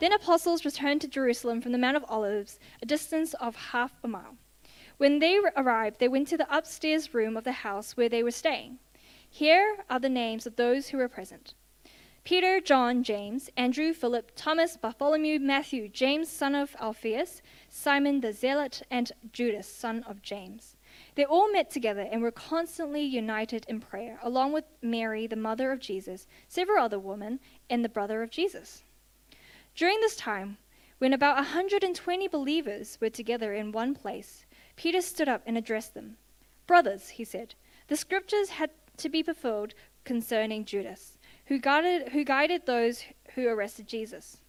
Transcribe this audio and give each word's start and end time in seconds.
Then 0.00 0.14
apostles 0.14 0.64
returned 0.64 1.02
to 1.02 1.08
Jerusalem 1.08 1.60
from 1.60 1.72
the 1.72 1.78
Mount 1.78 1.94
of 1.94 2.06
Olives, 2.08 2.58
a 2.80 2.86
distance 2.86 3.34
of 3.34 3.54
half 3.54 3.92
a 4.02 4.08
mile. 4.08 4.38
When 4.96 5.18
they 5.18 5.38
arrived, 5.56 6.00
they 6.00 6.08
went 6.08 6.26
to 6.28 6.38
the 6.38 6.56
upstairs 6.56 7.12
room 7.12 7.36
of 7.36 7.44
the 7.44 7.52
house 7.52 7.98
where 7.98 8.08
they 8.08 8.22
were 8.22 8.30
staying. 8.30 8.78
Here 9.28 9.76
are 9.90 10.00
the 10.00 10.08
names 10.08 10.46
of 10.46 10.56
those 10.56 10.88
who 10.88 10.96
were 10.96 11.08
present 11.08 11.52
Peter, 12.24 12.60
John, 12.60 13.02
James, 13.02 13.50
Andrew, 13.58 13.92
Philip, 13.92 14.32
Thomas, 14.34 14.78
Bartholomew, 14.78 15.38
Matthew, 15.38 15.86
James, 15.86 16.30
son 16.30 16.54
of 16.54 16.74
Alphaeus, 16.80 17.42
Simon 17.68 18.20
the 18.20 18.32
Zealot, 18.32 18.80
and 18.90 19.12
Judas, 19.34 19.68
son 19.68 20.02
of 20.04 20.22
James. 20.22 20.76
They 21.14 21.26
all 21.26 21.52
met 21.52 21.70
together 21.70 22.08
and 22.10 22.22
were 22.22 22.30
constantly 22.30 23.02
united 23.02 23.66
in 23.68 23.80
prayer, 23.80 24.18
along 24.22 24.52
with 24.52 24.64
Mary, 24.80 25.26
the 25.26 25.36
mother 25.36 25.72
of 25.72 25.80
Jesus, 25.80 26.26
several 26.48 26.82
other 26.82 26.98
women, 26.98 27.38
and 27.68 27.84
the 27.84 27.90
brother 27.90 28.22
of 28.22 28.30
Jesus. 28.30 28.82
During 29.80 30.02
this 30.02 30.16
time, 30.16 30.58
when 30.98 31.14
about 31.14 31.38
a 31.38 31.56
120 31.56 32.28
believers 32.28 32.98
were 33.00 33.08
together 33.08 33.54
in 33.54 33.72
one 33.72 33.94
place, 33.94 34.44
Peter 34.76 35.00
stood 35.00 35.26
up 35.26 35.40
and 35.46 35.56
addressed 35.56 35.94
them. 35.94 36.18
Brothers, 36.66 37.08
he 37.08 37.24
said, 37.24 37.54
the 37.88 37.96
scriptures 37.96 38.50
had 38.50 38.72
to 38.98 39.08
be 39.08 39.22
fulfilled 39.22 39.72
concerning 40.04 40.66
Judas, 40.66 41.16
who 41.46 41.58
guided, 41.58 42.10
who 42.10 42.24
guided 42.24 42.66
those 42.66 43.04
who 43.34 43.48
arrested 43.48 43.86
Jesus. 43.86 44.42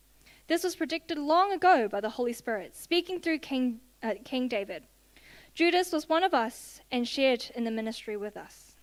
This 0.48 0.66
was 0.66 0.76
predicted 0.76 1.18
long 1.18 1.54
ago 1.54 1.88
by 1.88 2.02
the 2.02 2.10
Holy 2.10 2.34
Spirit, 2.34 2.76
speaking 2.76 3.22
through 3.22 3.40
King, 3.40 3.80
uh, 4.04 4.16
King 4.26 4.50
David. 4.50 4.84
Judas 5.56 5.94
was 5.94 6.10
one 6.10 6.26
of 6.26 6.34
us 6.34 6.82
and 6.92 7.08
shared 7.08 7.46
in 7.56 7.64
the 7.64 7.72
ministry 7.72 8.18
with 8.18 8.36
us. 8.36 8.76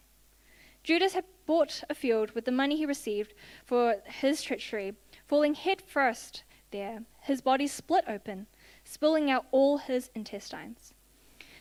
Judas 0.82 1.12
had 1.12 1.24
bought 1.44 1.82
a 1.90 1.94
field 1.94 2.30
with 2.30 2.46
the 2.46 2.50
money 2.50 2.76
he 2.78 2.86
received 2.86 3.34
for 3.66 3.96
his 4.06 4.42
treachery, 4.42 4.94
falling 5.28 5.54
head 5.54 5.82
first 5.82 6.42
there, 6.70 7.04
his 7.20 7.40
body 7.40 7.66
split 7.66 8.04
open, 8.08 8.46
spilling 8.82 9.30
out 9.30 9.46
all 9.52 9.78
his 9.78 10.10
intestines. 10.14 10.94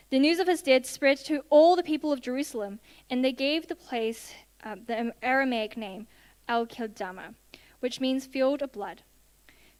The 0.09 0.19
news 0.19 0.39
of 0.39 0.47
his 0.47 0.61
death 0.61 0.85
spread 0.85 1.17
to 1.25 1.43
all 1.49 1.75
the 1.75 1.83
people 1.83 2.13
of 2.13 2.21
Jerusalem, 2.21 2.79
and 3.09 3.23
they 3.23 3.33
gave 3.33 3.67
the 3.67 3.75
place 3.75 4.33
uh, 4.63 4.77
the 4.85 5.13
Aramaic 5.21 5.75
name 5.75 6.07
Akeldama, 6.47 7.35
which 7.81 7.99
means 7.99 8.25
field 8.25 8.61
of 8.61 8.71
blood. 8.71 9.03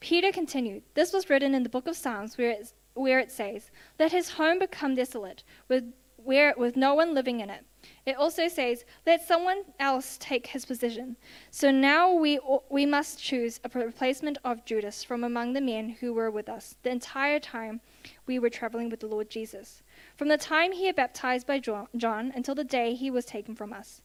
Peter 0.02 0.32
continued, 0.32 0.84
This 0.94 1.14
was 1.14 1.30
written 1.30 1.56
in 1.56 1.64
the 1.64 1.70
book 1.70 1.88
of 1.88 1.96
Psalms 1.96 2.38
where 2.38 2.52
it, 2.52 2.74
where 2.94 3.20
it 3.20 3.32
says, 3.32 3.72
Let 3.98 4.12
his 4.12 4.32
home 4.32 4.60
become 4.60 4.96
desolate, 4.96 5.44
with, 5.70 5.94
where, 6.18 6.54
with 6.58 6.76
no 6.76 6.94
one 6.94 7.14
living 7.14 7.40
in 7.40 7.50
it. 7.50 7.66
It 8.06 8.16
also 8.16 8.48
says, 8.48 8.86
Let 9.06 9.28
someone 9.28 9.64
else 9.80 10.18
take 10.20 10.48
his 10.48 10.66
position. 10.66 11.18
So 11.52 11.72
now 11.72 12.14
we, 12.14 12.40
we 12.70 12.86
must 12.86 13.22
choose 13.22 13.60
a 13.64 13.80
replacement 13.80 14.38
of 14.44 14.66
Judas 14.66 15.04
from 15.04 15.24
among 15.24 15.54
the 15.54 15.62
men 15.62 15.90
who 15.90 16.14
were 16.14 16.32
with 16.32 16.50
us 16.50 16.76
the 16.84 16.90
entire 16.90 17.40
time 17.40 17.82
we 18.26 18.40
were 18.40 18.50
traveling 18.50 18.90
with 18.90 19.00
the 19.00 19.08
Lord 19.08 19.30
Jesus, 19.30 19.82
from 20.16 20.28
the 20.28 20.38
time 20.38 20.72
he 20.72 20.86
had 20.86 20.96
baptized 20.96 21.48
by 21.48 21.60
John 21.60 22.32
until 22.36 22.56
the 22.56 22.64
day 22.64 22.94
he 22.94 23.12
was 23.12 23.26
taken 23.26 23.56
from 23.56 23.74
us. 23.74 24.02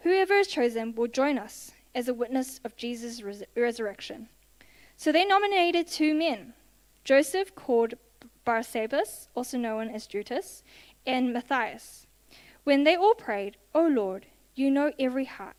Whoever 0.00 0.34
is 0.34 0.48
chosen 0.48 0.94
will 0.94 1.08
join 1.08 1.38
us 1.38 1.72
as 1.94 2.08
a 2.08 2.14
witness 2.14 2.60
of 2.64 2.76
Jesus' 2.76 3.22
res- 3.22 3.44
resurrection. 3.56 4.28
So 4.96 5.12
they 5.12 5.24
nominated 5.24 5.88
two 5.88 6.14
men 6.14 6.54
Joseph, 7.04 7.54
called 7.54 7.94
Barsabbas, 8.46 9.28
also 9.34 9.58
known 9.58 9.88
as 9.88 10.06
Judas, 10.06 10.62
and 11.06 11.32
Matthias. 11.32 12.03
When 12.64 12.84
they 12.84 12.96
all 12.96 13.14
prayed, 13.14 13.58
O 13.74 13.86
Lord, 13.86 14.26
you 14.54 14.70
know 14.70 14.92
every 14.98 15.26
heart. 15.26 15.56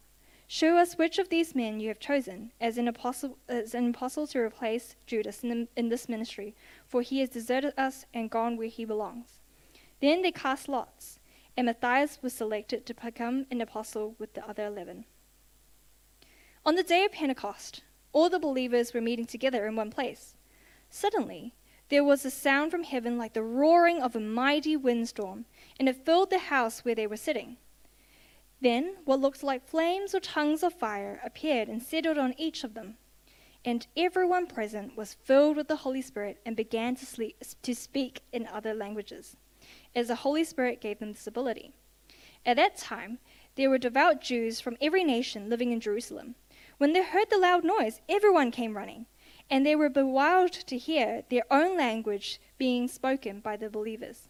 Show 0.48 0.78
us 0.78 0.98
which 0.98 1.18
of 1.18 1.30
these 1.30 1.56
men 1.56 1.80
you 1.80 1.88
have 1.88 2.00
chosen 2.00 2.52
as 2.60 2.78
an 2.78 2.88
apostle, 2.88 3.38
as 3.48 3.74
an 3.74 3.90
apostle 3.90 4.28
to 4.28 4.40
replace 4.40 4.96
Judas 5.08 5.44
in, 5.44 5.50
the, 5.50 5.68
in 5.76 5.90
this 5.90 6.10
ministry, 6.10 6.56
for 6.88 7.02
he 7.02 7.20
has 7.20 7.30
deserted 7.30 7.74
us 7.78 8.06
and 8.14 8.30
gone 8.30 8.58
where 8.58 8.68
he 8.68 8.86
belongs. 8.86 9.40
Then 10.02 10.22
they 10.22 10.32
cast 10.32 10.68
lots, 10.68 11.20
and 11.56 11.66
Matthias 11.66 12.20
was 12.22 12.34
selected 12.34 12.86
to 12.86 12.94
become 12.94 13.46
an 13.50 13.62
apostle 13.62 14.16
with 14.20 14.34
the 14.34 14.48
other 14.48 14.66
eleven. 14.66 15.06
On 16.66 16.76
the 16.76 16.84
day 16.84 17.06
of 17.06 17.12
Pentecost, 17.12 17.84
all 18.14 18.30
the 18.30 18.40
believers 18.40 18.94
were 18.94 19.02
meeting 19.02 19.26
together 19.26 19.68
in 19.68 19.76
one 19.76 19.92
place. 19.92 20.36
Suddenly, 20.90 21.54
there 21.90 22.04
was 22.04 22.26
a 22.26 22.32
sound 22.32 22.72
from 22.72 22.84
heaven 22.84 23.18
like 23.18 23.34
the 23.34 23.44
roaring 23.44 24.02
of 24.02 24.16
a 24.16 24.20
mighty 24.20 24.76
windstorm, 24.76 25.46
and 25.80 25.90
it 25.90 26.06
filled 26.06 26.30
the 26.30 26.40
house 26.40 26.86
where 26.86 26.96
they 26.96 27.08
were 27.08 27.18
sitting. 27.18 27.58
Then 28.62 28.96
what 29.06 29.20
looked 29.20 29.44
like 29.44 29.68
flames 29.68 30.16
or 30.16 30.20
tongues 30.20 30.64
of 30.64 30.74
fire 30.74 31.20
appeared 31.24 31.68
and 31.68 31.84
settled 31.84 32.18
on 32.18 32.34
each 32.38 32.64
of 32.64 32.74
them. 32.74 32.98
And 33.64 33.86
everyone 33.98 34.48
present 34.48 34.96
was 34.96 35.16
filled 35.24 35.58
with 35.58 35.68
the 35.68 35.78
Holy 35.78 36.02
Spirit 36.02 36.40
and 36.46 36.56
began 36.56 36.96
to, 36.96 37.06
sleep, 37.06 37.44
to 37.64 37.76
speak 37.76 38.22
in 38.32 38.48
other 38.48 38.74
languages, 38.74 39.36
as 39.96 40.08
the 40.08 40.16
Holy 40.16 40.44
Spirit 40.44 40.82
gave 40.82 41.00
them 41.00 41.12
this 41.12 41.28
ability. 41.28 41.74
At 42.46 42.58
that 42.58 42.78
time, 42.78 43.20
there 43.56 43.70
were 43.70 43.78
devout 43.78 44.22
Jews 44.22 44.62
from 44.62 44.78
every 44.80 45.04
nation 45.04 45.50
living 45.50 45.72
in 45.72 45.80
Jerusalem. 45.80 46.36
When 46.78 46.94
they 46.94 47.04
heard 47.04 47.30
the 47.30 47.38
loud 47.38 47.64
noise, 47.64 48.02
everyone 48.08 48.52
came 48.52 48.78
running, 48.78 49.08
and 49.50 49.66
they 49.66 49.76
were 49.76 49.90
bewildered 49.90 50.52
to 50.68 50.78
hear 50.78 51.24
their 51.30 51.44
own 51.50 51.78
language 51.78 52.40
being 52.58 52.88
spoken 52.88 53.40
by 53.40 53.58
the 53.58 53.70
believers. 53.70 54.30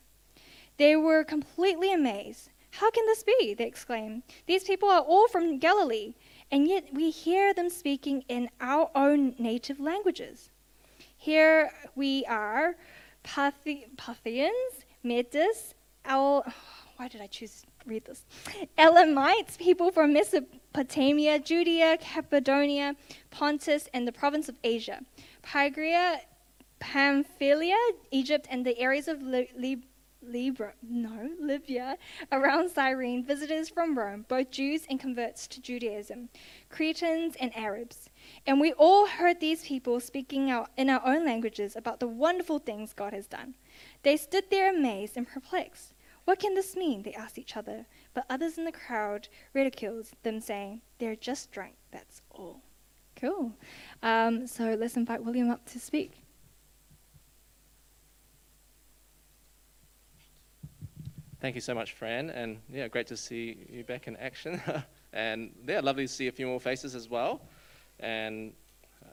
They 0.78 0.96
were 0.96 1.24
completely 1.24 1.94
amazed. 1.94 2.50
How 2.72 2.92
can 2.92 3.06
this 3.06 3.24
be? 3.24 3.54
They 3.54 3.66
exclaimed. 3.66 4.24
These 4.48 4.66
people 4.66 4.90
are 4.90 5.02
all 5.02 5.28
from 5.30 5.60
Galilee, 5.60 6.16
and 6.52 6.68
yet 6.68 6.94
we 6.94 7.10
hear 7.10 7.54
them 7.54 7.70
speaking 7.70 8.26
in 8.28 8.50
our 8.60 8.92
own 8.94 9.36
native 9.40 9.80
languages. 9.80 10.50
Here 11.18 11.72
we 11.96 12.26
are, 12.26 12.76
Parthians, 13.24 14.86
Medes, 15.04 15.74
Al. 16.04 16.46
Why 16.98 17.08
did 17.08 17.22
I 17.22 17.28
choose 17.28 17.66
read 17.86 18.06
this? 18.06 18.26
Elamites, 18.78 19.58
people 19.58 19.92
from 19.92 20.14
Mesopotamia 20.14 21.40
Judea, 21.40 21.98
Cappadocia, 21.98 22.96
Pontus, 23.32 23.88
and 23.94 24.08
the 24.08 24.12
province 24.12 24.50
of 24.50 24.56
Asia, 24.64 25.02
Phrygia, 25.44 26.22
Pamphylia, 26.80 27.78
Egypt, 28.12 28.48
and 28.50 28.66
the 28.66 28.78
areas 28.78 29.08
of 29.08 29.22
Li- 29.22 29.82
Libra, 30.28 30.74
no, 30.82 31.30
Libya, 31.40 31.98
around 32.32 32.70
Cyrene, 32.70 33.24
visitors 33.24 33.70
from 33.70 33.98
Rome, 33.98 34.26
both 34.28 34.52
Jews 34.52 34.86
and 34.90 35.00
converts 35.00 35.48
to 35.48 35.62
Judaism, 35.62 36.30
Cretans 36.70 37.36
and 37.40 37.56
Arabs. 37.56 38.10
And 38.46 38.60
we 38.60 38.74
all 38.74 39.08
heard 39.08 39.40
these 39.40 39.66
people 39.66 40.00
speaking 40.00 40.50
out 40.50 40.72
in 40.78 40.90
our 40.90 41.02
own 41.06 41.26
languages 41.26 41.76
about 41.76 42.00
the 42.00 42.08
wonderful 42.08 42.60
things 42.60 42.94
God 42.94 43.14
has 43.14 43.28
done. 43.28 43.56
They 44.04 44.18
stood 44.18 44.46
there 44.50 44.74
amazed 44.74 45.18
and 45.18 45.28
perplexed. 45.28 45.94
What 46.26 46.40
can 46.40 46.56
this 46.56 46.76
mean? 46.76 47.04
They 47.04 47.14
asked 47.14 47.38
each 47.38 47.56
other. 47.56 47.86
But 48.14 48.26
others 48.30 48.58
in 48.58 48.66
the 48.66 48.72
crowd 48.72 49.28
ridiculed 49.54 50.08
them, 50.24 50.40
saying, 50.42 50.82
They're 50.98 51.16
just 51.16 51.52
drunk, 51.52 51.76
that's 51.92 52.22
all. 52.32 52.62
Cool. 53.16 53.54
Um, 54.04 54.48
so 54.48 54.76
let's 54.76 54.98
invite 54.98 55.24
William 55.24 55.50
up 55.50 55.66
to 55.68 55.80
speak. 55.80 56.25
Thank 61.46 61.54
you 61.54 61.62
so 61.62 61.76
much, 61.76 61.94
Fran. 61.94 62.32
And 62.32 62.58
yeah, 62.74 62.88
great 62.88 63.06
to 63.06 63.16
see 63.16 63.56
you 63.72 63.84
back 63.84 64.08
in 64.08 64.16
action. 64.16 64.60
and 65.14 65.52
yeah, 65.68 65.80
lovely 65.80 66.08
to 66.08 66.12
see 66.12 66.28
a 66.28 66.32
few 66.32 66.48
more 66.48 66.60
faces 66.60 66.96
as 66.96 67.08
well. 67.08 67.40
And 68.00 68.54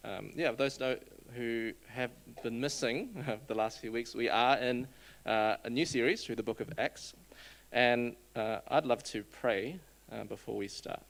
um, 0.02 0.32
yeah, 0.34 0.52
those 0.52 0.78
who 1.36 1.72
have 1.88 2.10
been 2.42 2.58
missing 2.58 3.22
the 3.48 3.54
last 3.54 3.80
few 3.80 3.92
weeks, 3.92 4.14
we 4.14 4.30
are 4.30 4.56
in 4.56 4.88
uh, 5.26 5.56
a 5.62 5.68
new 5.68 5.84
series 5.84 6.24
through 6.24 6.36
the 6.36 6.42
book 6.42 6.60
of 6.60 6.72
Acts. 6.78 7.12
And 7.70 8.16
uh, 8.34 8.60
I'd 8.68 8.86
love 8.86 9.02
to 9.02 9.24
pray 9.24 9.78
uh, 10.10 10.24
before 10.24 10.56
we 10.56 10.68
start. 10.68 11.02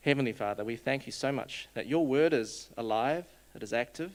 Heavenly 0.00 0.32
Father, 0.32 0.64
we 0.64 0.74
thank 0.74 1.06
you 1.06 1.12
so 1.12 1.30
much 1.30 1.68
that 1.74 1.86
your 1.86 2.04
word 2.04 2.32
is 2.32 2.70
alive, 2.76 3.24
it 3.54 3.62
is 3.62 3.72
active, 3.72 4.10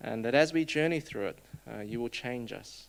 and 0.00 0.24
that 0.24 0.36
as 0.36 0.52
we 0.52 0.64
journey 0.64 1.00
through 1.00 1.26
it, 1.26 1.38
uh, 1.70 1.80
you 1.80 2.00
will 2.00 2.08
change 2.08 2.52
us. 2.52 2.86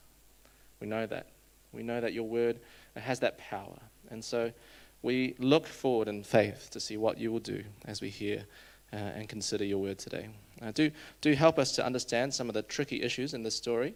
We 0.79 0.87
know 0.87 1.05
that. 1.05 1.27
We 1.71 1.83
know 1.83 2.01
that 2.01 2.13
your 2.13 2.23
word 2.23 2.59
has 2.95 3.19
that 3.19 3.37
power. 3.37 3.77
And 4.09 4.23
so 4.23 4.51
we 5.01 5.35
look 5.39 5.67
forward 5.67 6.07
in 6.07 6.23
faith 6.23 6.69
to 6.71 6.79
see 6.79 6.97
what 6.97 7.17
you 7.17 7.31
will 7.31 7.39
do 7.39 7.63
as 7.85 8.01
we 8.01 8.09
hear 8.09 8.45
uh, 8.93 8.95
and 8.95 9.27
consider 9.29 9.65
your 9.65 9.79
word 9.79 9.97
today. 9.97 10.29
Uh, 10.61 10.71
do, 10.71 10.91
do 11.21 11.33
help 11.33 11.59
us 11.59 11.73
to 11.73 11.85
understand 11.85 12.33
some 12.33 12.47
of 12.47 12.53
the 12.53 12.63
tricky 12.63 13.01
issues 13.01 13.33
in 13.33 13.43
this 13.43 13.55
story 13.55 13.93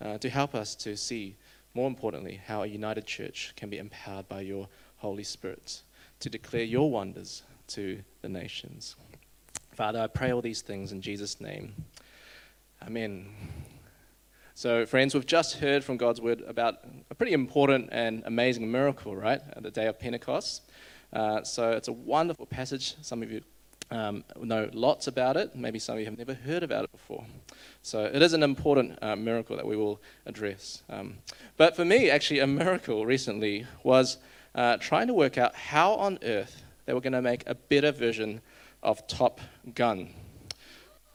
uh, 0.00 0.18
to 0.18 0.28
help 0.28 0.54
us 0.54 0.74
to 0.76 0.96
see, 0.96 1.36
more 1.74 1.88
importantly, 1.88 2.40
how 2.46 2.62
a 2.62 2.66
united 2.66 3.06
church 3.06 3.52
can 3.56 3.68
be 3.68 3.78
empowered 3.78 4.28
by 4.28 4.40
your 4.40 4.68
Holy 4.98 5.24
Spirit 5.24 5.82
to 6.20 6.30
declare 6.30 6.64
your 6.64 6.90
wonders 6.90 7.42
to 7.66 8.00
the 8.22 8.28
nations. 8.28 8.96
Father, 9.72 10.00
I 10.00 10.06
pray 10.06 10.32
all 10.32 10.42
these 10.42 10.62
things 10.62 10.92
in 10.92 11.00
Jesus' 11.00 11.40
name. 11.40 11.74
Amen. 12.86 13.26
So, 14.56 14.86
friends, 14.86 15.14
we've 15.14 15.26
just 15.26 15.56
heard 15.56 15.82
from 15.82 15.96
God's 15.96 16.20
word 16.20 16.40
about 16.46 16.76
a 17.10 17.14
pretty 17.16 17.32
important 17.32 17.88
and 17.90 18.22
amazing 18.24 18.70
miracle, 18.70 19.16
right? 19.16 19.40
The 19.60 19.72
day 19.72 19.86
of 19.86 19.98
Pentecost. 19.98 20.62
Uh, 21.12 21.42
so, 21.42 21.72
it's 21.72 21.88
a 21.88 21.92
wonderful 21.92 22.46
passage. 22.46 22.94
Some 23.02 23.24
of 23.24 23.32
you 23.32 23.42
um, 23.90 24.22
know 24.40 24.70
lots 24.72 25.08
about 25.08 25.36
it. 25.36 25.56
Maybe 25.56 25.80
some 25.80 25.94
of 25.94 25.98
you 25.98 26.06
have 26.06 26.16
never 26.16 26.34
heard 26.34 26.62
about 26.62 26.84
it 26.84 26.92
before. 26.92 27.24
So 27.82 28.04
it 28.04 28.22
is 28.22 28.32
an 28.32 28.44
important 28.44 28.96
uh, 29.02 29.16
miracle 29.16 29.56
that 29.56 29.66
we 29.66 29.76
will 29.76 30.00
address. 30.24 30.82
Um, 30.88 31.18
but 31.56 31.74
for 31.74 31.84
me, 31.84 32.08
actually, 32.08 32.38
a 32.38 32.46
miracle 32.46 33.04
recently 33.04 33.66
was 33.82 34.18
uh, 34.54 34.76
trying 34.76 35.08
to 35.08 35.14
work 35.14 35.36
out 35.36 35.56
how 35.56 35.94
on 35.94 36.20
earth 36.22 36.62
they 36.86 36.94
were 36.94 37.00
going 37.00 37.12
to 37.12 37.22
make 37.22 37.42
a 37.48 37.56
better 37.56 37.90
version 37.90 38.40
of 38.84 39.04
Top 39.08 39.40
Gun. 39.74 40.10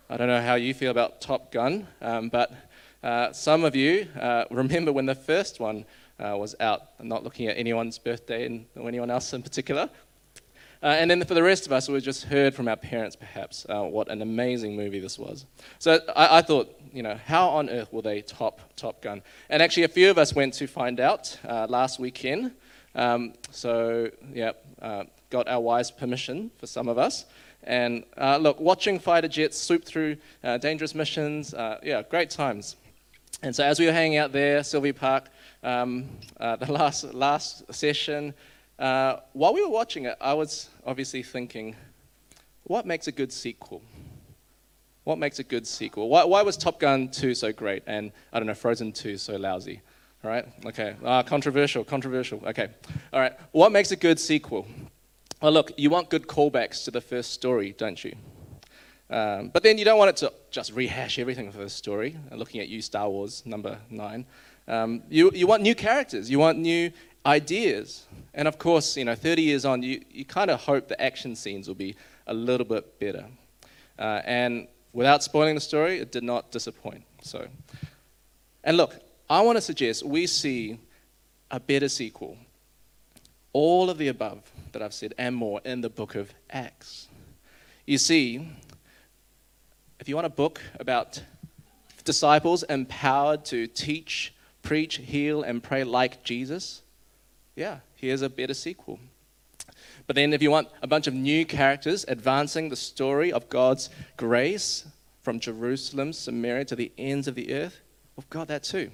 I 0.09 0.18
don't 0.18 0.27
know 0.27 0.42
how 0.42 0.56
you 0.56 0.74
feel 0.74 0.92
about 0.92 1.21
Top 1.21 1.51
Gun, 1.51 1.88
um, 2.01 2.30
but 2.30 2.51
uh, 3.03 3.31
some 3.31 3.63
of 3.63 3.75
you 3.75 4.07
uh, 4.19 4.45
remember 4.51 4.91
when 4.91 5.05
the 5.05 5.15
first 5.15 5.59
one 5.59 5.85
uh, 6.19 6.35
was 6.37 6.55
out. 6.59 6.81
I'm 6.99 7.07
not 7.07 7.23
looking 7.23 7.47
at 7.47 7.57
anyone's 7.57 7.97
birthday 7.97 8.65
or 8.75 8.87
anyone 8.87 9.09
else 9.09 9.33
in 9.33 9.41
particular. 9.41 9.89
Uh, 10.81 10.87
and 10.87 11.11
then 11.11 11.23
for 11.25 11.33
the 11.33 11.43
rest 11.43 11.65
of 11.65 11.73
us, 11.73 11.89
we 11.89 11.99
just 11.99 12.23
heard 12.23 12.53
from 12.53 12.69
our 12.69 12.77
parents, 12.77 13.15
perhaps, 13.15 13.65
uh, 13.67 13.81
what 13.81 14.09
an 14.09 14.21
amazing 14.21 14.77
movie 14.77 14.99
this 14.99 15.19
was. 15.19 15.45
So 15.77 15.99
I, 16.15 16.37
I, 16.37 16.41
thought, 16.41 16.73
you 16.93 17.03
know, 17.03 17.19
how 17.25 17.49
on 17.49 17.69
earth 17.69 17.91
will 17.91 18.01
they 18.01 18.21
top 18.21 18.61
Top 18.77 19.01
Gun? 19.01 19.21
And 19.49 19.61
actually, 19.61 19.83
a 19.83 19.89
few 19.89 20.09
of 20.09 20.17
us 20.17 20.33
went 20.33 20.53
to 20.55 20.67
find 20.67 21.01
out 21.01 21.37
uh, 21.45 21.67
last 21.69 21.99
weekend. 21.99 22.53
Um, 22.95 23.33
so, 23.51 24.09
yeah, 24.33 24.53
uh, 24.81 25.03
got 25.29 25.49
our 25.49 25.59
wise 25.59 25.91
permission 25.91 26.49
for 26.57 26.65
some 26.65 26.87
of 26.87 26.97
us. 26.97 27.25
And 27.63 28.05
uh, 28.17 28.37
look, 28.37 28.57
watching 28.61 28.99
fighter 28.99 29.27
jets 29.27 29.57
swoop 29.57 29.83
through 29.83 30.15
uh, 30.45 30.59
dangerous 30.59 30.95
missions, 30.95 31.53
yeah, 31.83 32.03
great 32.09 32.29
times. 32.29 32.77
And 33.41 33.55
so 33.55 33.63
as 33.63 33.79
we 33.79 33.85
were 33.85 33.91
hanging 33.91 34.17
out 34.17 34.31
there, 34.31 34.63
Sylvie 34.63 34.93
Park, 34.93 35.29
um, 35.63 36.09
the 36.37 36.67
last, 36.69 37.13
last 37.13 37.73
session, 37.73 38.33
uh, 38.79 39.17
while 39.33 39.53
we 39.53 39.61
were 39.61 39.69
watching 39.69 40.05
it, 40.05 40.17
I 40.21 40.33
was 40.33 40.69
obviously 40.85 41.21
thinking, 41.21 41.75
what 42.63 42.85
makes 42.85 43.07
a 43.07 43.11
good 43.11 43.31
sequel? 43.31 43.81
What 45.03 45.17
makes 45.17 45.39
a 45.39 45.43
good 45.43 45.67
sequel? 45.67 46.07
Why, 46.07 46.23
why 46.23 46.41
was 46.43 46.55
Top 46.55 46.79
Gun 46.79 47.09
2 47.09 47.33
so 47.33 47.51
great 47.51 47.83
and, 47.87 48.11
I 48.31 48.39
don't 48.39 48.47
know, 48.47 48.53
Frozen 48.53 48.93
2 48.93 49.17
so 49.17 49.35
lousy? 49.35 49.81
All 50.23 50.29
right, 50.29 50.45
okay. 50.65 50.95
Uh, 51.03 51.23
controversial, 51.23 51.83
controversial. 51.83 52.41
Okay. 52.45 52.67
All 53.11 53.19
right, 53.19 53.33
what 53.51 53.71
makes 53.71 53.91
a 53.91 53.95
good 53.95 54.19
sequel? 54.19 54.67
Well, 55.41 55.51
look, 55.51 55.71
you 55.77 55.89
want 55.89 56.09
good 56.09 56.27
callbacks 56.27 56.83
to 56.85 56.91
the 56.91 57.01
first 57.01 57.31
story, 57.31 57.73
don't 57.77 58.03
you? 58.03 58.15
Um, 59.09 59.50
but 59.50 59.63
then 59.63 59.77
you 59.77 59.85
don't 59.85 59.97
want 59.97 60.09
it 60.09 60.17
to 60.17 60.33
just 60.51 60.71
rehash 60.73 61.17
everything 61.17 61.51
for 61.51 61.59
the 61.59 61.69
story. 61.69 62.15
Looking 62.31 62.61
at 62.61 62.69
you, 62.69 62.81
Star 62.81 63.09
Wars 63.09 63.44
number 63.45 63.79
nine. 63.89 64.25
Um, 64.67 65.01
you, 65.09 65.31
you 65.33 65.47
want 65.47 65.63
new 65.63 65.73
characters. 65.73 66.29
You 66.29 66.38
want 66.38 66.59
new 66.59 66.91
ideas. 67.25 68.06
And 68.33 68.47
of 68.47 68.59
course, 68.59 68.95
you 68.95 69.06
know, 69.06 69.15
30 69.15 69.41
years 69.41 69.65
on, 69.65 69.81
you, 69.81 70.03
you 70.11 70.25
kind 70.25 70.51
of 70.51 70.61
hope 70.61 70.88
the 70.88 71.01
action 71.01 71.35
scenes 71.35 71.67
will 71.67 71.75
be 71.75 71.95
a 72.27 72.33
little 72.33 72.65
bit 72.65 73.00
better. 73.00 73.25
Uh, 73.97 74.21
and 74.25 74.67
without 74.94 75.23
spoiling 75.23 75.56
the 75.56 75.61
story, 75.61 76.00
it 76.00 76.11
did 76.11 76.23
not 76.23 76.51
disappoint. 76.51 77.03
So, 77.21 77.47
and 78.63 78.77
look, 78.77 78.95
I 79.29 79.41
want 79.41 79.57
to 79.57 79.61
suggest 79.61 80.06
we 80.06 80.27
see 80.27 80.79
a 81.51 81.59
better 81.59 81.89
sequel. 81.89 82.38
All 83.53 83.89
of 83.89 83.97
the 83.97 84.09
above 84.09 84.50
that 84.71 84.81
I've 84.81 84.94
said 84.94 85.15
and 85.17 85.35
more 85.35 85.61
in 85.65 85.81
the 85.81 85.89
book 85.89 86.13
of 86.15 86.31
Acts. 86.51 87.07
You 87.88 87.97
see, 87.97 88.47
if 89.99 90.07
you 90.07 90.15
want 90.15 90.27
a 90.27 90.31
book 90.31 90.61
about 90.79 91.21
disciples 92.05 92.63
empowered 92.63 93.43
to 93.45 93.67
teach, 93.67 94.33
preach, 94.61 94.95
heal, 94.97 95.43
and 95.43 95.61
pray 95.61 95.83
like 95.83 96.23
Jesus, 96.23 96.81
yeah, 97.55 97.79
here's 97.95 98.21
a 98.21 98.29
better 98.29 98.53
sequel. 98.53 98.99
But 100.07 100.15
then, 100.15 100.33
if 100.33 100.41
you 100.41 100.49
want 100.49 100.69
a 100.81 100.87
bunch 100.87 101.05
of 101.07 101.13
new 101.13 101.45
characters 101.45 102.05
advancing 102.07 102.69
the 102.69 102.75
story 102.75 103.31
of 103.31 103.49
God's 103.49 103.89
grace 104.17 104.87
from 105.21 105.39
Jerusalem, 105.39 106.13
Samaria 106.13 106.65
to 106.65 106.75
the 106.75 106.91
ends 106.97 107.27
of 107.27 107.35
the 107.35 107.53
earth, 107.53 107.79
we've 108.15 108.29
got 108.29 108.47
that 108.47 108.63
too. 108.63 108.89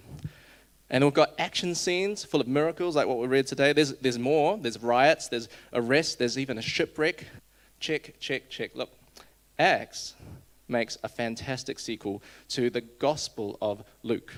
And 0.90 1.04
we've 1.04 1.14
got 1.14 1.34
action 1.40 1.74
scenes 1.76 2.26
full 2.26 2.42
of 2.42 2.48
miracles 2.48 2.96
like 2.96 3.08
what 3.08 3.20
we 3.20 3.28
read 3.28 3.48
today. 3.48 3.74
There's, 3.74 3.94
there's 3.94 4.20
more. 4.20 4.58
There's 4.58 4.82
riots, 4.82 5.30
there's 5.30 5.48
arrests, 5.72 6.16
there's 6.16 6.38
even 6.38 6.58
a 6.58 6.62
shipwreck. 6.62 7.26
Check, 7.80 8.16
check, 8.20 8.50
check. 8.50 8.76
Look, 8.76 8.90
Acts 9.58 10.16
makes 10.68 10.98
a 11.04 11.10
fantastic 11.10 11.80
sequel 11.80 12.22
to 12.50 12.70
the 12.70 12.82
Gospel 12.82 13.58
of 13.62 13.84
Luke. 14.04 14.34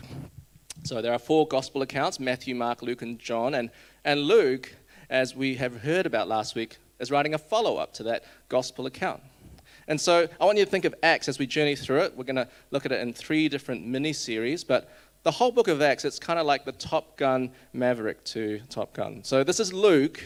So 0.83 1.01
there 1.01 1.13
are 1.13 1.19
four 1.19 1.47
Gospel 1.47 1.81
accounts 1.81 2.19
Matthew, 2.19 2.55
Mark, 2.55 2.81
Luke, 2.81 3.01
and 3.01 3.19
John. 3.19 3.55
And 3.55 3.69
and 4.05 4.21
Luke, 4.21 4.73
as 5.09 5.35
we 5.35 5.55
have 5.55 5.81
heard 5.81 6.05
about 6.05 6.27
last 6.27 6.55
week, 6.55 6.77
is 6.99 7.11
writing 7.11 7.33
a 7.33 7.37
follow 7.37 7.75
up 7.75 7.93
to 7.93 8.03
that 8.03 8.23
gospel 8.47 8.85
account. 8.85 9.21
And 9.89 9.99
so 9.99 10.27
I 10.39 10.45
want 10.45 10.57
you 10.57 10.65
to 10.65 10.71
think 10.71 10.85
of 10.85 10.95
Acts 11.03 11.27
as 11.27 11.39
we 11.39 11.45
journey 11.45 11.75
through 11.75 12.01
it. 12.01 12.15
We're 12.15 12.23
going 12.23 12.37
to 12.37 12.47
look 12.71 12.85
at 12.85 12.91
it 12.91 13.01
in 13.01 13.13
three 13.13 13.49
different 13.49 13.85
mini 13.85 14.13
series, 14.13 14.63
but 14.63 14.89
the 15.23 15.31
whole 15.31 15.51
book 15.51 15.67
of 15.67 15.81
Acts, 15.81 16.05
it's 16.05 16.19
kind 16.19 16.39
of 16.39 16.45
like 16.45 16.63
the 16.63 16.71
Top 16.71 17.17
Gun 17.17 17.51
Maverick 17.73 18.23
to 18.25 18.61
Top 18.69 18.93
Gun. 18.93 19.23
So 19.23 19.43
this 19.43 19.59
is 19.59 19.73
Luke 19.73 20.23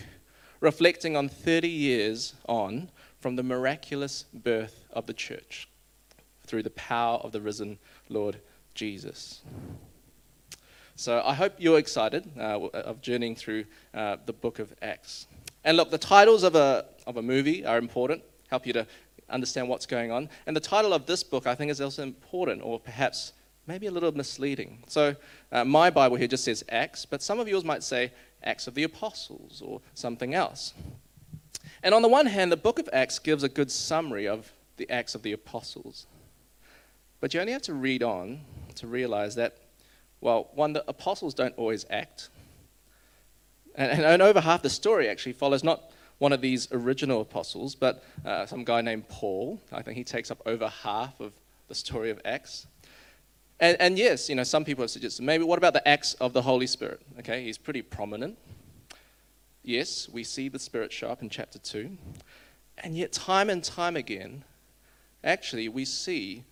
reflecting 0.59 1.18
on 1.18 1.27
30 1.27 1.68
years 1.68 2.36
on 2.48 2.92
from 3.19 3.36
the 3.36 3.42
miraculous 3.42 4.25
birth 4.31 4.86
of 4.94 5.07
the 5.07 5.13
church 5.13 5.70
through 6.51 6.63
the 6.63 6.69
power 6.71 7.18
of 7.19 7.31
the 7.31 7.39
risen 7.39 7.80
Lord 8.09 8.36
Jesus. 8.75 9.39
So 10.98 11.24
I 11.25 11.33
hope 11.33 11.53
you're 11.57 11.80
excited 11.80 12.30
uh, 12.38 12.68
of 12.74 13.01
journeying 13.01 13.38
through 13.38 13.63
uh, 13.94 14.18
the 14.25 14.33
book 14.33 14.59
of 14.59 14.74
Acts. 14.81 15.27
And 15.63 15.77
look, 15.77 15.92
the 15.92 15.98
titles 15.98 16.44
of 16.44 16.56
a, 16.56 16.88
of 17.07 17.15
a 17.15 17.21
movie 17.21 17.65
are 17.65 17.77
important, 17.77 18.21
help 18.50 18.68
you 18.68 18.74
to 18.74 18.86
understand 19.30 19.69
what's 19.69 19.86
going 19.86 20.12
on. 20.12 20.27
And 20.45 20.53
the 20.53 20.59
title 20.59 20.94
of 20.94 21.06
this 21.06 21.24
book, 21.24 21.48
I 21.48 21.56
think, 21.56 21.71
is 21.71 21.80
also 21.80 22.03
important, 22.03 22.62
or 22.65 22.81
perhaps 22.81 23.31
maybe 23.65 23.88
a 23.88 23.92
little 23.92 24.12
misleading. 24.12 24.83
So 24.88 25.15
uh, 25.53 25.63
my 25.63 25.89
Bible 25.89 26.18
here 26.18 26.27
just 26.27 26.44
says 26.44 26.65
Acts, 26.68 27.06
but 27.06 27.24
some 27.24 27.39
of 27.39 27.48
yours 27.48 27.63
might 27.63 27.81
say 27.81 28.12
Acts 28.44 28.68
of 28.68 28.74
the 28.74 28.83
Apostles 28.83 29.62
or 29.65 29.80
something 29.94 30.33
else. 30.33 30.74
And 31.81 31.95
on 31.95 32.01
the 32.01 32.09
one 32.09 32.25
hand, 32.25 32.51
the 32.51 32.57
book 32.57 32.77
of 32.77 32.89
Acts 32.92 33.19
gives 33.19 33.44
a 33.44 33.50
good 33.50 33.71
summary 33.71 34.27
of 34.27 34.51
the 34.75 34.89
Acts 34.89 35.15
of 35.15 35.21
the 35.21 35.31
Apostles. 35.31 36.07
But 37.21 37.33
you 37.33 37.39
only 37.39 37.53
have 37.53 37.62
to 37.63 37.73
read 37.73 38.03
on 38.03 38.41
to 38.75 38.88
realize 38.88 39.35
that 39.35 39.57
well, 40.21 40.50
one, 40.53 40.73
the 40.73 40.88
apostles 40.88 41.33
don't 41.33 41.56
always 41.57 41.85
act. 41.89 42.29
And, 43.75 44.03
and 44.03 44.21
over 44.21 44.39
half 44.39 44.62
the 44.62 44.69
story 44.69 45.09
actually 45.09 45.33
follows 45.33 45.63
not 45.63 45.91
one 46.19 46.31
of 46.31 46.41
these 46.41 46.68
original 46.71 47.21
apostles, 47.21 47.73
but 47.73 48.03
uh, 48.23 48.45
some 48.45 48.63
guy 48.63 48.81
named 48.81 49.09
Paul. 49.09 49.59
I 49.71 49.81
think 49.81 49.97
he 49.97 50.03
takes 50.03 50.29
up 50.29 50.39
over 50.45 50.68
half 50.68 51.19
of 51.19 51.33
the 51.67 51.74
story 51.74 52.12
of 52.12 52.22
Acts. 52.24 52.67
And, 53.60 53.77
and, 53.79 53.98
yes, 53.98 54.29
you 54.29 54.36
know, 54.36 54.43
some 54.43 54.63
people 54.63 54.84
have 54.84 54.91
suggested 54.91 55.24
maybe 55.24 55.43
what 55.43 55.57
about 55.57 55.74
the 55.74 55.88
acts 55.88 56.13
of 56.15 56.34
the 56.34 56.41
Holy 56.41 56.67
Spirit? 56.67 57.01
Okay, 57.19 57.43
he's 57.43 57.57
pretty 57.57 57.81
prominent. 57.81 58.38
Yes, 59.63 60.10
we 60.10 60.24
see 60.24 60.50
the 60.50 60.60
Spirit 60.60 60.91
show 60.91 61.10
up 61.10 61.22
in 61.22 61.29
chapter 61.29 61.60
2. 61.60 61.96
And 62.79 62.98
yet, 62.98 63.12
time 63.12 63.50
and 63.51 63.63
time 63.63 63.96
again, 63.96 64.43
actually, 65.24 65.69
we 65.69 65.86
see 65.86 66.43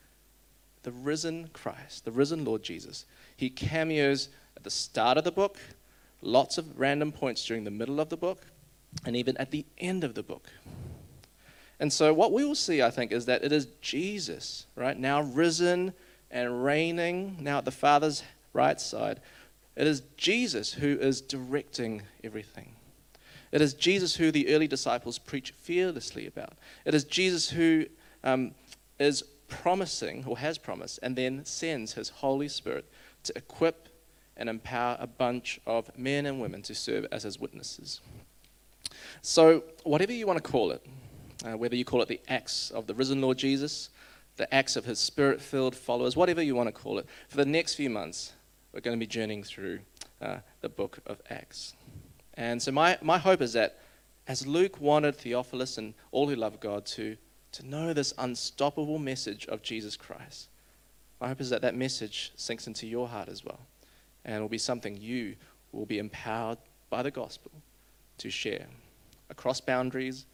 the 0.83 0.91
risen 0.91 1.49
Christ, 1.53 2.05
the 2.05 2.11
risen 2.11 2.45
Lord 2.45 2.63
Jesus, 2.63 3.05
he 3.35 3.49
cameos 3.49 4.29
at 4.55 4.63
the 4.63 4.71
start 4.71 5.17
of 5.17 5.23
the 5.23 5.31
book, 5.31 5.57
lots 6.21 6.57
of 6.57 6.79
random 6.79 7.11
points 7.11 7.45
during 7.45 7.63
the 7.63 7.71
middle 7.71 7.99
of 7.99 8.09
the 8.09 8.17
book, 8.17 8.45
and 9.05 9.15
even 9.15 9.37
at 9.37 9.51
the 9.51 9.65
end 9.77 10.03
of 10.03 10.15
the 10.15 10.23
book. 10.23 10.49
And 11.79 11.93
so, 11.93 12.13
what 12.13 12.33
we 12.33 12.43
will 12.43 12.55
see, 12.55 12.81
I 12.81 12.89
think, 12.89 13.11
is 13.11 13.25
that 13.25 13.43
it 13.43 13.51
is 13.51 13.67
Jesus, 13.81 14.65
right, 14.75 14.97
now 14.97 15.21
risen 15.21 15.93
and 16.29 16.63
reigning, 16.63 17.37
now 17.39 17.59
at 17.59 17.65
the 17.65 17.71
Father's 17.71 18.23
right 18.53 18.79
side. 18.79 19.21
It 19.75 19.87
is 19.87 20.01
Jesus 20.17 20.73
who 20.73 20.97
is 20.99 21.21
directing 21.21 22.01
everything. 22.23 22.73
It 23.51 23.61
is 23.61 23.73
Jesus 23.73 24.15
who 24.15 24.31
the 24.31 24.53
early 24.53 24.67
disciples 24.67 25.17
preach 25.17 25.51
fearlessly 25.51 26.27
about. 26.27 26.53
It 26.85 26.93
is 26.93 27.03
Jesus 27.03 27.49
who 27.49 27.85
um, 28.23 28.53
is 28.99 29.23
promising, 29.49 30.23
or 30.25 30.37
has 30.37 30.57
promised, 30.57 30.99
and 31.03 31.15
then 31.15 31.43
sends 31.45 31.93
his 31.93 32.09
Holy 32.09 32.47
Spirit 32.47 32.85
to 33.23 33.33
equip 33.35 33.89
and 34.37 34.49
empower 34.49 34.97
a 34.99 35.07
bunch 35.07 35.59
of 35.65 35.95
men 35.97 36.25
and 36.25 36.39
women 36.39 36.61
to 36.63 36.73
serve 36.73 37.05
as 37.11 37.23
his 37.23 37.39
witnesses. 37.39 37.99
So, 39.21 39.63
whatever 39.83 40.13
you 40.13 40.25
want 40.25 40.43
to 40.43 40.49
call 40.51 40.71
it, 40.71 40.85
uh, 41.45 41.57
whether 41.57 41.75
you 41.75 41.85
call 41.85 42.01
it 42.01 42.07
the 42.07 42.21
acts 42.27 42.71
of 42.71 42.87
the 42.87 42.93
risen 42.93 43.21
Lord 43.21 43.37
Jesus, 43.37 43.89
the 44.37 44.51
acts 44.53 44.75
of 44.75 44.85
his 44.85 44.99
spirit 44.99 45.41
filled 45.41 45.75
followers, 45.75 46.15
whatever 46.15 46.41
you 46.41 46.55
want 46.55 46.67
to 46.67 46.71
call 46.71 46.99
it, 46.99 47.05
for 47.27 47.37
the 47.37 47.45
next 47.45 47.75
few 47.75 47.89
months, 47.89 48.33
we're 48.73 48.79
going 48.79 48.97
to 48.97 48.99
be 48.99 49.07
journeying 49.07 49.43
through 49.43 49.79
uh, 50.21 50.37
the 50.61 50.69
book 50.69 50.99
of 51.05 51.21
Acts. 51.29 51.73
And 52.35 52.61
so, 52.61 52.71
my, 52.71 52.97
my 53.01 53.17
hope 53.17 53.41
is 53.41 53.53
that 53.53 53.79
as 54.27 54.45
Luke 54.45 54.79
wanted 54.79 55.15
Theophilus 55.15 55.77
and 55.77 55.93
all 56.11 56.29
who 56.29 56.35
love 56.35 56.59
God 56.59 56.85
to, 56.85 57.17
to 57.53 57.65
know 57.65 57.93
this 57.93 58.13
unstoppable 58.17 58.99
message 58.99 59.45
of 59.47 59.61
Jesus 59.61 59.95
Christ, 59.97 60.49
my 61.19 61.27
hope 61.27 61.41
is 61.41 61.49
that 61.49 61.61
that 61.61 61.75
message 61.75 62.31
sinks 62.35 62.67
into 62.67 62.87
your 62.87 63.07
heart 63.07 63.27
as 63.27 63.43
well 63.43 63.59
and 64.25 64.41
will 64.41 64.49
be 64.49 64.57
something 64.57 64.97
you 64.97 65.35
will 65.71 65.85
be 65.85 65.99
empowered 65.99 66.57
by 66.89 67.03
the 67.03 67.11
gospel 67.11 67.51
to 68.17 68.29
share 68.29 68.65
across 69.29 69.61
boundaries, 69.61 70.25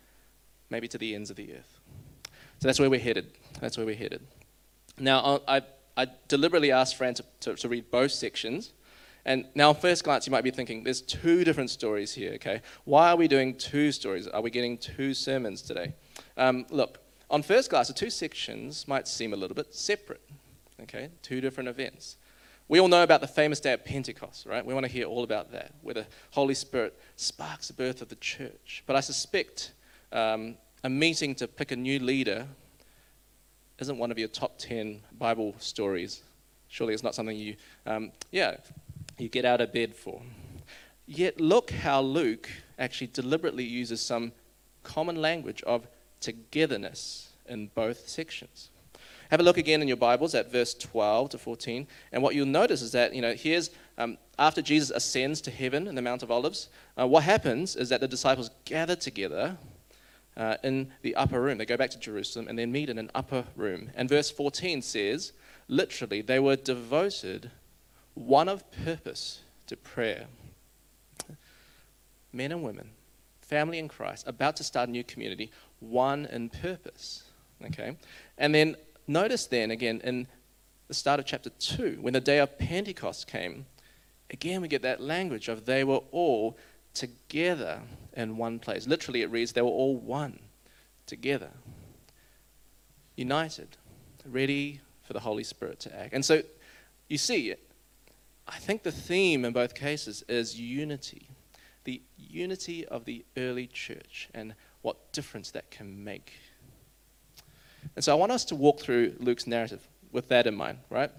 maybe 0.70 0.88
to 0.88 0.98
the 0.98 1.16
ends 1.16 1.30
of 1.30 1.36
the 1.36 1.54
earth. 1.54 1.80
So 2.60 2.68
that's 2.68 2.80
where 2.80 2.90
we're 2.90 3.00
headed. 3.00 3.32
That's 3.60 3.78
where 3.78 3.86
we're 3.86 3.96
headed. 3.96 4.26
Now, 4.98 5.42
I, 5.48 5.62
I 5.98 6.08
deliberately 6.28 6.72
asked 6.72 6.96
Fran 6.96 7.14
to, 7.16 7.26
to, 7.42 7.56
to 7.56 7.70
read 7.70 7.92
both 7.92 8.12
sections. 8.12 8.74
And 9.26 9.46
now, 9.56 9.74
first 9.74 10.04
glance, 10.04 10.28
you 10.28 10.32
might 10.32 10.44
be 10.44 10.52
thinking, 10.52 10.84
there's 10.84 11.02
two 11.02 11.44
different 11.44 11.70
stories 11.70 12.14
here, 12.14 12.34
okay? 12.34 12.62
Why 12.86 13.10
are 13.10 13.16
we 13.16 13.28
doing 13.28 13.58
two 13.58 13.92
stories? 13.92 14.28
Are 14.28 14.42
we 14.42 14.52
getting 14.52 14.78
two 14.78 15.14
sermons 15.14 15.62
today? 15.62 15.94
Um, 16.38 16.66
look, 16.70 17.00
on 17.30 17.42
first 17.42 17.70
glance, 17.70 17.88
the 17.88 17.94
two 17.94 18.10
sections 18.10 18.88
might 18.88 19.08
seem 19.08 19.34
a 19.34 19.36
little 19.36 19.56
bit 19.56 19.74
separate, 19.74 20.22
okay? 20.82 21.10
Two 21.22 21.42
different 21.42 21.70
events. 21.70 22.18
We 22.68 22.80
all 22.80 22.88
know 22.88 23.04
about 23.04 23.22
the 23.22 23.28
famous 23.28 23.60
day 23.60 23.74
of 23.74 23.86
Pentecost, 23.86 24.46
right? 24.46 24.66
We 24.66 24.74
want 24.74 24.86
to 24.86 24.92
hear 24.92 25.06
all 25.06 25.24
about 25.24 25.52
that, 25.52 25.74
where 25.82 25.94
the 25.94 26.08
Holy 26.32 26.56
Spirit 26.56 27.00
sparks 27.16 27.68
the 27.68 27.74
birth 27.74 28.02
of 28.02 28.10
the 28.10 28.16
church. 28.16 28.84
But 28.88 28.96
I 28.96 29.02
suspect 29.02 29.72
um, 30.12 30.56
a 30.84 30.90
meeting 30.90 31.36
to 31.36 31.48
pick 31.48 31.72
a 31.72 31.76
new 31.76 32.00
leader 32.00 32.48
isn't 33.80 33.98
one 33.98 34.10
of 34.10 34.18
your 34.18 34.30
top 34.30 34.58
10 34.58 35.02
Bible 35.18 35.54
stories. 35.60 36.24
Surely 36.70 36.94
it's 36.94 37.04
not 37.04 37.14
something 37.14 37.38
you, 37.38 37.56
um, 37.86 38.12
yeah, 38.32 38.56
you 39.18 39.30
get 39.30 39.46
out 39.46 39.62
of 39.62 39.74
bed 39.74 39.96
for. 39.96 40.22
Yet 41.06 41.40
look 41.40 41.72
how 41.72 42.02
Luke 42.02 42.50
actually 42.80 43.08
deliberately 43.08 43.64
uses 43.64 44.02
some 44.02 44.32
common 44.84 45.22
language 45.22 45.62
of 45.64 45.88
togetherness 46.26 47.30
in 47.48 47.68
both 47.68 48.10
sections. 48.10 48.70
Have 49.30 49.40
a 49.40 49.44
look 49.44 49.58
again 49.58 49.82
in 49.82 49.88
your 49.88 49.98
Bibles 49.98 50.36
at 50.36 50.52
verse 50.52 50.74
12 50.74 51.30
to 51.32 51.38
14, 51.38 51.88
and 52.12 52.24
what 52.24 52.36
you'll 52.36 52.46
notice 52.46 52.82
is 52.82 52.92
that, 52.92 53.14
you 53.14 53.22
know, 53.22 53.34
here's 53.34 53.70
um, 53.98 54.18
after 54.38 54.62
Jesus 54.62 54.92
ascends 54.92 55.42
to 55.42 55.52
heaven 55.52 55.88
in 55.88 55.96
the 55.96 56.02
Mount 56.02 56.24
of 56.24 56.32
Olives, 56.32 56.70
uh, 57.00 57.08
what 57.08 57.24
happens 57.24 57.76
is 57.76 57.90
that 57.90 58.02
the 58.02 58.08
disciples 58.08 58.50
gather 58.66 58.96
together 58.96 59.58
uh, 60.36 60.58
in 60.64 60.92
the 61.02 61.16
upper 61.16 61.42
room. 61.42 61.58
They 61.58 61.66
go 61.66 61.78
back 61.78 61.92
to 61.92 62.00
Jerusalem 62.00 62.48
and 62.48 62.58
then 62.58 62.72
meet 62.72 62.90
in 62.90 62.98
an 62.98 63.12
upper 63.16 63.46
room. 63.56 63.92
And 63.96 64.10
verse 64.10 64.30
14 64.30 64.82
says, 64.82 65.32
literally, 65.68 66.22
they 66.22 66.40
were 66.40 66.56
devoted, 66.56 67.52
one 68.14 68.50
of 68.50 68.70
purpose, 68.84 69.42
to 69.68 69.78
prayer. 69.78 70.26
Men 72.34 72.52
and 72.52 72.64
women, 72.64 72.90
family 73.42 73.80
in 73.80 73.88
Christ, 73.88 74.28
about 74.28 74.58
to 74.58 74.64
start 74.64 74.90
a 74.90 74.92
new 74.92 75.04
community, 75.04 75.52
one 75.90 76.26
in 76.26 76.50
purpose. 76.50 77.24
Okay? 77.66 77.98
And 78.38 78.54
then 78.54 78.76
notice 79.08 79.46
then 79.46 79.72
again 79.72 80.02
in 80.04 80.28
the 80.88 80.94
start 80.94 81.20
of 81.20 81.26
chapter 81.26 81.50
2, 81.50 81.98
when 82.02 82.14
the 82.14 82.20
day 82.20 82.40
of 82.40 82.58
Pentecost 82.58 83.28
came, 83.28 83.66
again 84.30 84.62
we 84.62 84.68
get 84.68 84.82
that 84.84 85.02
language 85.02 85.48
of 85.48 85.66
they 85.66 85.84
were 85.84 86.02
all 86.12 86.58
together 86.94 87.82
in 88.14 88.38
one 88.38 88.60
place. 88.60 88.88
Literally, 88.88 89.22
it 89.22 89.32
reads, 89.32 89.54
they 89.54 89.62
were 89.62 89.68
all 89.68 89.96
one 89.96 90.40
together, 91.06 91.50
united, 93.16 93.78
ready 94.26 94.80
for 95.04 95.14
the 95.14 95.20
Holy 95.20 95.44
Spirit 95.44 95.80
to 95.82 95.96
act. 96.00 96.14
And 96.14 96.24
so, 96.24 96.42
you 97.10 97.18
see, 97.18 97.54
I 98.48 98.58
think 98.58 98.84
the 98.84 98.92
theme 98.92 99.44
in 99.44 99.54
both 99.54 99.76
cases 99.76 100.24
is 100.30 100.60
unity 100.60 101.30
the 101.86 102.02
unity 102.18 102.86
of 102.86 103.06
the 103.06 103.24
early 103.38 103.68
church 103.68 104.28
and 104.34 104.54
what 104.86 105.12
difference 105.12 105.50
that 105.52 105.72
can 105.72 106.04
make. 106.04 106.32
And 107.96 108.04
so, 108.04 108.12
I 108.12 108.16
want 108.16 108.32
us 108.32 108.46
to 108.46 108.56
walk 108.56 108.80
through 108.80 109.16
Luke's 109.20 109.48
narrative 109.48 109.88
with 110.12 110.28
that 110.30 110.46
in 110.46 110.56
mind, 110.56 110.78
right? 110.90 111.12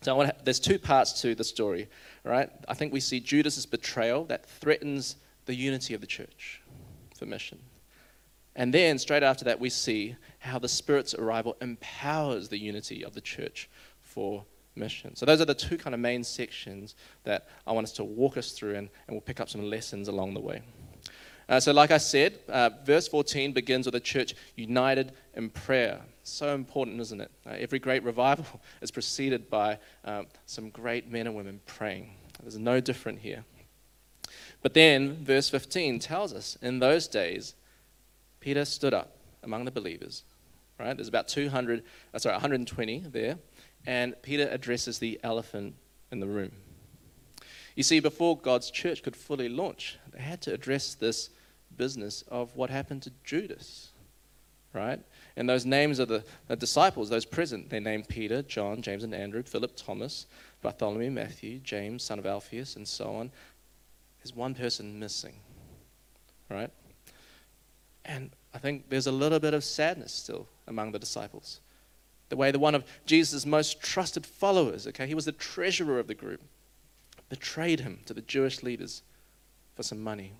So 0.00 0.22
to, 0.22 0.34
there's 0.42 0.58
two 0.58 0.78
parts 0.78 1.20
to 1.20 1.34
the 1.34 1.44
story, 1.44 1.88
right? 2.24 2.50
I 2.66 2.74
think 2.74 2.92
we 2.92 3.00
see 3.00 3.20
Judas's 3.20 3.66
betrayal 3.66 4.24
that 4.24 4.46
threatens 4.46 5.16
the 5.44 5.54
unity 5.54 5.92
of 5.92 6.00
the 6.00 6.06
church 6.06 6.62
for 7.16 7.26
mission. 7.26 7.58
And 8.56 8.72
then, 8.72 8.98
straight 8.98 9.22
after 9.22 9.44
that, 9.44 9.60
we 9.60 9.68
see 9.68 10.16
how 10.38 10.58
the 10.58 10.68
Spirit's 10.68 11.14
arrival 11.14 11.56
empowers 11.60 12.48
the 12.48 12.58
unity 12.58 13.04
of 13.04 13.12
the 13.12 13.20
church 13.20 13.68
for 14.00 14.44
mission. 14.74 15.16
So, 15.16 15.26
those 15.26 15.40
are 15.42 15.46
the 15.46 15.54
two 15.54 15.76
kind 15.76 15.92
of 15.92 16.00
main 16.00 16.24
sections 16.24 16.94
that 17.24 17.48
I 17.66 17.72
want 17.72 17.84
us 17.84 17.92
to 17.94 18.04
walk 18.04 18.38
us 18.38 18.52
through, 18.52 18.76
and, 18.76 18.88
and 19.06 19.14
we'll 19.14 19.20
pick 19.20 19.40
up 19.40 19.50
some 19.50 19.62
lessons 19.62 20.08
along 20.08 20.32
the 20.32 20.40
way. 20.40 20.62
Uh, 21.52 21.60
so, 21.60 21.70
like 21.70 21.90
I 21.90 21.98
said, 21.98 22.38
uh, 22.48 22.70
verse 22.82 23.06
14 23.08 23.52
begins 23.52 23.84
with 23.84 23.92
the 23.92 24.00
church 24.00 24.34
united 24.56 25.12
in 25.34 25.50
prayer. 25.50 26.00
So 26.22 26.54
important, 26.54 26.98
isn't 26.98 27.20
it? 27.20 27.30
Uh, 27.46 27.50
every 27.58 27.78
great 27.78 28.02
revival 28.04 28.46
is 28.80 28.90
preceded 28.90 29.50
by 29.50 29.78
um, 30.06 30.28
some 30.46 30.70
great 30.70 31.10
men 31.10 31.26
and 31.26 31.36
women 31.36 31.60
praying. 31.66 32.14
There's 32.40 32.56
no 32.56 32.80
different 32.80 33.18
here. 33.18 33.44
But 34.62 34.72
then, 34.72 35.26
verse 35.26 35.50
15 35.50 35.98
tells 35.98 36.32
us 36.32 36.56
in 36.62 36.78
those 36.78 37.06
days, 37.06 37.52
Peter 38.40 38.64
stood 38.64 38.94
up 38.94 39.18
among 39.42 39.66
the 39.66 39.70
believers. 39.70 40.22
Right? 40.80 40.96
There's 40.96 41.08
about 41.08 41.28
200, 41.28 41.84
uh, 42.14 42.18
sorry, 42.18 42.32
120 42.32 43.00
there. 43.10 43.36
And 43.84 44.14
Peter 44.22 44.48
addresses 44.50 45.00
the 45.00 45.20
elephant 45.22 45.74
in 46.10 46.18
the 46.18 46.26
room. 46.26 46.52
You 47.76 47.82
see, 47.82 48.00
before 48.00 48.38
God's 48.38 48.70
church 48.70 49.02
could 49.02 49.16
fully 49.16 49.50
launch, 49.50 49.98
they 50.14 50.22
had 50.22 50.40
to 50.42 50.54
address 50.54 50.94
this 50.94 51.28
business 51.76 52.22
of 52.28 52.54
what 52.56 52.70
happened 52.70 53.02
to 53.02 53.12
Judas. 53.24 53.90
Right? 54.72 55.00
And 55.36 55.48
those 55.48 55.66
names 55.66 55.98
of 55.98 56.08
the, 56.08 56.24
the 56.48 56.56
disciples, 56.56 57.10
those 57.10 57.26
present, 57.26 57.68
they 57.68 57.80
named 57.80 58.08
Peter, 58.08 58.40
John, 58.42 58.80
James 58.80 59.04
and 59.04 59.14
Andrew, 59.14 59.42
Philip, 59.42 59.76
Thomas, 59.76 60.26
Bartholomew, 60.62 61.10
Matthew, 61.10 61.58
James, 61.58 62.02
son 62.02 62.18
of 62.18 62.26
Alphaeus, 62.26 62.76
and 62.76 62.88
so 62.88 63.14
on. 63.16 63.30
There's 64.22 64.34
one 64.34 64.54
person 64.54 64.98
missing, 64.98 65.34
right? 66.48 66.70
And 68.04 68.30
I 68.54 68.58
think 68.58 68.88
there's 68.88 69.06
a 69.06 69.12
little 69.12 69.40
bit 69.40 69.54
of 69.54 69.64
sadness 69.64 70.12
still 70.12 70.46
among 70.66 70.92
the 70.92 70.98
disciples. 70.98 71.60
The 72.28 72.36
way 72.36 72.50
the 72.50 72.58
one 72.58 72.74
of 72.74 72.84
Jesus' 73.04 73.44
most 73.44 73.82
trusted 73.82 74.24
followers, 74.24 74.86
okay, 74.86 75.06
he 75.06 75.14
was 75.14 75.26
the 75.26 75.32
treasurer 75.32 75.98
of 75.98 76.06
the 76.06 76.14
group, 76.14 76.40
betrayed 77.28 77.80
him 77.80 78.00
to 78.06 78.14
the 78.14 78.22
Jewish 78.22 78.62
leaders 78.62 79.02
for 79.74 79.82
some 79.82 80.02
money. 80.02 80.32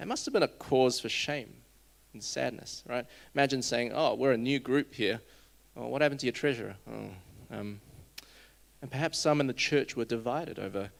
It 0.00 0.06
must 0.06 0.24
have 0.24 0.32
been 0.34 0.42
a 0.42 0.48
cause 0.48 1.00
for 1.00 1.08
shame 1.08 1.54
and 2.12 2.22
sadness, 2.22 2.82
right? 2.88 3.06
Imagine 3.34 3.62
saying, 3.62 3.92
Oh, 3.94 4.14
we're 4.14 4.32
a 4.32 4.38
new 4.38 4.58
group 4.58 4.94
here. 4.94 5.20
Oh, 5.76 5.88
what 5.88 6.02
happened 6.02 6.20
to 6.20 6.26
your 6.26 6.32
treasurer? 6.32 6.76
Oh, 6.90 7.56
um, 7.56 7.80
and 8.82 8.90
perhaps 8.90 9.18
some 9.18 9.40
in 9.40 9.46
the 9.46 9.52
church 9.52 9.96
were 9.96 10.04
divided 10.04 10.58
over 10.58 10.90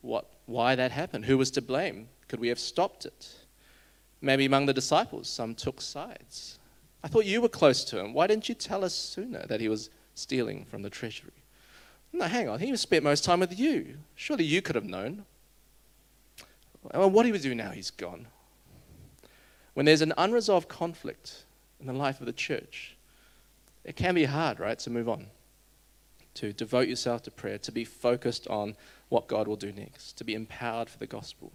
what, 0.00 0.26
why 0.46 0.74
that 0.74 0.90
happened. 0.90 1.24
Who 1.24 1.38
was 1.38 1.50
to 1.52 1.62
blame? 1.62 2.08
Could 2.28 2.40
we 2.40 2.48
have 2.48 2.58
stopped 2.58 3.04
it? 3.04 3.28
Maybe 4.20 4.46
among 4.46 4.66
the 4.66 4.72
disciples, 4.72 5.28
some 5.28 5.54
took 5.54 5.80
sides. 5.80 6.58
I 7.02 7.08
thought 7.08 7.24
you 7.24 7.40
were 7.40 7.48
close 7.48 7.84
to 7.84 7.98
him. 7.98 8.12
Why 8.12 8.26
didn't 8.26 8.48
you 8.48 8.54
tell 8.54 8.84
us 8.84 8.94
sooner 8.94 9.46
that 9.46 9.60
he 9.60 9.68
was 9.68 9.90
stealing 10.14 10.64
from 10.64 10.82
the 10.82 10.90
treasury? 10.90 11.30
No, 12.12 12.24
hang 12.24 12.48
on. 12.48 12.58
He 12.58 12.74
spent 12.76 13.04
most 13.04 13.24
time 13.24 13.40
with 13.40 13.58
you. 13.58 13.98
Surely 14.14 14.44
you 14.44 14.62
could 14.62 14.74
have 14.74 14.84
known. 14.84 15.24
Well, 16.94 17.10
what 17.10 17.24
do 17.24 17.32
we 17.32 17.38
do 17.38 17.54
now 17.54 17.70
he's 17.70 17.90
gone? 17.90 18.26
When 19.74 19.86
there's 19.86 20.02
an 20.02 20.14
unresolved 20.16 20.68
conflict 20.68 21.44
in 21.80 21.86
the 21.86 21.92
life 21.92 22.20
of 22.20 22.26
the 22.26 22.32
church, 22.32 22.96
it 23.84 23.96
can 23.96 24.14
be 24.14 24.24
hard, 24.24 24.58
right, 24.58 24.78
to 24.80 24.90
move 24.90 25.08
on, 25.08 25.26
to 26.34 26.52
devote 26.52 26.88
yourself 26.88 27.22
to 27.22 27.30
prayer, 27.30 27.58
to 27.58 27.72
be 27.72 27.84
focused 27.84 28.48
on 28.48 28.76
what 29.08 29.28
God 29.28 29.46
will 29.46 29.56
do 29.56 29.72
next, 29.72 30.18
to 30.18 30.24
be 30.24 30.34
empowered 30.34 30.90
for 30.90 30.98
the 30.98 31.06
gospel. 31.06 31.52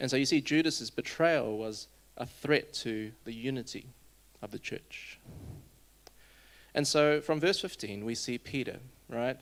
And 0.00 0.10
so 0.10 0.16
you 0.16 0.26
see, 0.26 0.40
Judas's 0.40 0.90
betrayal 0.90 1.58
was 1.58 1.88
a 2.16 2.26
threat 2.26 2.72
to 2.72 3.12
the 3.24 3.32
unity 3.32 3.86
of 4.42 4.50
the 4.50 4.58
church. 4.58 5.18
And 6.74 6.86
so 6.86 7.20
from 7.20 7.40
verse 7.40 7.60
15, 7.60 8.04
we 8.04 8.14
see 8.14 8.38
Peter, 8.38 8.78
right? 9.08 9.38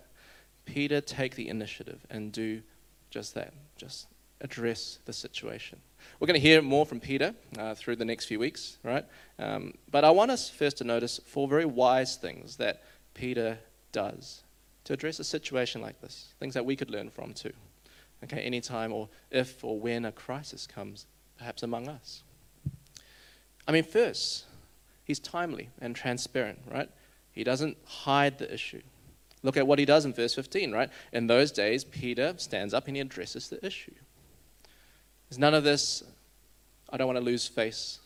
Peter 0.64 1.00
take 1.00 1.34
the 1.34 1.48
initiative 1.48 2.06
and 2.10 2.32
do 2.32 2.62
just 3.10 3.34
that, 3.34 3.52
just 3.76 4.06
address 4.40 4.98
the 5.04 5.12
situation. 5.12 5.78
We're 6.20 6.26
going 6.26 6.40
to 6.40 6.46
hear 6.46 6.62
more 6.62 6.86
from 6.86 7.00
Peter 7.00 7.34
uh, 7.58 7.74
through 7.74 7.96
the 7.96 8.04
next 8.04 8.26
few 8.26 8.38
weeks, 8.38 8.78
right? 8.82 9.04
Um, 9.38 9.74
but 9.90 10.04
I 10.04 10.10
want 10.10 10.30
us 10.30 10.48
first 10.48 10.78
to 10.78 10.84
notice 10.84 11.20
four 11.26 11.48
very 11.48 11.64
wise 11.64 12.16
things 12.16 12.56
that 12.56 12.82
Peter 13.14 13.58
does 13.92 14.42
to 14.84 14.92
address 14.92 15.18
a 15.18 15.24
situation 15.24 15.80
like 15.80 16.00
this, 16.00 16.34
things 16.38 16.54
that 16.54 16.64
we 16.64 16.76
could 16.76 16.90
learn 16.90 17.10
from 17.10 17.32
too. 17.32 17.52
Okay, 18.24 18.40
anytime 18.40 18.92
or 18.92 19.08
if 19.30 19.62
or 19.62 19.78
when 19.78 20.04
a 20.04 20.12
crisis 20.12 20.66
comes, 20.66 21.06
perhaps 21.38 21.62
among 21.62 21.88
us. 21.88 22.22
I 23.68 23.72
mean, 23.72 23.84
first, 23.84 24.44
he's 25.04 25.18
timely 25.18 25.70
and 25.80 25.94
transparent, 25.94 26.60
right? 26.70 26.88
He 27.32 27.44
doesn't 27.44 27.76
hide 27.84 28.38
the 28.38 28.52
issue. 28.52 28.82
Look 29.42 29.56
at 29.56 29.66
what 29.66 29.78
he 29.78 29.84
does 29.84 30.04
in 30.04 30.14
verse 30.14 30.34
15, 30.34 30.72
right? 30.72 30.88
In 31.12 31.26
those 31.26 31.52
days, 31.52 31.84
Peter 31.84 32.34
stands 32.38 32.72
up 32.72 32.86
and 32.86 32.96
he 32.96 33.02
addresses 33.02 33.48
the 33.48 33.64
issue. 33.64 33.92
There's 35.28 35.38
none 35.38 35.54
of 35.54 35.64
this, 35.64 36.02
I 36.90 36.97
don't 36.97 37.06
want 37.06 37.18
to 37.18 37.25
lose 37.25 37.47
face. 37.47 37.99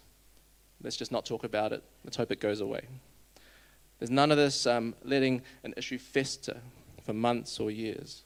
Let's 0.82 0.96
just 0.96 1.12
not 1.12 1.26
talk 1.26 1.44
about 1.44 1.72
it. 1.72 1.82
Let's 2.04 2.16
hope 2.16 2.32
it 2.32 2.40
goes 2.40 2.60
away. 2.60 2.82
There's 3.98 4.10
none 4.10 4.30
of 4.30 4.38
this 4.38 4.66
um, 4.66 4.94
letting 5.04 5.42
an 5.62 5.74
issue 5.76 5.98
fester 5.98 6.58
for 7.04 7.12
months 7.12 7.60
or 7.60 7.70
years. 7.70 8.22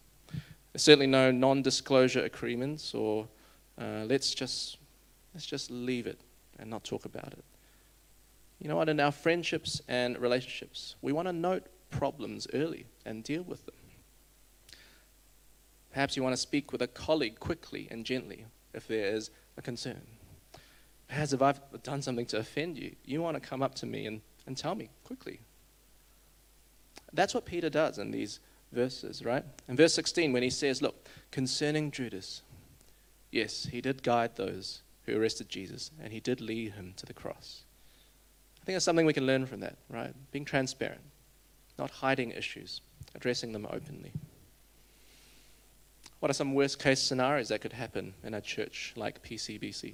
There's 0.73 0.83
certainly 0.83 1.09
no 1.09 1.31
non-disclosure 1.33 2.25
agreements 2.25 2.95
or 2.95 3.27
uh, 3.81 4.05
let's 4.07 4.35
just 4.35 4.79
let's 5.35 5.47
just 5.47 5.71
leave 5.71 6.07
it 6.07 6.21
and 6.61 6.71
not 6.71 6.85
talk 6.85 7.05
about 7.05 7.33
it. 7.33 7.45
You 8.61 8.69
know 8.69 8.77
what? 8.77 8.89
In 8.89 9.01
our 9.01 9.11
friendships 9.11 9.83
and 9.89 10.17
relationships, 10.19 10.95
we 11.03 11.13
want 11.13 11.27
to 11.27 11.33
note 11.33 11.67
problems 11.91 12.47
early 12.55 12.87
and 13.05 13.25
deal 13.25 13.43
with 13.43 13.67
them. 13.67 13.75
Perhaps 15.93 16.17
you 16.17 16.23
want 16.23 16.33
to 16.33 16.41
speak 16.41 16.73
with 16.73 16.83
a 16.83 16.87
colleague 16.89 17.39
quickly 17.41 17.89
and 17.91 18.05
gently 18.05 18.47
if 18.75 18.89
there 18.89 19.15
is 19.15 19.31
a 19.57 19.63
concern. 19.63 20.01
Perhaps 21.09 21.33
if 21.33 21.43
I've 21.43 21.61
done 21.83 22.03
something 22.03 22.27
to 22.27 22.39
offend 22.39 22.79
you, 22.79 22.95
you 23.05 23.23
want 23.23 23.41
to 23.41 23.49
come 23.49 23.63
up 23.63 23.75
to 23.77 23.87
me 23.87 24.07
and, 24.07 24.21
and 24.47 24.57
tell 24.57 24.75
me 24.75 24.89
quickly. 25.05 25.41
That's 27.13 27.35
what 27.35 27.45
Peter 27.45 27.71
does 27.71 27.99
in 27.99 28.11
these 28.11 28.41
verses, 28.73 29.25
right? 29.25 29.45
In 29.69 29.77
verse 29.77 29.95
16, 29.95 30.33
when 30.33 30.43
he 30.43 30.51
says, 30.51 30.83
Look, 30.83 31.09
concerning 31.31 31.91
Judas, 31.91 32.43
yes, 33.31 33.69
he 33.71 33.81
did 33.81 34.03
guide 34.03 34.37
those 34.37 34.83
who 35.07 35.21
arrested 35.21 35.49
Jesus, 35.49 35.91
and 36.03 36.13
he 36.13 36.21
did 36.21 36.41
lead 36.41 36.73
him 36.73 36.95
to 36.97 37.07
the 37.07 37.15
cross. 37.15 37.63
I 38.57 38.65
think 38.65 38.75
there's 38.75 38.85
something 38.85 39.07
we 39.07 39.13
can 39.13 39.27
learn 39.27 39.47
from 39.47 39.61
that, 39.61 39.77
right? 39.91 40.15
Being 40.33 40.47
transparent, 40.47 41.03
not 41.79 41.91
hiding 41.91 42.31
issues, 42.31 42.81
addressing 43.15 43.53
them 43.53 43.67
openly. 43.71 44.13
What 46.25 46.31
are 46.31 46.33
some 46.33 46.55
worst 46.55 46.79
case 46.79 47.03
scenarios 47.03 47.49
that 47.49 47.61
could 47.61 47.75
happen 47.75 48.15
in 48.23 48.33
a 48.33 48.41
church 48.41 48.95
like 48.97 49.23
PCBC? 49.23 49.93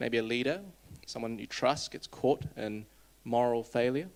Maybe 0.00 0.18
a 0.18 0.22
leader, 0.24 0.62
someone 1.06 1.38
you 1.38 1.46
trust, 1.46 1.92
gets 1.92 2.08
caught 2.08 2.42
in 2.56 2.86
moral 3.22 3.62
failure. 3.62 4.08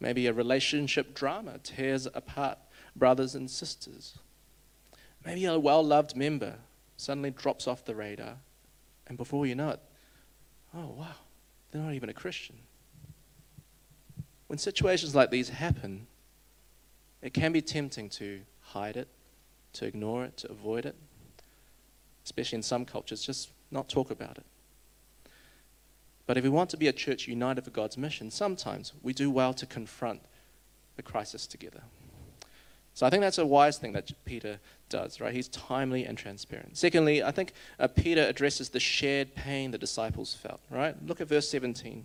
Maybe 0.00 0.26
a 0.26 0.32
relationship 0.32 1.14
drama 1.14 1.58
tears 1.62 2.08
apart 2.12 2.58
brothers 2.96 3.36
and 3.36 3.48
sisters. 3.48 4.18
Maybe 5.24 5.44
a 5.44 5.56
well 5.56 5.84
loved 5.84 6.16
member 6.16 6.56
suddenly 6.96 7.30
drops 7.30 7.68
off 7.68 7.84
the 7.84 7.94
radar, 7.94 8.38
and 9.06 9.16
before 9.16 9.46
you 9.46 9.54
know 9.54 9.68
it, 9.68 9.80
oh 10.74 10.96
wow, 10.98 11.14
they're 11.70 11.80
not 11.80 11.94
even 11.94 12.08
a 12.08 12.12
Christian. 12.12 12.56
When 14.48 14.58
situations 14.58 15.14
like 15.14 15.30
these 15.30 15.50
happen, 15.50 16.08
it 17.22 17.32
can 17.32 17.52
be 17.52 17.62
tempting 17.62 18.08
to 18.08 18.40
hide 18.72 18.96
it, 18.96 19.08
to 19.74 19.86
ignore 19.86 20.24
it, 20.24 20.36
to 20.38 20.50
avoid 20.50 20.86
it, 20.86 20.96
especially 22.24 22.56
in 22.56 22.62
some 22.62 22.84
cultures, 22.84 23.22
just 23.22 23.50
not 23.70 23.88
talk 23.88 24.10
about 24.10 24.38
it. 24.38 24.44
But 26.26 26.36
if 26.36 26.44
we 26.44 26.50
want 26.50 26.70
to 26.70 26.76
be 26.76 26.88
a 26.88 26.92
church 26.92 27.26
united 27.26 27.64
for 27.64 27.70
God's 27.70 27.98
mission, 27.98 28.30
sometimes 28.30 28.92
we 29.02 29.12
do 29.12 29.30
well 29.30 29.52
to 29.54 29.66
confront 29.66 30.20
the 30.96 31.02
crisis 31.02 31.46
together. 31.46 31.82
So 32.94 33.06
I 33.06 33.10
think 33.10 33.22
that's 33.22 33.38
a 33.38 33.46
wise 33.46 33.78
thing 33.78 33.92
that 33.92 34.12
Peter 34.24 34.60
does, 34.88 35.20
right? 35.20 35.34
He's 35.34 35.48
timely 35.48 36.04
and 36.04 36.16
transparent. 36.16 36.76
Secondly, 36.76 37.22
I 37.22 37.30
think 37.30 37.54
uh, 37.78 37.88
Peter 37.88 38.22
addresses 38.22 38.68
the 38.68 38.80
shared 38.80 39.34
pain 39.34 39.70
the 39.70 39.78
disciples 39.78 40.34
felt, 40.34 40.60
right? 40.70 40.94
Look 41.06 41.20
at 41.20 41.28
verse 41.28 41.48
17. 41.48 42.04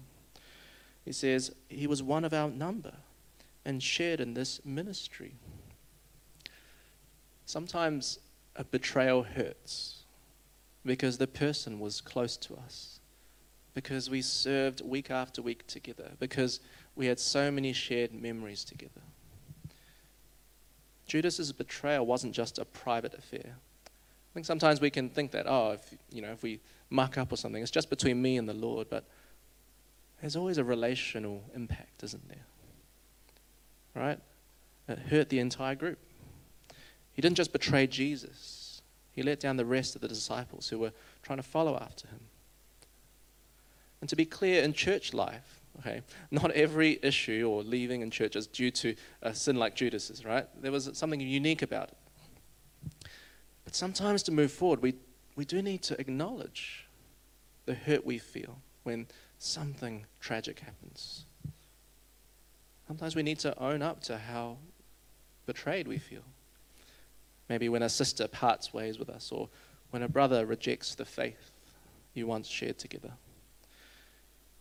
He 1.04 1.12
says, 1.12 1.54
He 1.68 1.88
was 1.88 2.02
one 2.02 2.24
of 2.24 2.34
our 2.34 2.50
number 2.50 2.94
and 3.66 3.84
shared 3.84 4.22
in 4.22 4.34
this 4.34 4.62
ministry. 4.66 5.34
Sometimes 7.48 8.20
a 8.58 8.66
betrayal 8.66 9.24
hurts 9.24 10.04
because 10.86 11.18
the 11.18 11.28
person 11.28 11.80
was 11.80 12.02
close 12.02 12.36
to 12.36 12.56
us, 12.56 13.00
because 13.74 14.10
we 14.10 14.22
served 14.22 14.82
week 14.82 15.10
after 15.10 15.42
week 15.42 15.66
together, 15.66 16.12
because 16.20 16.60
we 16.98 17.06
had 17.06 17.22
so 17.22 17.50
many 17.50 17.72
shared 17.72 18.14
memories 18.14 18.66
together. 18.66 19.02
Judas's 21.06 21.54
betrayal 21.54 22.06
wasn't 22.06 22.36
just 22.36 22.60
a 22.60 22.66
private 22.66 23.14
affair. 23.14 23.56
I 23.86 24.34
think 24.34 24.46
sometimes 24.46 24.82
we 24.82 24.90
can 24.90 25.10
think 25.10 25.32
that, 25.32 25.46
oh, 25.48 25.72
if, 25.72 25.96
you 26.12 26.22
know, 26.22 26.34
if 26.34 26.44
we 26.44 26.60
muck 26.90 27.18
up 27.18 27.32
or 27.32 27.38
something, 27.38 27.62
it's 27.62 27.72
just 27.72 27.90
between 27.90 28.22
me 28.22 28.36
and 28.36 28.48
the 28.48 28.54
Lord, 28.54 28.90
but 28.90 29.06
there's 30.20 30.36
always 30.36 30.58
a 30.58 30.66
relational 30.66 31.46
impact, 31.56 32.04
isn't 32.04 32.28
there? 32.28 32.46
Right? 33.96 34.20
It 34.90 35.00
hurt 35.00 35.30
the 35.30 35.40
entire 35.40 35.76
group. 35.76 36.00
He 37.18 37.22
didn't 37.22 37.38
just 37.38 37.52
betray 37.52 37.88
Jesus, 37.88 38.84
he 39.12 39.24
let 39.24 39.40
down 39.40 39.58
the 39.58 39.66
rest 39.66 39.96
of 39.96 40.02
the 40.02 40.08
disciples 40.08 40.70
who 40.70 40.78
were 40.78 40.92
trying 41.24 41.38
to 41.38 41.44
follow 41.44 41.76
after 41.76 42.08
him. 42.08 42.20
And 44.00 44.10
to 44.10 44.16
be 44.16 44.24
clear, 44.24 44.62
in 44.62 44.72
church 44.72 45.16
life, 45.16 45.60
okay, 45.80 46.04
not 46.30 46.52
every 46.52 47.00
issue 47.02 47.50
or 47.50 47.64
leaving 47.64 48.02
in 48.02 48.12
church 48.12 48.36
is 48.36 48.46
due 48.46 48.70
to 48.70 48.94
a 49.24 49.34
sin 49.34 49.56
like 49.56 49.76
Judas's, 49.76 50.26
right? 50.26 50.46
There 50.62 50.72
was 50.72 50.92
something 50.94 51.20
unique 51.20 51.64
about 51.64 51.90
it. 51.90 53.08
But 53.66 53.74
sometimes 53.74 54.22
to 54.24 54.32
move 54.32 54.52
forward, 54.52 54.84
we, 54.84 54.94
we 55.36 55.44
do 55.44 55.64
need 55.64 55.82
to 55.84 56.00
acknowledge 56.00 56.86
the 57.66 57.74
hurt 57.74 58.06
we 58.06 58.20
feel 58.20 58.60
when 58.84 59.08
something 59.40 60.06
tragic 60.20 60.60
happens. 60.60 61.26
Sometimes 62.88 63.16
we 63.16 63.24
need 63.24 63.40
to 63.40 63.60
own 63.60 63.82
up 63.82 64.02
to 64.02 64.20
how 64.20 64.58
betrayed 65.48 65.88
we 65.88 65.98
feel. 65.98 66.22
Maybe 67.50 67.70
when 67.70 67.84
a 67.84 67.90
sister 67.90 68.28
parts 68.28 68.74
ways 68.74 69.00
with 69.00 69.10
us, 69.10 69.32
or 69.32 69.50
when 69.92 70.04
a 70.04 70.10
brother 70.10 70.46
rejects 70.46 70.96
the 70.96 71.06
faith 71.06 71.52
you 72.14 72.28
once 72.28 72.48
shared 72.48 72.78
together. 72.78 73.12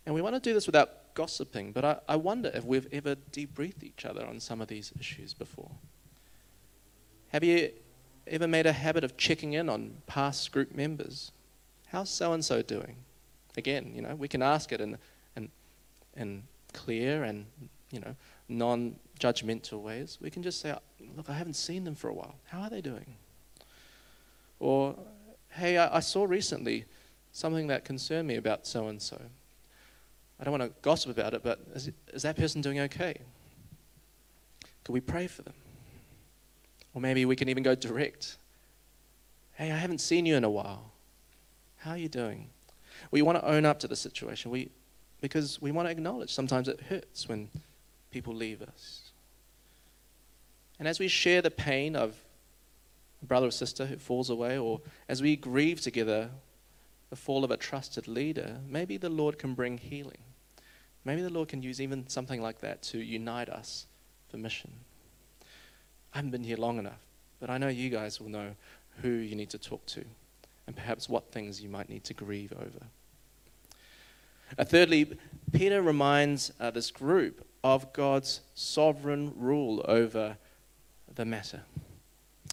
And 0.05 0.15
we 0.15 0.21
want 0.21 0.35
to 0.35 0.39
do 0.39 0.53
this 0.53 0.65
without 0.65 1.13
gossiping, 1.15 1.73
but 1.73 1.83
I, 1.83 1.97
I 2.07 2.15
wonder 2.15 2.49
if 2.53 2.63
we've 2.63 2.87
ever 2.93 3.15
debriefed 3.31 3.83
each 3.83 4.05
other 4.05 4.25
on 4.25 4.39
some 4.39 4.61
of 4.61 4.67
these 4.67 4.93
issues 4.97 5.33
before. 5.33 5.71
Have 7.29 7.43
you 7.43 7.71
ever 8.27 8.47
made 8.47 8.65
a 8.65 8.71
habit 8.71 9.03
of 9.03 9.17
checking 9.17 9.53
in 9.53 9.67
on 9.67 9.97
past 10.05 10.51
group 10.51 10.73
members? 10.73 11.31
How's 11.87 12.09
so 12.09 12.33
and 12.33 12.43
so 12.43 12.61
doing? 12.61 12.95
Again, 13.57 13.91
you 13.93 14.01
know, 14.01 14.15
we 14.15 14.27
can 14.27 14.41
ask 14.41 14.71
it 14.71 14.79
in, 14.79 14.97
in, 15.35 15.49
in 16.15 16.43
clear 16.73 17.23
and, 17.23 17.45
you 17.91 17.99
know, 17.99 18.15
non 18.47 18.95
judgmental 19.19 19.81
ways. 19.81 20.17
We 20.21 20.29
can 20.29 20.43
just 20.43 20.61
say, 20.61 20.75
Look, 21.15 21.29
I 21.29 21.33
haven't 21.33 21.55
seen 21.55 21.83
them 21.83 21.95
for 21.95 22.09
a 22.09 22.13
while. 22.13 22.35
How 22.45 22.61
are 22.61 22.69
they 22.69 22.81
doing? 22.81 23.15
Or, 24.59 24.95
Hey, 25.49 25.77
I, 25.77 25.97
I 25.97 25.99
saw 25.99 26.25
recently 26.25 26.85
something 27.31 27.67
that 27.67 27.85
concerned 27.85 28.27
me 28.27 28.35
about 28.35 28.67
so 28.67 28.87
and 28.87 29.01
so. 29.01 29.19
I 30.39 30.43
don't 30.43 30.57
want 30.57 30.63
to 30.63 30.79
gossip 30.81 31.11
about 31.11 31.33
it, 31.33 31.43
but 31.43 31.59
is, 31.73 31.91
is 32.13 32.21
that 32.23 32.35
person 32.35 32.61
doing 32.61 32.79
okay? 32.81 33.17
Could 34.83 34.93
we 34.93 35.01
pray 35.01 35.27
for 35.27 35.41
them? 35.41 35.53
Or 36.93 37.01
maybe 37.01 37.25
we 37.25 37.35
can 37.35 37.49
even 37.49 37.63
go 37.63 37.75
direct. 37.75 38.37
Hey, 39.53 39.71
I 39.71 39.77
haven't 39.77 39.99
seen 39.99 40.25
you 40.25 40.35
in 40.35 40.43
a 40.43 40.49
while. 40.49 40.91
How 41.77 41.91
are 41.91 41.97
you 41.97 42.09
doing? 42.09 42.49
We 43.11 43.21
want 43.21 43.39
to 43.39 43.45
own 43.45 43.65
up 43.65 43.79
to 43.79 43.87
the 43.87 43.95
situation 43.95 44.51
we, 44.51 44.69
because 45.21 45.61
we 45.61 45.71
want 45.71 45.87
to 45.87 45.91
acknowledge 45.91 46.33
sometimes 46.33 46.67
it 46.67 46.81
hurts 46.81 47.27
when 47.27 47.49
people 48.11 48.33
leave 48.33 48.61
us. 48.61 49.06
And 50.79 50.87
as 50.87 50.99
we 50.99 51.07
share 51.07 51.41
the 51.41 51.51
pain 51.51 51.95
of 51.95 52.15
a 53.21 53.25
brother 53.25 53.47
or 53.47 53.51
sister 53.51 53.85
who 53.85 53.97
falls 53.97 54.29
away, 54.29 54.57
or 54.57 54.81
as 55.09 55.21
we 55.21 55.35
grieve 55.35 55.81
together 55.81 56.29
the 57.09 57.15
fall 57.15 57.43
of 57.43 57.51
a 57.51 57.57
trusted 57.57 58.07
leader, 58.07 58.59
maybe 58.67 58.97
the 58.97 59.09
Lord 59.09 59.39
can 59.39 59.53
bring 59.53 59.77
healing. 59.77 60.19
Maybe 61.05 61.21
the 61.21 61.29
Lord 61.29 61.47
can 61.47 61.63
use 61.63 61.79
even 61.81 62.07
something 62.09 62.41
like 62.41 62.59
that 62.59 62.83
to 62.83 62.99
unite 62.99 63.49
us 63.49 63.87
for 64.29 64.37
mission. 64.37 64.71
I 66.13 66.17
haven't 66.17 66.31
been 66.31 66.43
here 66.43 66.57
long 66.57 66.79
enough, 66.79 66.99
but 67.39 67.49
I 67.49 67.57
know 67.57 67.69
you 67.69 67.89
guys 67.89 68.19
will 68.19 68.29
know 68.29 68.51
who 69.01 69.09
you 69.09 69.35
need 69.35 69.49
to 69.51 69.57
talk 69.57 69.85
to 69.87 70.03
and 70.65 70.75
perhaps 70.75 71.07
what 71.07 71.31
things 71.31 71.61
you 71.61 71.69
might 71.69 71.89
need 71.89 72.03
to 72.03 72.13
grieve 72.13 72.51
over. 72.53 72.85
Uh, 74.57 74.63
thirdly, 74.63 75.17
Peter 75.53 75.81
reminds 75.81 76.51
uh, 76.59 76.71
this 76.71 76.91
group 76.91 77.45
of 77.63 77.91
God's 77.93 78.41
sovereign 78.53 79.33
rule 79.35 79.83
over 79.87 80.37
the 81.17 81.25
matter. 81.25 81.61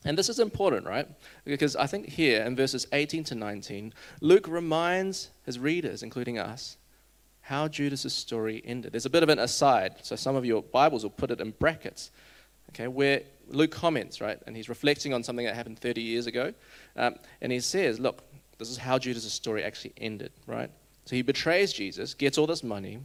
And 0.04 0.18
this 0.18 0.28
is 0.28 0.38
important, 0.38 0.86
right? 0.86 1.08
Because 1.44 1.76
I 1.76 1.86
think 1.86 2.08
here 2.08 2.42
in 2.42 2.56
verses 2.56 2.86
18 2.92 3.24
to 3.24 3.34
19, 3.34 3.94
Luke 4.20 4.46
reminds 4.48 5.30
his 5.46 5.58
readers, 5.58 6.02
including 6.02 6.38
us, 6.38 6.76
how 7.42 7.68
Judas' 7.68 8.12
story 8.12 8.62
ended. 8.64 8.92
There's 8.92 9.06
a 9.06 9.10
bit 9.10 9.22
of 9.22 9.28
an 9.28 9.38
aside, 9.38 9.96
so 10.02 10.16
some 10.16 10.34
of 10.34 10.44
your 10.44 10.62
Bibles 10.62 11.04
will 11.04 11.10
put 11.10 11.30
it 11.30 11.40
in 11.40 11.52
brackets, 11.52 12.10
okay, 12.70 12.88
where 12.88 13.22
Luke 13.48 13.70
comments, 13.70 14.20
right? 14.20 14.38
And 14.46 14.56
he's 14.56 14.68
reflecting 14.68 15.14
on 15.14 15.22
something 15.22 15.46
that 15.46 15.54
happened 15.54 15.78
30 15.78 16.02
years 16.02 16.26
ago. 16.26 16.52
Um, 16.96 17.16
and 17.40 17.52
he 17.52 17.60
says, 17.60 18.00
look, 18.00 18.24
this 18.58 18.70
is 18.70 18.76
how 18.76 18.98
Judas' 18.98 19.32
story 19.32 19.62
actually 19.62 19.92
ended, 19.98 20.32
right? 20.46 20.70
So 21.04 21.16
he 21.16 21.22
betrays 21.22 21.72
Jesus, 21.72 22.14
gets 22.14 22.38
all 22.38 22.46
this 22.46 22.64
money, 22.64 23.00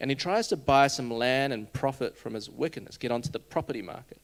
and 0.00 0.10
he 0.10 0.14
tries 0.14 0.48
to 0.48 0.56
buy 0.56 0.88
some 0.88 1.10
land 1.10 1.52
and 1.52 1.70
profit 1.72 2.16
from 2.16 2.34
his 2.34 2.50
wickedness, 2.50 2.96
get 2.96 3.12
onto 3.12 3.30
the 3.30 3.38
property 3.38 3.82
market. 3.82 4.20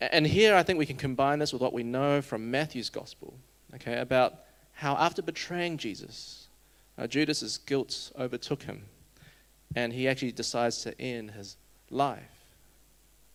And 0.00 0.26
here 0.26 0.54
I 0.54 0.62
think 0.62 0.78
we 0.78 0.86
can 0.86 0.96
combine 0.96 1.38
this 1.38 1.52
with 1.52 1.60
what 1.60 1.72
we 1.72 1.82
know 1.82 2.22
from 2.22 2.50
Matthew's 2.50 2.90
gospel, 2.90 3.34
okay, 3.74 3.98
about 3.98 4.34
how 4.72 4.94
after 4.94 5.22
betraying 5.22 5.76
Jesus, 5.76 6.46
uh, 6.96 7.06
Judas's 7.06 7.58
guilt 7.58 8.12
overtook 8.16 8.62
him, 8.62 8.84
and 9.74 9.92
he 9.92 10.06
actually 10.06 10.32
decides 10.32 10.82
to 10.82 10.98
end 11.00 11.32
his 11.32 11.56
life. 11.90 12.22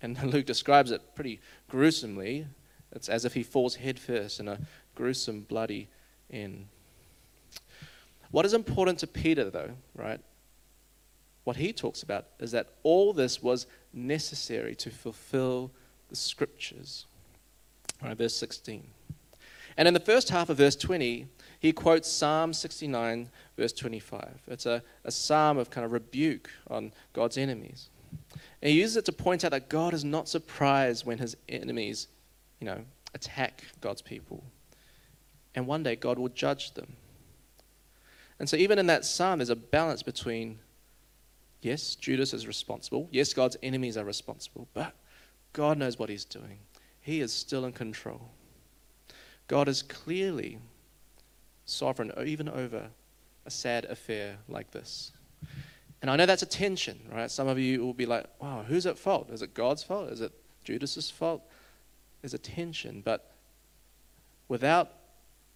And 0.02 0.22
Luke 0.34 0.46
describes 0.46 0.92
it 0.92 1.16
pretty 1.16 1.42
gruesomely. 1.70 2.48
It's 2.92 3.10
as 3.10 3.26
if 3.26 3.34
he 3.34 3.44
falls 3.44 3.76
headfirst 3.76 4.40
in 4.40 4.48
a 4.48 4.60
gruesome, 4.96 5.42
bloody 5.42 5.90
end. 6.32 6.68
What 8.32 8.46
is 8.46 8.54
important 8.54 9.00
to 9.00 9.08
Peter, 9.08 9.50
though, 9.50 9.72
right? 9.96 10.20
What 11.44 11.58
he 11.58 11.74
talks 11.74 12.04
about 12.04 12.28
is 12.40 12.52
that 12.52 12.70
all 12.84 13.12
this 13.14 13.44
was 13.44 13.68
necessary 13.92 14.76
to 14.76 14.90
fulfill 14.90 15.72
the 16.14 16.18
scriptures. 16.18 17.08
Right, 18.04 18.16
verse 18.16 18.36
16. 18.36 18.86
And 19.78 19.88
in 19.88 19.96
the 19.96 20.00
first 20.00 20.30
half 20.30 20.52
of 20.52 20.58
verse 20.58 20.76
20, 20.76 21.26
he 21.60 21.74
quotes 21.74 22.08
Psalm 22.08 22.54
69, 22.54 23.32
verse 23.58 23.74
25. 23.74 24.44
It's 24.48 24.68
a, 24.68 24.84
a 25.04 25.12
psalm 25.12 25.58
of 25.58 25.72
kind 25.72 25.84
of 25.84 25.92
rebuke 25.92 26.52
on 26.70 26.94
God's 27.14 27.40
enemies. 27.40 27.90
And 28.62 28.70
he 28.70 28.80
uses 28.80 28.98
it 28.98 29.06
to 29.06 29.12
point 29.12 29.44
out 29.44 29.50
that 29.52 29.70
God 29.70 29.96
is 29.96 30.06
not 30.06 30.30
surprised 30.30 31.04
when 31.04 31.18
his 31.18 31.36
enemies, 31.50 32.10
you 32.60 32.66
know, 32.66 32.82
attack 33.16 33.64
God's 33.82 34.04
people. 34.04 34.44
And 35.56 35.66
one 35.66 35.82
day 35.82 35.96
God 35.96 36.20
will 36.20 36.30
judge 36.30 36.76
them. 36.76 36.94
And 38.38 38.48
so, 38.48 38.56
even 38.56 38.78
in 38.78 38.86
that 38.86 39.04
psalm, 39.04 39.40
there's 39.40 39.50
a 39.50 39.56
balance 39.56 40.04
between 40.04 40.60
yes, 41.62 41.96
Judas 41.96 42.34
is 42.34 42.46
responsible. 42.46 43.08
Yes, 43.12 43.34
God's 43.34 43.58
enemies 43.64 43.98
are 43.98 44.06
responsible. 44.06 44.68
But 44.76 44.94
God 45.54 45.78
knows 45.78 45.98
what 45.98 46.10
he's 46.10 46.26
doing, 46.26 46.60
he 47.02 47.22
is 47.22 47.32
still 47.32 47.66
in 47.66 47.72
control. 47.72 48.30
God 49.48 49.68
is 49.68 49.82
clearly 49.84 50.58
sovereign, 51.66 52.12
even 52.26 52.50
over 52.50 52.88
a 53.46 53.52
sad 53.52 53.86
affair 53.86 54.38
like 54.48 54.72
this. 54.72 55.12
And 56.02 56.10
I 56.10 56.16
know 56.16 56.26
that's 56.26 56.44
a 56.44 56.48
tension, 56.48 57.00
right? 57.12 57.32
Some 57.32 57.48
of 57.48 57.58
you 57.58 57.86
will 57.86 57.94
be 57.94 58.06
like, 58.06 58.26
wow, 58.42 58.66
who's 58.68 58.86
at 58.86 58.98
fault? 58.98 59.30
Is 59.30 59.42
it 59.42 59.54
God's 59.54 59.84
fault? 59.84 60.10
Is 60.10 60.22
it 60.22 60.34
Judas's 60.64 61.10
fault? 61.10 61.42
There's 62.22 62.34
a 62.34 62.40
tension, 62.40 63.02
but 63.04 63.32
without 64.48 64.92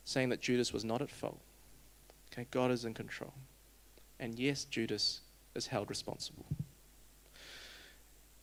saying 0.06 0.30
that 0.30 0.42
Judas 0.42 0.72
was 0.72 0.86
not 0.86 1.02
at 1.02 1.10
fault, 1.10 1.40
okay, 2.32 2.46
God 2.52 2.72
is 2.72 2.86
in 2.86 2.94
control. 2.94 3.34
And 4.20 4.38
yes, 4.38 4.64
Judas 4.66 5.22
is 5.56 5.68
held 5.68 5.90
responsible. 5.90 6.46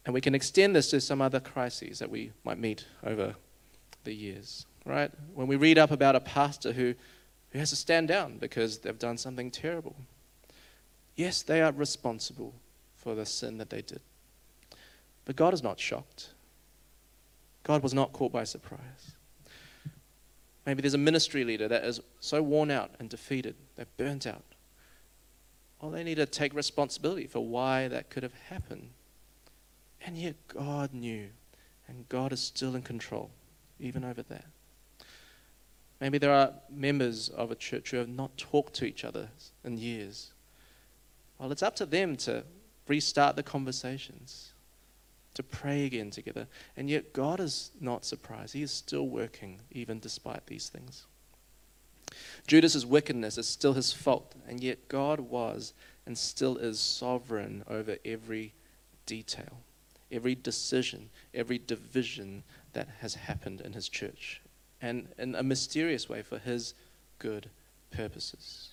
And 0.05 0.13
we 0.13 0.21
can 0.21 0.35
extend 0.35 0.77
this 0.77 0.91
to 0.91 1.01
some 1.01 1.23
other 1.23 1.41
crises 1.41 1.99
that 1.99 2.11
we 2.11 2.33
might 2.45 2.59
meet 2.59 2.87
over 3.03 3.35
the 4.05 4.13
years, 4.13 4.67
right? 4.85 5.11
When 5.35 5.47
we 5.47 5.57
read 5.57 5.79
up 5.79 5.91
about 5.91 6.15
a 6.15 6.21
pastor 6.21 6.73
who, 6.73 6.95
who 7.51 7.59
has 7.59 7.71
to 7.71 7.77
stand 7.77 8.09
down 8.09 8.39
because 8.39 8.79
they've 8.79 8.99
done 8.99 9.17
something 9.17 9.51
terrible. 9.51 9.97
Yes, 11.17 11.43
they 11.43 11.63
are 11.63 11.73
responsible 11.73 12.55
for 12.97 13.15
the 13.15 13.25
sin 13.25 13.59
that 13.59 13.71
they 13.71 13.83
did. 13.83 14.01
But 15.25 15.37
God 15.37 15.55
is 15.55 15.63
not 15.63 15.81
shocked. 15.81 16.31
God 17.63 17.83
was 17.83 17.95
not 17.95 18.13
caught 18.13 18.33
by 18.33 18.45
surprise. 18.45 19.13
Maybe 20.67 20.83
there's 20.83 20.95
a 20.95 20.99
ministry 20.99 21.45
leader 21.45 21.69
that 21.69 21.85
is 21.85 22.01
so 22.21 22.43
worn 22.43 22.71
out 22.71 22.91
and 22.99 23.09
defeated, 23.09 23.55
they're 23.77 23.87
burnt 23.97 24.27
out. 24.27 24.43
Well, 25.81 25.91
they 25.91 26.05
need 26.05 26.17
to 26.17 26.27
take 26.27 26.55
responsibility 26.55 27.27
for 27.27 27.41
why 27.41 27.89
that 27.89 28.09
could 28.09 28.23
have 28.23 28.35
happened. 28.49 28.91
And 30.07 30.17
yet 30.17 30.37
God 30.49 30.93
knew, 30.93 31.29
and 31.89 32.09
God 32.09 32.33
is 32.33 32.41
still 32.41 32.75
in 32.75 32.83
control, 32.83 33.31
even 33.81 34.05
over 34.05 34.23
that. 34.23 34.47
Maybe 36.01 36.19
there 36.19 36.33
are 36.33 36.53
members 36.71 37.29
of 37.31 37.51
a 37.51 37.55
church 37.55 37.91
who 37.91 37.97
have 37.97 38.09
not 38.09 38.37
talked 38.37 38.75
to 38.75 38.85
each 38.85 39.05
other 39.05 39.29
in 39.65 39.79
years. 39.79 40.33
Well, 41.39 41.53
it's 41.53 41.63
up 41.63 41.77
to 41.77 41.87
them 41.87 42.17
to 42.19 42.45
restart 42.87 43.37
the 43.37 43.43
conversations, 43.43 44.53
to 45.35 45.43
pray 45.43 45.87
again 45.87 46.11
together. 46.11 46.47
And 46.77 46.91
yet, 46.91 47.13
God 47.13 47.41
is 47.41 47.71
not 47.81 48.05
surprised. 48.05 48.53
He 48.53 48.63
is 48.63 48.71
still 48.71 49.09
working, 49.09 49.61
even 49.73 49.99
despite 49.99 50.47
these 50.47 50.69
things. 50.69 51.07
Judas's 52.47 52.87
wickedness 52.87 53.39
is 53.39 53.49
still 53.49 53.73
his 53.73 53.93
fault, 53.93 54.35
and 54.47 54.63
yet 54.63 54.89
God 54.89 55.21
was 55.21 55.73
and 56.07 56.17
still 56.17 56.57
is 56.59 56.79
sovereign 56.79 57.65
over 57.69 57.97
every 58.05 58.53
detail, 59.07 59.61
every 60.15 60.35
decision, 60.35 61.11
every 61.35 61.59
division 61.59 62.45
that 62.73 62.89
has 63.01 63.15
happened 63.15 63.61
in 63.61 63.73
his 63.73 63.89
church, 63.89 64.41
and 64.81 65.09
in 65.19 65.35
a 65.35 65.43
mysterious 65.43 66.09
way 66.09 66.23
for 66.23 66.39
his 66.39 66.75
good 67.19 67.51
purposes. 67.91 68.71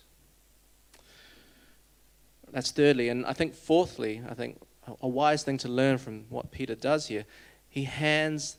That's 2.52 2.72
thirdly. 2.72 3.10
And 3.10 3.26
I 3.26 3.34
think 3.34 3.56
fourthly, 3.56 4.22
I 4.30 4.34
think 4.34 4.62
a 5.02 5.08
wise 5.08 5.44
thing 5.44 5.58
to 5.60 5.68
learn 5.68 5.98
from 5.98 6.26
what 6.30 6.52
Peter 6.52 6.76
does 6.76 7.08
here, 7.08 7.26
he 7.70 7.86
hands 7.86 8.58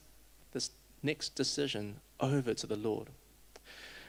this 0.52 0.70
next 1.02 1.34
decision 1.34 1.96
over 2.20 2.54
to 2.54 2.66
the 2.66 2.76
Lord. 2.76 3.08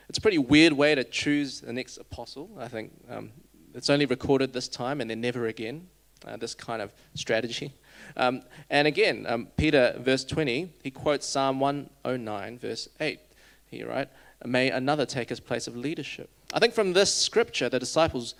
It's 0.09 0.17
a 0.17 0.21
pretty 0.21 0.37
weird 0.37 0.73
way 0.73 0.95
to 0.95 1.03
choose 1.03 1.61
the 1.61 1.73
next 1.73 1.97
apostle. 1.97 2.49
I 2.59 2.67
think 2.67 2.91
um, 3.09 3.31
it's 3.73 3.89
only 3.89 4.05
recorded 4.05 4.53
this 4.53 4.67
time 4.67 5.01
and 5.01 5.09
then 5.09 5.21
never 5.21 5.47
again, 5.47 5.87
uh, 6.25 6.37
this 6.37 6.53
kind 6.53 6.81
of 6.81 6.93
strategy. 7.15 7.73
Um, 8.15 8.43
and 8.69 8.87
again, 8.87 9.25
um, 9.27 9.47
Peter, 9.57 9.95
verse 9.99 10.23
20, 10.23 10.69
he 10.83 10.91
quotes 10.91 11.25
Psalm 11.25 11.59
109, 11.59 12.59
verse 12.59 12.89
8 12.99 13.19
here, 13.67 13.87
right? 13.87 14.07
May 14.45 14.69
another 14.69 15.05
take 15.05 15.29
his 15.29 15.39
place 15.39 15.67
of 15.67 15.75
leadership. 15.75 16.29
I 16.53 16.59
think 16.59 16.73
from 16.73 16.93
this 16.93 17.13
scripture, 17.13 17.69
the 17.69 17.79
disciples 17.79 18.35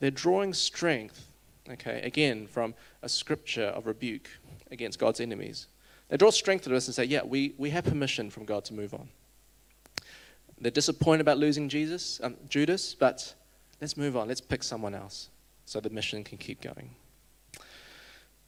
they're 0.00 0.10
drawing 0.10 0.52
strength, 0.52 1.28
okay, 1.70 2.02
again, 2.02 2.46
from 2.46 2.74
a 3.02 3.08
scripture 3.08 3.66
of 3.66 3.86
rebuke 3.86 4.28
against 4.70 4.98
God's 4.98 5.20
enemies. 5.20 5.68
They 6.08 6.16
draw 6.16 6.30
strength 6.30 6.64
to 6.64 6.70
this 6.70 6.88
and 6.88 6.94
say, 6.94 7.04
yeah, 7.04 7.22
we, 7.24 7.54
we 7.56 7.70
have 7.70 7.84
permission 7.84 8.30
from 8.30 8.44
God 8.44 8.64
to 8.66 8.74
move 8.74 8.92
on. 8.92 9.08
They're 10.60 10.70
disappointed 10.70 11.22
about 11.22 11.38
losing 11.38 11.68
Jesus, 11.68 12.20
um, 12.22 12.36
Judas, 12.48 12.94
but 12.94 13.34
let's 13.80 13.96
move 13.96 14.16
on. 14.16 14.28
Let's 14.28 14.40
pick 14.40 14.62
someone 14.62 14.94
else 14.94 15.30
so 15.64 15.80
the 15.80 15.90
mission 15.90 16.22
can 16.24 16.38
keep 16.38 16.60
going. 16.60 16.90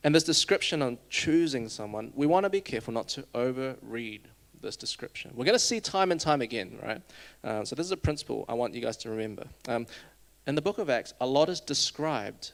And 0.05 0.15
this 0.15 0.25
description 0.25 0.83
on 0.83 0.99
choosing 1.11 1.69
someone, 1.69 2.13
we 2.15 2.27
want 2.27 2.45
to 2.45 2.51
be 2.51 2.61
careful 2.61 2.93
not 2.93 3.09
to 3.09 3.23
overread 3.35 4.21
this 4.61 4.77
description. 4.77 5.33
We're 5.35 5.45
going 5.45 5.55
to 5.55 5.59
see 5.59 5.81
time 5.81 6.13
and 6.13 6.21
time 6.21 6.43
again, 6.43 6.79
right? 6.83 7.03
Uh, 7.43 7.65
so 7.65 7.75
this 7.75 7.87
is 7.87 7.93
a 7.93 7.97
principle 7.97 8.45
I 8.49 8.55
want 8.55 8.75
you 8.75 8.81
guys 8.81 8.97
to 8.99 9.11
remember. 9.11 9.45
Um, 9.69 9.87
in 10.47 10.55
the 10.55 10.63
book 10.63 10.79
of 10.79 10.89
Acts, 10.89 11.15
a 11.21 11.27
lot 11.27 11.49
is 11.49 11.61
described 11.61 12.53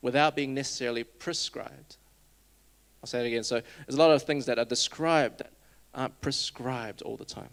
without 0.00 0.34
being 0.34 0.54
necessarily 0.54 1.04
prescribed. 1.04 1.96
I'll 3.02 3.06
say 3.06 3.20
it 3.20 3.26
again. 3.26 3.44
So 3.44 3.60
there's 3.86 3.96
a 3.96 3.98
lot 3.98 4.10
of 4.10 4.22
things 4.22 4.46
that 4.46 4.58
are 4.58 4.64
described 4.64 5.38
that 5.38 5.52
aren't 5.94 6.20
prescribed 6.20 7.02
all 7.02 7.16
the 7.16 7.24
time. 7.24 7.50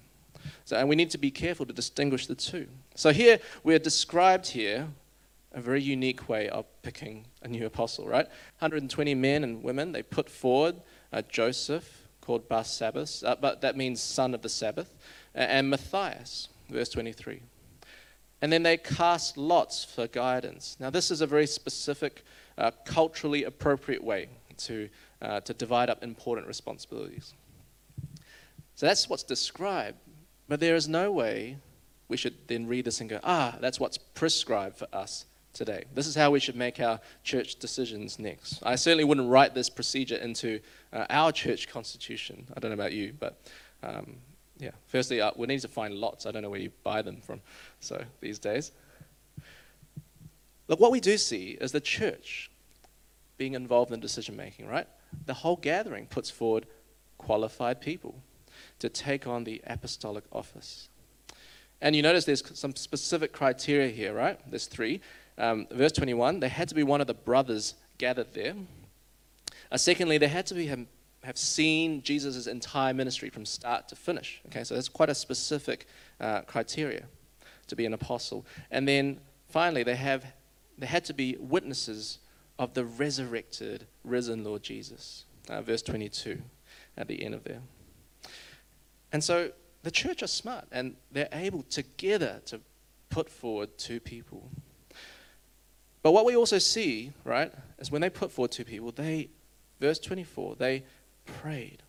So, 0.65 0.77
and 0.77 0.87
we 0.87 0.95
need 0.95 1.09
to 1.11 1.17
be 1.17 1.31
careful 1.31 1.65
to 1.65 1.73
distinguish 1.73 2.27
the 2.27 2.35
two. 2.35 2.67
So 2.95 3.11
here 3.11 3.39
we're 3.63 3.79
described 3.79 4.47
here 4.47 4.87
a 5.55 5.61
very 5.61 5.81
unique 5.81 6.27
way 6.27 6.49
of 6.49 6.65
picking 6.81 7.25
a 7.41 7.47
new 7.47 7.65
apostle, 7.65 8.05
right? 8.05 8.27
120 8.59 9.15
men 9.15 9.43
and 9.43 9.63
women, 9.63 9.93
they 9.93 10.03
put 10.03 10.29
forward 10.29 10.75
uh, 11.13 11.21
Joseph, 11.29 12.07
called 12.19 12.49
Barsabbas, 12.49 13.23
uh, 13.25 13.35
but 13.39 13.61
that 13.61 13.77
means 13.77 14.01
son 14.01 14.33
of 14.33 14.41
the 14.41 14.49
Sabbath, 14.49 14.93
and 15.33 15.69
Matthias, 15.69 16.49
verse 16.69 16.89
23. 16.89 17.39
And 18.41 18.51
then 18.51 18.63
they 18.63 18.77
cast 18.77 19.37
lots 19.37 19.85
for 19.85 20.07
guidance. 20.07 20.75
Now, 20.79 20.89
this 20.89 21.09
is 21.09 21.21
a 21.21 21.27
very 21.27 21.47
specific, 21.47 22.25
uh, 22.57 22.71
culturally 22.83 23.45
appropriate 23.45 24.03
way 24.03 24.27
to, 24.57 24.89
uh, 25.21 25.39
to 25.41 25.53
divide 25.53 25.89
up 25.89 26.03
important 26.03 26.47
responsibilities. 26.47 27.33
So 28.75 28.87
that's 28.87 29.07
what's 29.07 29.23
described. 29.23 29.97
But 30.49 30.59
there 30.59 30.75
is 30.75 30.89
no 30.89 31.11
way 31.11 31.57
we 32.09 32.17
should 32.17 32.35
then 32.47 32.67
read 32.67 32.85
this 32.85 32.99
and 32.99 33.09
go, 33.09 33.19
ah, 33.23 33.55
that's 33.61 33.79
what's 33.79 33.97
prescribed 33.97 34.77
for 34.77 34.87
us 34.91 35.25
today. 35.55 35.85
This 35.93 36.05
is 36.05 36.13
how 36.13 36.29
we 36.29 36.39
should 36.39 36.55
make 36.55 36.79
our 36.79 36.99
church 37.23 37.55
decisions 37.55 38.19
next. 38.19 38.61
I 38.61 38.75
certainly 38.75 39.05
wouldn't 39.05 39.29
write 39.29 39.55
this 39.55 39.69
procedure 39.69 40.17
into 40.17 40.59
uh, 40.93 41.05
our 41.09 41.31
church 41.31 41.67
constitution. 41.67 42.45
I 42.55 42.59
don't 42.59 42.69
know 42.69 42.75
about 42.75 42.93
you, 42.93 43.13
but 43.19 43.41
um, 43.81 44.17
yeah. 44.59 44.71
Firstly, 44.87 45.21
uh, 45.21 45.31
we 45.35 45.47
need 45.47 45.61
to 45.61 45.67
find 45.67 45.95
lots. 45.95 46.25
I 46.25 46.31
don't 46.31 46.43
know 46.43 46.49
where 46.49 46.59
you 46.59 46.71
buy 46.83 47.01
them 47.01 47.21
from. 47.21 47.41
So 47.79 48.03
these 48.21 48.37
days, 48.37 48.71
look, 50.67 50.79
what 50.79 50.91
we 50.91 50.99
do 50.99 51.17
see 51.17 51.57
is 51.59 51.71
the 51.71 51.81
church 51.81 52.51
being 53.37 53.53
involved 53.53 53.91
in 53.91 53.99
decision 53.99 54.35
making. 54.35 54.67
Right, 54.67 54.87
the 55.25 55.33
whole 55.33 55.55
gathering 55.57 56.05
puts 56.05 56.29
forward 56.29 56.67
qualified 57.17 57.81
people 57.81 58.15
to 58.79 58.89
take 58.89 59.25
on 59.25 59.45
the 59.45 59.61
apostolic 59.65 60.23
office. 60.31 60.89
And 61.81 61.95
you 61.95 62.01
notice 62.01 62.25
there's 62.25 62.57
some 62.57 62.75
specific 62.75 63.33
criteria 63.33 63.89
here, 63.89 64.13
right? 64.13 64.39
There's 64.49 64.65
three. 64.65 65.01
Um, 65.37 65.67
verse 65.71 65.91
21, 65.91 66.39
there 66.39 66.49
had 66.49 66.69
to 66.69 66.75
be 66.75 66.83
one 66.83 67.01
of 67.01 67.07
the 67.07 67.13
brothers 67.13 67.75
gathered 67.97 68.33
there. 68.33 68.55
Uh, 69.71 69.77
secondly, 69.77 70.17
there 70.17 70.29
had 70.29 70.45
to 70.47 70.53
be 70.53 70.67
have 70.67 71.37
seen 71.37 72.03
Jesus' 72.03 72.45
entire 72.45 72.93
ministry 72.93 73.29
from 73.29 73.45
start 73.45 73.87
to 73.87 73.95
finish. 73.95 74.41
Okay, 74.47 74.63
so 74.63 74.75
that's 74.75 74.87
quite 74.87 75.09
a 75.09 75.15
specific 75.15 75.87
uh, 76.19 76.41
criteria 76.41 77.05
to 77.67 77.75
be 77.75 77.85
an 77.85 77.93
apostle. 77.93 78.45
And 78.69 78.87
then 78.87 79.19
finally, 79.49 79.81
they 79.81 79.95
have 79.95 80.25
there 80.77 80.89
had 80.89 81.05
to 81.05 81.13
be 81.13 81.35
witnesses 81.39 82.19
of 82.59 82.73
the 82.73 82.85
resurrected, 82.85 83.87
risen 84.03 84.43
Lord 84.43 84.61
Jesus. 84.63 85.25
Uh, 85.49 85.61
verse 85.61 85.81
22 85.81 86.41
at 86.97 87.07
the 87.07 87.23
end 87.23 87.33
of 87.33 87.43
there. 87.43 87.61
And 89.11 89.23
so 89.23 89.51
the 89.83 89.91
church 89.91 90.23
are 90.23 90.27
smart 90.27 90.65
and 90.71 90.95
they're 91.11 91.29
able 91.31 91.63
together 91.63 92.41
to 92.47 92.59
put 93.09 93.29
forward 93.29 93.77
two 93.77 93.99
people. 93.99 94.49
But 96.05 96.11
what 96.11 96.25
we 96.25 96.35
also 96.35 96.59
see, 96.59 97.13
right, 97.23 97.51
is 97.79 97.89
when 97.89 98.01
they 98.03 98.11
put 98.11 98.31
forward 98.31 98.51
two 98.51 98.63
people, 98.63 98.91
they, 98.91 99.29
verse 99.79 99.97
24, 99.97 100.55
they 100.55 100.83
prayed 101.25 101.81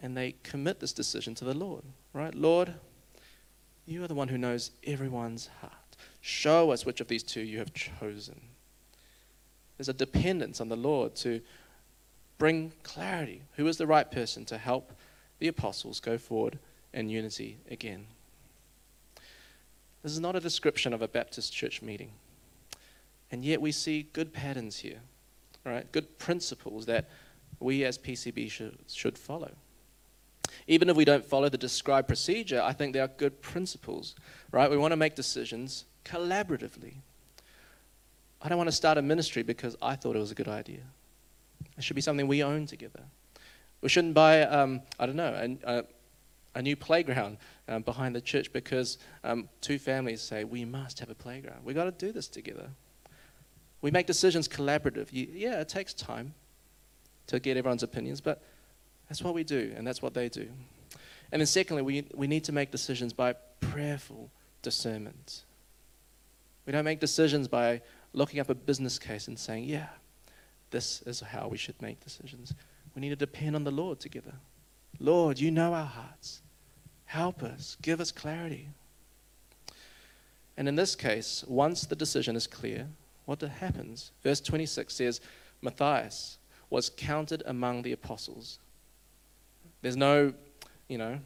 and 0.00 0.16
they 0.16 0.36
commit 0.42 0.80
this 0.80 0.94
decision 0.94 1.34
to 1.34 1.44
the 1.44 1.52
Lord, 1.52 1.82
right? 2.14 2.34
Lord, 2.34 2.72
you 3.84 4.02
are 4.02 4.08
the 4.08 4.14
one 4.14 4.28
who 4.28 4.38
knows 4.38 4.70
everyone's 4.84 5.50
heart. 5.60 5.74
Show 6.22 6.70
us 6.70 6.86
which 6.86 7.02
of 7.02 7.08
these 7.08 7.22
two 7.22 7.42
you 7.42 7.58
have 7.58 7.74
chosen. 7.74 8.40
There's 9.76 9.90
a 9.90 9.92
dependence 9.92 10.58
on 10.58 10.70
the 10.70 10.74
Lord 10.74 11.14
to 11.16 11.42
bring 12.38 12.72
clarity. 12.84 13.42
Who 13.56 13.66
is 13.66 13.76
the 13.76 13.86
right 13.86 14.10
person 14.10 14.46
to 14.46 14.56
help 14.56 14.94
the 15.40 15.48
apostles 15.48 16.00
go 16.00 16.16
forward 16.16 16.58
in 16.94 17.10
unity 17.10 17.58
again? 17.70 18.06
This 20.02 20.12
is 20.12 20.20
not 20.20 20.36
a 20.36 20.40
description 20.40 20.94
of 20.94 21.02
a 21.02 21.08
Baptist 21.08 21.52
church 21.52 21.82
meeting. 21.82 22.12
And 23.34 23.44
yet 23.44 23.60
we 23.60 23.72
see 23.72 24.06
good 24.12 24.32
patterns 24.32 24.76
here, 24.76 25.00
right? 25.66 25.90
Good 25.90 26.20
principles 26.20 26.86
that 26.86 27.08
we 27.58 27.82
as 27.82 27.98
PCB 27.98 28.48
should, 28.48 28.78
should 28.86 29.18
follow. 29.18 29.50
Even 30.68 30.88
if 30.88 30.94
we 30.94 31.04
don't 31.04 31.24
follow 31.24 31.48
the 31.48 31.58
described 31.58 32.06
procedure, 32.06 32.62
I 32.62 32.72
think 32.72 32.92
there 32.92 33.02
are 33.02 33.08
good 33.08 33.42
principles, 33.42 34.14
right? 34.52 34.70
We 34.70 34.76
want 34.76 34.92
to 34.92 34.96
make 34.96 35.16
decisions 35.16 35.84
collaboratively. 36.04 36.94
I 38.40 38.48
don't 38.48 38.56
want 38.56 38.68
to 38.68 38.76
start 38.76 38.98
a 38.98 39.02
ministry 39.02 39.42
because 39.42 39.74
I 39.82 39.96
thought 39.96 40.14
it 40.14 40.20
was 40.20 40.30
a 40.30 40.36
good 40.36 40.46
idea. 40.46 40.82
It 41.76 41.82
should 41.82 41.96
be 41.96 42.02
something 42.02 42.28
we 42.28 42.44
own 42.44 42.66
together. 42.66 43.02
We 43.80 43.88
shouldn't 43.88 44.14
buy, 44.14 44.42
um, 44.42 44.80
I 45.00 45.06
don't 45.06 45.16
know, 45.16 45.56
a, 45.66 45.78
a, 45.78 45.84
a 46.54 46.62
new 46.62 46.76
playground 46.76 47.38
um, 47.66 47.82
behind 47.82 48.14
the 48.14 48.20
church 48.20 48.52
because 48.52 48.98
um, 49.24 49.48
two 49.60 49.80
families 49.80 50.20
say, 50.20 50.44
we 50.44 50.64
must 50.64 51.00
have 51.00 51.10
a 51.10 51.16
playground. 51.16 51.64
We've 51.64 51.74
got 51.74 51.86
to 51.86 52.06
do 52.06 52.12
this 52.12 52.28
together. 52.28 52.70
We 53.84 53.90
make 53.90 54.06
decisions 54.06 54.48
collaborative. 54.48 55.08
Yeah, 55.12 55.60
it 55.60 55.68
takes 55.68 55.92
time 55.92 56.32
to 57.26 57.38
get 57.38 57.58
everyone's 57.58 57.82
opinions, 57.82 58.22
but 58.22 58.42
that's 59.10 59.20
what 59.20 59.34
we 59.34 59.44
do, 59.44 59.74
and 59.76 59.86
that's 59.86 60.00
what 60.00 60.14
they 60.14 60.30
do. 60.30 60.48
And 61.30 61.40
then, 61.40 61.46
secondly, 61.46 61.82
we, 61.82 62.06
we 62.14 62.26
need 62.26 62.44
to 62.44 62.52
make 62.52 62.70
decisions 62.70 63.12
by 63.12 63.34
prayerful 63.60 64.30
discernment. 64.62 65.42
We 66.64 66.72
don't 66.72 66.86
make 66.86 66.98
decisions 66.98 67.46
by 67.46 67.82
looking 68.14 68.40
up 68.40 68.48
a 68.48 68.54
business 68.54 68.98
case 68.98 69.28
and 69.28 69.38
saying, 69.38 69.64
yeah, 69.64 69.88
this 70.70 71.02
is 71.02 71.20
how 71.20 71.48
we 71.48 71.58
should 71.58 71.80
make 71.82 72.02
decisions. 72.02 72.54
We 72.94 73.02
need 73.02 73.10
to 73.10 73.16
depend 73.16 73.54
on 73.54 73.64
the 73.64 73.70
Lord 73.70 74.00
together. 74.00 74.32
Lord, 74.98 75.38
you 75.38 75.50
know 75.50 75.74
our 75.74 75.84
hearts. 75.84 76.40
Help 77.04 77.42
us, 77.42 77.76
give 77.82 78.00
us 78.00 78.10
clarity. 78.12 78.70
And 80.56 80.68
in 80.68 80.74
this 80.74 80.96
case, 80.96 81.44
once 81.46 81.84
the 81.84 81.94
decision 81.96 82.34
is 82.34 82.46
clear, 82.46 82.88
what 83.24 83.40
happens? 83.40 84.12
Verse 84.22 84.40
26 84.40 84.94
says, 84.94 85.20
Matthias 85.62 86.38
was 86.70 86.90
counted 86.90 87.42
among 87.46 87.82
the 87.82 87.92
apostles. 87.92 88.58
There's 89.82 89.96
no, 89.96 90.34
you 90.88 90.98
know, 90.98 91.18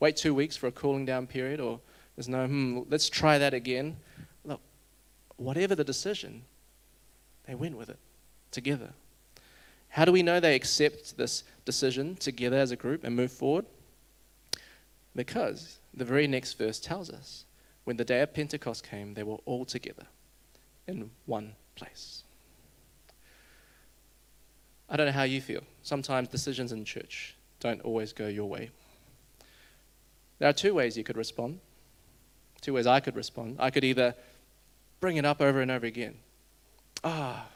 wait 0.00 0.16
two 0.16 0.34
weeks 0.34 0.56
for 0.56 0.66
a 0.66 0.72
cooling 0.72 1.06
down 1.06 1.26
period, 1.26 1.60
or 1.60 1.80
there's 2.14 2.28
no, 2.28 2.46
hmm, 2.46 2.80
let's 2.88 3.08
try 3.08 3.38
that 3.38 3.54
again. 3.54 3.96
Look, 4.44 4.60
whatever 5.36 5.74
the 5.74 5.84
decision, 5.84 6.42
they 7.46 7.54
went 7.54 7.76
with 7.76 7.88
it 7.88 7.98
together. 8.50 8.90
How 9.88 10.04
do 10.04 10.12
we 10.12 10.22
know 10.22 10.40
they 10.40 10.54
accept 10.54 11.16
this 11.16 11.44
decision 11.64 12.16
together 12.16 12.58
as 12.58 12.70
a 12.70 12.76
group 12.76 13.04
and 13.04 13.16
move 13.16 13.32
forward? 13.32 13.64
Because 15.14 15.78
the 15.94 16.04
very 16.04 16.26
next 16.26 16.54
verse 16.54 16.78
tells 16.78 17.08
us 17.08 17.46
when 17.84 17.96
the 17.96 18.04
day 18.04 18.20
of 18.20 18.34
Pentecost 18.34 18.86
came, 18.86 19.14
they 19.14 19.22
were 19.22 19.38
all 19.46 19.64
together 19.64 20.06
in 20.86 21.10
one 21.26 21.54
place. 21.74 22.22
I 24.88 24.96
don't 24.96 25.06
know 25.06 25.12
how 25.12 25.24
you 25.24 25.40
feel. 25.40 25.62
Sometimes 25.82 26.28
decisions 26.28 26.72
in 26.72 26.84
church 26.84 27.36
don't 27.60 27.80
always 27.82 28.12
go 28.12 28.28
your 28.28 28.48
way. 28.48 28.70
There 30.38 30.48
are 30.48 30.52
two 30.52 30.74
ways 30.74 30.96
you 30.96 31.04
could 31.04 31.16
respond. 31.16 31.60
Two 32.60 32.74
ways 32.74 32.86
I 32.86 33.00
could 33.00 33.16
respond. 33.16 33.56
I 33.58 33.70
could 33.70 33.84
either 33.84 34.14
bring 35.00 35.16
it 35.16 35.24
up 35.24 35.40
over 35.40 35.60
and 35.60 35.70
over 35.70 35.86
again. 35.86 36.16
Ah, 37.04 37.46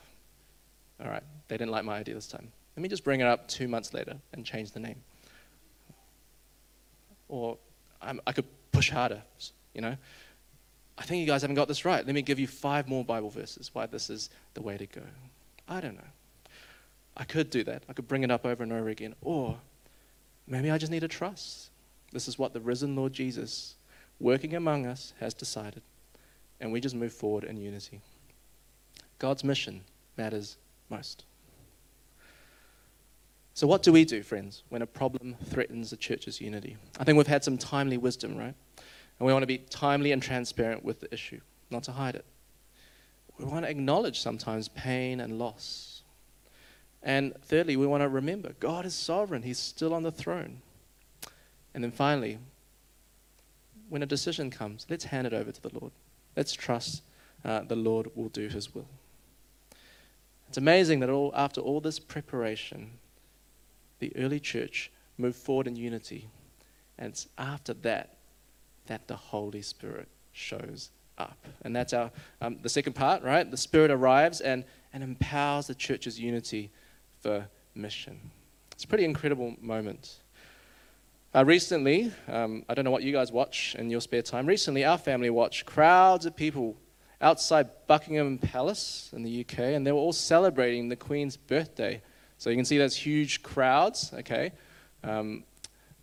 all 1.02 1.10
right, 1.10 1.22
they 1.48 1.56
didn't 1.56 1.70
like 1.70 1.84
my 1.84 1.98
idea 1.98 2.14
this 2.14 2.26
time. 2.26 2.50
Let 2.76 2.82
me 2.82 2.88
just 2.88 3.04
bring 3.04 3.20
it 3.20 3.26
up 3.26 3.48
two 3.48 3.68
months 3.68 3.94
later 3.94 4.16
and 4.32 4.44
change 4.44 4.72
the 4.72 4.80
name. 4.80 5.02
Or 7.28 7.58
I'm, 8.02 8.20
I 8.26 8.32
could 8.32 8.46
push 8.72 8.90
harder, 8.90 9.22
you 9.74 9.80
know. 9.80 9.96
I 11.00 11.04
think 11.04 11.20
you 11.20 11.26
guys 11.26 11.40
haven't 11.40 11.56
got 11.56 11.66
this 11.66 11.86
right. 11.86 12.04
Let 12.04 12.14
me 12.14 12.20
give 12.20 12.38
you 12.38 12.46
five 12.46 12.86
more 12.86 13.02
Bible 13.02 13.30
verses 13.30 13.70
why 13.72 13.86
this 13.86 14.10
is 14.10 14.28
the 14.52 14.60
way 14.60 14.76
to 14.76 14.84
go. 14.86 15.00
I 15.66 15.80
don't 15.80 15.96
know. 15.96 16.02
I 17.16 17.24
could 17.24 17.48
do 17.48 17.64
that. 17.64 17.84
I 17.88 17.94
could 17.94 18.06
bring 18.06 18.22
it 18.22 18.30
up 18.30 18.44
over 18.44 18.62
and 18.62 18.70
over 18.70 18.90
again. 18.90 19.14
Or 19.22 19.56
maybe 20.46 20.70
I 20.70 20.76
just 20.76 20.92
need 20.92 21.00
to 21.00 21.08
trust. 21.08 21.70
This 22.12 22.28
is 22.28 22.38
what 22.38 22.52
the 22.52 22.60
risen 22.60 22.96
Lord 22.96 23.14
Jesus, 23.14 23.76
working 24.18 24.54
among 24.54 24.84
us, 24.84 25.14
has 25.20 25.32
decided. 25.32 25.82
And 26.60 26.70
we 26.70 26.80
just 26.80 26.94
move 26.94 27.14
forward 27.14 27.44
in 27.44 27.56
unity. 27.56 28.02
God's 29.18 29.42
mission 29.42 29.80
matters 30.18 30.58
most. 30.90 31.24
So, 33.54 33.66
what 33.66 33.82
do 33.82 33.92
we 33.92 34.04
do, 34.04 34.22
friends, 34.22 34.62
when 34.68 34.82
a 34.82 34.86
problem 34.86 35.36
threatens 35.46 35.90
the 35.90 35.96
church's 35.96 36.40
unity? 36.40 36.76
I 36.98 37.04
think 37.04 37.16
we've 37.16 37.26
had 37.26 37.42
some 37.42 37.56
timely 37.58 37.96
wisdom, 37.96 38.36
right? 38.36 38.54
And 39.20 39.26
we 39.26 39.34
want 39.34 39.42
to 39.42 39.46
be 39.46 39.58
timely 39.58 40.12
and 40.12 40.22
transparent 40.22 40.82
with 40.82 41.00
the 41.00 41.12
issue, 41.12 41.40
not 41.70 41.82
to 41.84 41.92
hide 41.92 42.14
it. 42.14 42.24
We 43.36 43.44
want 43.44 43.66
to 43.66 43.70
acknowledge 43.70 44.18
sometimes 44.18 44.68
pain 44.68 45.20
and 45.20 45.38
loss. 45.38 46.02
And 47.02 47.34
thirdly, 47.42 47.76
we 47.76 47.86
want 47.86 48.02
to 48.02 48.08
remember 48.08 48.54
God 48.60 48.86
is 48.86 48.94
sovereign, 48.94 49.42
He's 49.42 49.58
still 49.58 49.92
on 49.92 50.02
the 50.02 50.10
throne. 50.10 50.62
And 51.74 51.84
then 51.84 51.90
finally, 51.90 52.38
when 53.90 54.02
a 54.02 54.06
decision 54.06 54.50
comes, 54.50 54.86
let's 54.88 55.04
hand 55.04 55.26
it 55.26 55.34
over 55.34 55.52
to 55.52 55.62
the 55.62 55.78
Lord. 55.78 55.92
Let's 56.34 56.54
trust 56.54 57.02
uh, 57.44 57.60
the 57.60 57.76
Lord 57.76 58.10
will 58.14 58.30
do 58.30 58.48
His 58.48 58.74
will. 58.74 58.88
It's 60.48 60.58
amazing 60.58 61.00
that 61.00 61.10
all, 61.10 61.30
after 61.34 61.60
all 61.60 61.82
this 61.82 61.98
preparation, 61.98 62.92
the 63.98 64.16
early 64.16 64.40
church 64.40 64.90
moved 65.18 65.36
forward 65.36 65.66
in 65.66 65.76
unity. 65.76 66.28
And 66.98 67.08
it's 67.08 67.28
after 67.36 67.74
that 67.74 68.16
that 68.90 69.06
the 69.06 69.14
Holy 69.14 69.62
Spirit 69.62 70.08
shows 70.32 70.90
up. 71.16 71.46
And 71.62 71.74
that's 71.76 71.92
our, 71.92 72.10
um, 72.40 72.58
the 72.60 72.68
second 72.68 72.94
part, 72.94 73.22
right? 73.22 73.48
The 73.48 73.56
Spirit 73.56 73.92
arrives 73.92 74.40
and, 74.40 74.64
and 74.92 75.04
empowers 75.04 75.68
the 75.68 75.76
church's 75.76 76.18
unity 76.18 76.72
for 77.20 77.46
mission. 77.76 78.18
It's 78.72 78.82
a 78.82 78.88
pretty 78.88 79.04
incredible 79.04 79.54
moment. 79.60 80.16
Uh, 81.32 81.44
recently, 81.44 82.10
um, 82.26 82.64
I 82.68 82.74
don't 82.74 82.84
know 82.84 82.90
what 82.90 83.04
you 83.04 83.12
guys 83.12 83.30
watch 83.30 83.76
in 83.78 83.90
your 83.90 84.00
spare 84.00 84.22
time. 84.22 84.44
Recently, 84.44 84.84
our 84.84 84.98
family 84.98 85.30
watched 85.30 85.66
crowds 85.66 86.26
of 86.26 86.34
people 86.34 86.76
outside 87.20 87.68
Buckingham 87.86 88.38
Palace 88.38 89.10
in 89.12 89.22
the 89.22 89.42
UK, 89.42 89.58
and 89.60 89.86
they 89.86 89.92
were 89.92 89.98
all 89.98 90.12
celebrating 90.12 90.88
the 90.88 90.96
Queen's 90.96 91.36
birthday. 91.36 92.02
So 92.38 92.50
you 92.50 92.56
can 92.56 92.64
see 92.64 92.78
those 92.78 92.96
huge 92.96 93.44
crowds, 93.44 94.12
okay? 94.14 94.50
Um, 95.04 95.44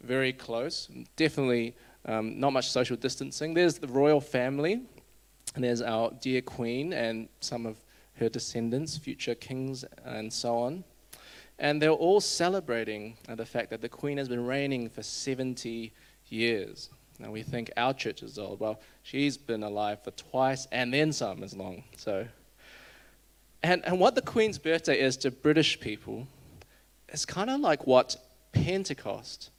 very 0.02 0.32
close. 0.32 0.88
Definitely 1.18 1.76
um, 2.08 2.40
not 2.40 2.54
much 2.54 2.70
social 2.70 2.98
distancing. 2.98 3.54
There's 3.54 3.78
the 3.78 3.88
royal 3.88 4.22
family, 4.22 4.82
and 5.56 5.64
there's 5.64 5.82
our 5.82 6.12
dear 6.22 6.42
Queen 6.42 6.94
and 6.94 7.28
some 7.40 7.66
of 7.66 7.78
her 8.16 8.30
descendants, 8.30 8.98
future 8.98 9.36
kings, 9.36 9.86
and 10.06 10.32
so 10.32 10.58
on. 10.58 10.84
And 11.60 11.82
they're 11.82 11.90
all 11.90 12.22
celebrating 12.22 13.18
uh, 13.28 13.36
the 13.36 13.46
fact 13.46 13.70
that 13.72 13.82
the 13.82 13.90
Queen 13.90 14.18
has 14.18 14.30
been 14.30 14.46
reigning 14.46 14.90
for 14.90 15.02
70 15.04 15.92
years. 16.28 16.90
Now 17.20 17.32
we 17.32 17.42
think 17.42 17.72
our 17.78 17.94
church 17.94 18.22
is 18.22 18.38
old. 18.38 18.60
Well, 18.60 18.80
she's 19.02 19.38
been 19.38 19.64
alive 19.64 20.04
for 20.04 20.12
twice 20.12 20.68
and 20.72 20.94
then 20.94 21.12
some 21.12 21.44
as 21.44 21.56
long. 21.56 21.84
So, 21.96 22.28
and, 23.64 23.84
and 23.86 24.00
what 24.00 24.14
the 24.14 24.22
Queen's 24.22 24.60
birthday 24.60 25.00
is 25.00 25.18
to 25.18 25.32
British 25.32 25.80
people 25.80 26.28
is 27.10 27.26
kind 27.26 27.50
of 27.50 27.60
like 27.60 27.88
what 27.88 28.16
Pentecost 28.52 29.50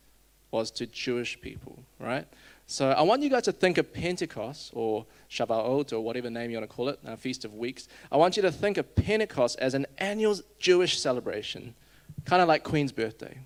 was 0.51 0.71
to 0.73 0.87
Jewish 0.87 1.41
people, 1.41 1.79
right? 1.99 2.27
So 2.67 2.91
I 2.91 3.01
want 3.03 3.23
you 3.23 3.31
guys 3.31 3.45
to 3.45 3.53
think 3.53 3.79
of 3.79 3.93
Pentecost 3.95 4.73
or 4.75 5.07
Shavuot 5.31 5.93
or 5.93 6.01
whatever 6.01 6.29
name 6.29 6.51
you 6.51 6.59
want 6.59 6.69
to 6.69 6.77
call 6.77 6.91
it, 6.91 6.99
a 7.05 7.17
Feast 7.17 7.47
of 7.47 7.55
Weeks. 7.55 7.89
I 8.13 8.19
want 8.19 8.37
you 8.37 8.43
to 8.43 8.53
think 8.53 8.77
of 8.77 8.95
Pentecost 8.95 9.59
as 9.59 9.73
an 9.73 9.87
annual 9.97 10.37
Jewish 10.59 10.99
celebration, 10.99 11.75
kind 12.27 12.43
of 12.43 12.49
like 12.49 12.65
Queen's 12.65 12.93
birthday. 12.93 13.39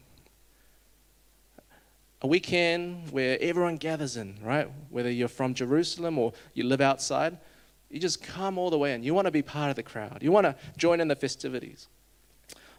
A 2.20 2.26
weekend 2.26 3.10
where 3.12 3.38
everyone 3.40 3.76
gathers 3.76 4.16
in, 4.16 4.38
right? 4.42 4.68
Whether 4.90 5.10
you're 5.10 5.28
from 5.28 5.54
Jerusalem 5.54 6.18
or 6.18 6.32
you 6.54 6.64
live 6.64 6.80
outside, 6.80 7.38
you 7.90 8.00
just 8.00 8.22
come 8.22 8.58
all 8.58 8.70
the 8.70 8.78
way 8.78 8.92
in. 8.92 9.04
You 9.04 9.14
want 9.14 9.26
to 9.26 9.32
be 9.32 9.42
part 9.42 9.70
of 9.70 9.76
the 9.76 9.82
crowd. 9.84 10.18
You 10.20 10.32
want 10.32 10.46
to 10.46 10.56
join 10.76 11.00
in 11.00 11.06
the 11.06 11.16
festivities, 11.16 11.86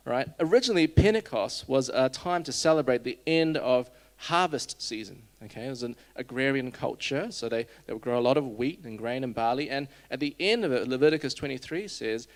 right? 0.03 0.27
Originally, 0.39 0.87
Pentecost 0.87 1.69
was 1.69 1.89
a 1.89 2.09
time 2.09 2.43
to 2.43 2.51
celebrate 2.51 3.03
the 3.03 3.17
end 3.25 3.55
of 3.57 3.89
harvest 4.23 4.81
season. 4.81 5.21
Okay, 5.43 5.65
it 5.65 5.69
was 5.69 5.83
an 5.83 5.95
agrarian 6.15 6.71
culture, 6.71 7.27
so 7.29 7.49
they, 7.49 7.65
they 7.85 7.93
would 7.93 8.01
grow 8.01 8.17
a 8.17 8.21
lot 8.21 8.37
of 8.37 8.47
wheat 8.47 8.79
and 8.85 8.97
grain 8.97 9.23
and 9.23 9.35
barley. 9.35 9.69
And 9.69 9.89
at 10.09 10.19
the 10.19 10.35
end 10.39 10.63
of 10.63 10.71
it, 10.71 10.87
Leviticus 10.87 11.33
23 11.33 11.87
says, 11.89 12.27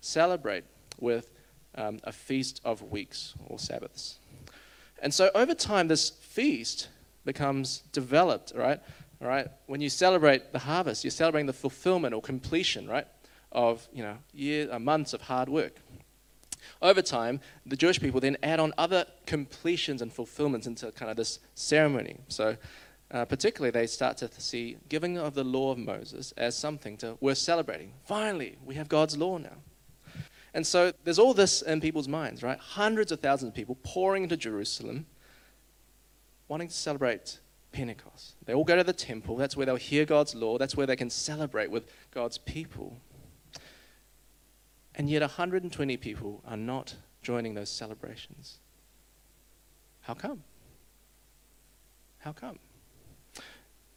celebrate 0.00 0.64
with 0.98 1.30
um, 1.74 1.98
a 2.04 2.12
feast 2.12 2.60
of 2.64 2.82
weeks 2.82 3.34
or 3.46 3.58
Sabbaths. 3.58 4.18
And 5.02 5.12
so 5.12 5.30
over 5.34 5.54
time, 5.54 5.88
this 5.88 6.10
feast 6.10 6.88
becomes 7.26 7.82
developed, 7.92 8.52
right? 8.56 8.80
All 9.20 9.28
right. 9.28 9.48
When 9.66 9.82
you 9.82 9.90
celebrate 9.90 10.52
the 10.52 10.58
harvest, 10.60 11.04
you're 11.04 11.10
celebrating 11.10 11.46
the 11.46 11.52
fulfillment 11.52 12.14
or 12.14 12.22
completion, 12.22 12.88
right, 12.88 13.06
of 13.52 13.86
you 13.92 14.02
know 14.02 14.16
year, 14.32 14.68
uh, 14.70 14.78
months 14.78 15.12
of 15.12 15.22
hard 15.22 15.48
work. 15.48 15.76
Over 16.82 17.02
time, 17.02 17.40
the 17.66 17.76
Jewish 17.76 18.00
people 18.00 18.20
then 18.20 18.36
add 18.42 18.60
on 18.60 18.72
other 18.78 19.06
completions 19.26 20.02
and 20.02 20.12
fulfillments 20.12 20.66
into 20.66 20.90
kind 20.92 21.10
of 21.10 21.16
this 21.16 21.38
ceremony. 21.54 22.18
So, 22.28 22.56
uh, 23.10 23.24
particularly, 23.24 23.70
they 23.70 23.86
start 23.86 24.16
to 24.18 24.28
see 24.38 24.76
giving 24.88 25.18
of 25.18 25.34
the 25.34 25.44
law 25.44 25.70
of 25.70 25.78
Moses 25.78 26.32
as 26.36 26.56
something 26.56 26.96
to 26.98 27.16
worth 27.20 27.38
celebrating. 27.38 27.92
Finally, 28.04 28.58
we 28.64 28.74
have 28.74 28.88
God's 28.88 29.16
law 29.16 29.38
now. 29.38 29.56
And 30.54 30.64
so 30.64 30.92
there's 31.02 31.18
all 31.18 31.34
this 31.34 31.62
in 31.62 31.80
people's 31.80 32.06
minds, 32.08 32.42
right? 32.42 32.58
Hundreds 32.58 33.10
of 33.10 33.20
thousands 33.20 33.48
of 33.48 33.54
people 33.54 33.76
pouring 33.82 34.22
into 34.22 34.36
Jerusalem, 34.36 35.06
wanting 36.46 36.68
to 36.68 36.74
celebrate 36.74 37.40
Pentecost. 37.72 38.36
They 38.46 38.54
all 38.54 38.64
go 38.64 38.76
to 38.76 38.84
the 38.84 38.92
temple. 38.92 39.36
That's 39.36 39.56
where 39.56 39.66
they'll 39.66 39.76
hear 39.76 40.04
God's 40.04 40.34
law. 40.34 40.56
That's 40.56 40.76
where 40.76 40.86
they 40.86 40.94
can 40.94 41.10
celebrate 41.10 41.70
with 41.70 41.90
God's 42.12 42.38
people. 42.38 43.00
And 44.94 45.10
yet 45.10 45.22
120 45.22 45.96
people 45.96 46.42
are 46.46 46.56
not 46.56 46.94
joining 47.22 47.54
those 47.54 47.70
celebrations. 47.70 48.58
How 50.02 50.14
come? 50.14 50.44
How 52.18 52.32
come? 52.32 52.58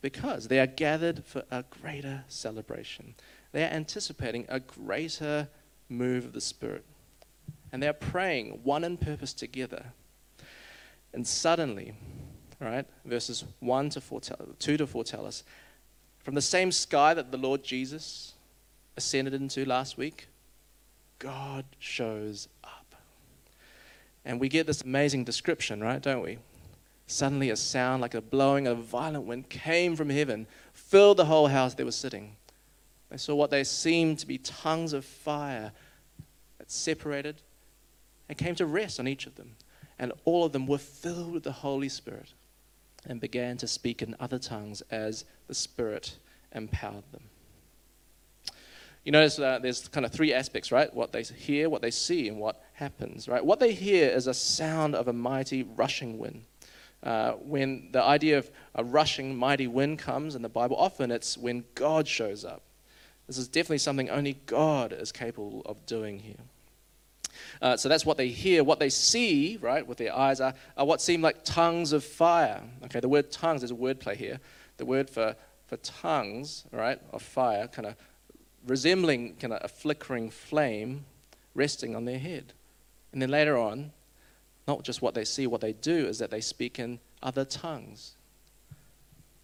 Because 0.02 0.48
they 0.48 0.60
are 0.60 0.68
gathered 0.68 1.24
for 1.26 1.44
a 1.52 1.64
greater 1.64 2.24
celebration. 2.28 3.16
They 3.52 3.64
are 3.64 3.70
anticipating 3.70 4.46
a 4.48 4.60
greater 4.60 5.50
move 5.90 6.26
of 6.26 6.34
the 6.34 6.42
Spirit. 6.42 6.86
And 7.72 7.84
they're 7.84 7.94
praying 7.94 8.62
one 8.64 8.84
in 8.84 8.98
purpose 8.98 9.34
together. 9.34 9.88
And 11.14 11.28
suddenly, 11.28 11.94
right, 12.60 12.86
verses 13.06 13.44
1 13.60 13.90
to 13.92 14.02
4 14.02 14.22
tell, 14.22 14.38
2 14.60 14.78
to 14.78 14.88
4 14.88 15.04
tell 15.04 15.26
us, 15.26 15.44
from 16.24 16.36
the 16.36 16.42
same 16.42 16.72
sky 16.72 17.14
that 17.14 17.32
the 17.32 17.38
Lord 17.38 17.64
Jesus 17.64 18.34
ascended 18.98 19.34
into 19.34 19.66
last 19.66 19.98
week, 19.98 20.28
God 21.20 21.66
shows 21.80 22.48
up. 22.64 22.96
And 24.26 24.40
we 24.40 24.50
get 24.50 24.68
this 24.68 24.82
amazing 24.82 25.24
description, 25.24 25.82
right, 25.82 26.02
don't 26.02 26.22
we? 26.22 26.38
Suddenly, 27.08 27.50
a 27.50 27.56
sound 27.56 28.02
like 28.02 28.14
a 28.14 28.22
blowing 28.22 28.68
of 28.68 28.80
a 28.80 28.84
violent 28.84 29.26
wind 29.26 29.50
came 29.50 29.96
from 29.96 30.10
heaven, 30.10 30.46
filled 30.74 31.18
the 31.18 31.26
whole 31.26 31.48
house 31.48 31.74
they 31.74 31.86
were 31.86 31.92
sitting. 31.92 32.36
They 33.10 33.18
saw 33.18 33.36
what 33.36 33.50
they 33.50 33.64
seemed 33.64 34.20
to 34.20 34.28
be 34.28 34.38
tongues 34.38 34.92
of 34.92 35.06
fire 35.06 35.72
that 36.58 36.70
separated 36.70 37.42
and 38.28 38.38
came 38.38 38.56
to 38.56 38.66
rest 38.66 39.00
on 39.00 39.08
each 39.08 39.26
of 39.26 39.36
them. 39.36 39.56
And 39.98 40.12
all 40.26 40.44
of 40.44 40.52
them 40.52 40.68
were 40.68 40.78
filled 40.78 41.32
with 41.32 41.44
the 41.44 41.52
Holy 41.52 41.90
Spirit 41.90 42.34
and 43.06 43.22
began 43.22 43.58
to 43.58 43.68
speak 43.68 44.02
in 44.02 44.16
other 44.20 44.38
tongues 44.38 44.82
as 44.92 45.24
the 45.48 45.56
Spirit 45.56 46.18
empowered 46.52 47.10
them. 47.14 47.24
You 49.08 49.12
notice 49.12 49.40
uh, 49.40 49.60
there's 49.60 49.88
kind 49.88 50.06
of 50.06 50.12
three 50.12 50.34
aspects, 50.34 50.70
right? 50.70 50.94
What 50.94 51.14
they 51.14 51.24
hear, 51.24 51.70
what 51.70 51.82
they 51.82 51.92
see, 51.92 52.28
and 52.28 52.40
what 52.40 52.62
happens, 52.74 53.30
right? 53.30 53.46
What 53.46 53.58
they 53.58 53.72
hear 53.72 54.10
is 54.10 54.28
a 54.28 54.34
sound 54.34 54.96
of 54.96 55.08
a 55.08 55.14
mighty 55.14 55.64
rushing 55.64 56.18
wind. 56.18 56.44
Uh, 57.02 57.32
when 57.36 57.88
the 57.94 58.04
idea 58.04 58.38
of 58.38 58.52
a 58.76 58.84
rushing 58.84 59.34
mighty 59.34 59.66
wind 59.66 59.98
comes 60.00 60.36
in 60.36 60.42
the 60.42 60.50
Bible, 60.50 60.76
often 60.76 61.10
it's 61.10 61.38
when 61.38 61.64
God 61.74 62.06
shows 62.06 62.44
up. 62.44 62.64
This 63.28 63.38
is 63.38 63.48
definitely 63.48 63.78
something 63.78 64.10
only 64.10 64.42
God 64.46 64.92
is 64.92 65.14
capable 65.14 65.62
of 65.66 65.86
doing 65.86 66.20
here. 66.20 66.44
Uh, 67.62 67.78
so 67.78 67.88
that's 67.88 68.06
what 68.06 68.18
they 68.18 68.28
hear. 68.28 68.62
What 68.66 68.80
they 68.80 68.90
see, 68.90 69.58
right, 69.62 69.88
with 69.88 70.00
their 70.00 70.14
eyes 70.14 70.42
are, 70.42 70.54
are 70.76 70.86
what 70.86 71.00
seem 71.00 71.22
like 71.22 71.46
tongues 71.46 71.94
of 71.94 72.04
fire. 72.04 72.62
Okay, 72.84 73.00
the 73.00 73.08
word 73.08 73.32
tongues, 73.32 73.62
there's 73.62 73.72
a 73.72 73.76
word 73.76 74.02
play 74.02 74.18
here. 74.18 74.42
The 74.76 74.86
word 74.86 75.10
for, 75.10 75.34
for 75.68 75.78
tongues, 75.78 76.66
right, 76.74 77.00
of 77.14 77.22
fire, 77.22 77.70
kind 77.70 77.86
of 77.86 77.96
resembling 78.68 79.36
kind 79.36 79.54
of 79.54 79.64
a 79.64 79.68
flickering 79.68 80.30
flame 80.30 81.06
resting 81.56 81.96
on 81.96 82.06
their 82.06 82.20
head. 82.20 82.54
And 83.12 83.22
then 83.22 83.30
later 83.30 83.58
on, 83.58 83.92
not 84.68 84.84
just 84.84 85.02
what 85.02 85.14
they 85.14 85.26
see, 85.26 85.48
what 85.48 85.62
they 85.62 85.74
do 85.74 86.06
is 86.06 86.20
that 86.20 86.30
they 86.30 86.42
speak 86.42 86.78
in 86.78 87.00
other 87.24 87.46
tongues. 87.46 88.16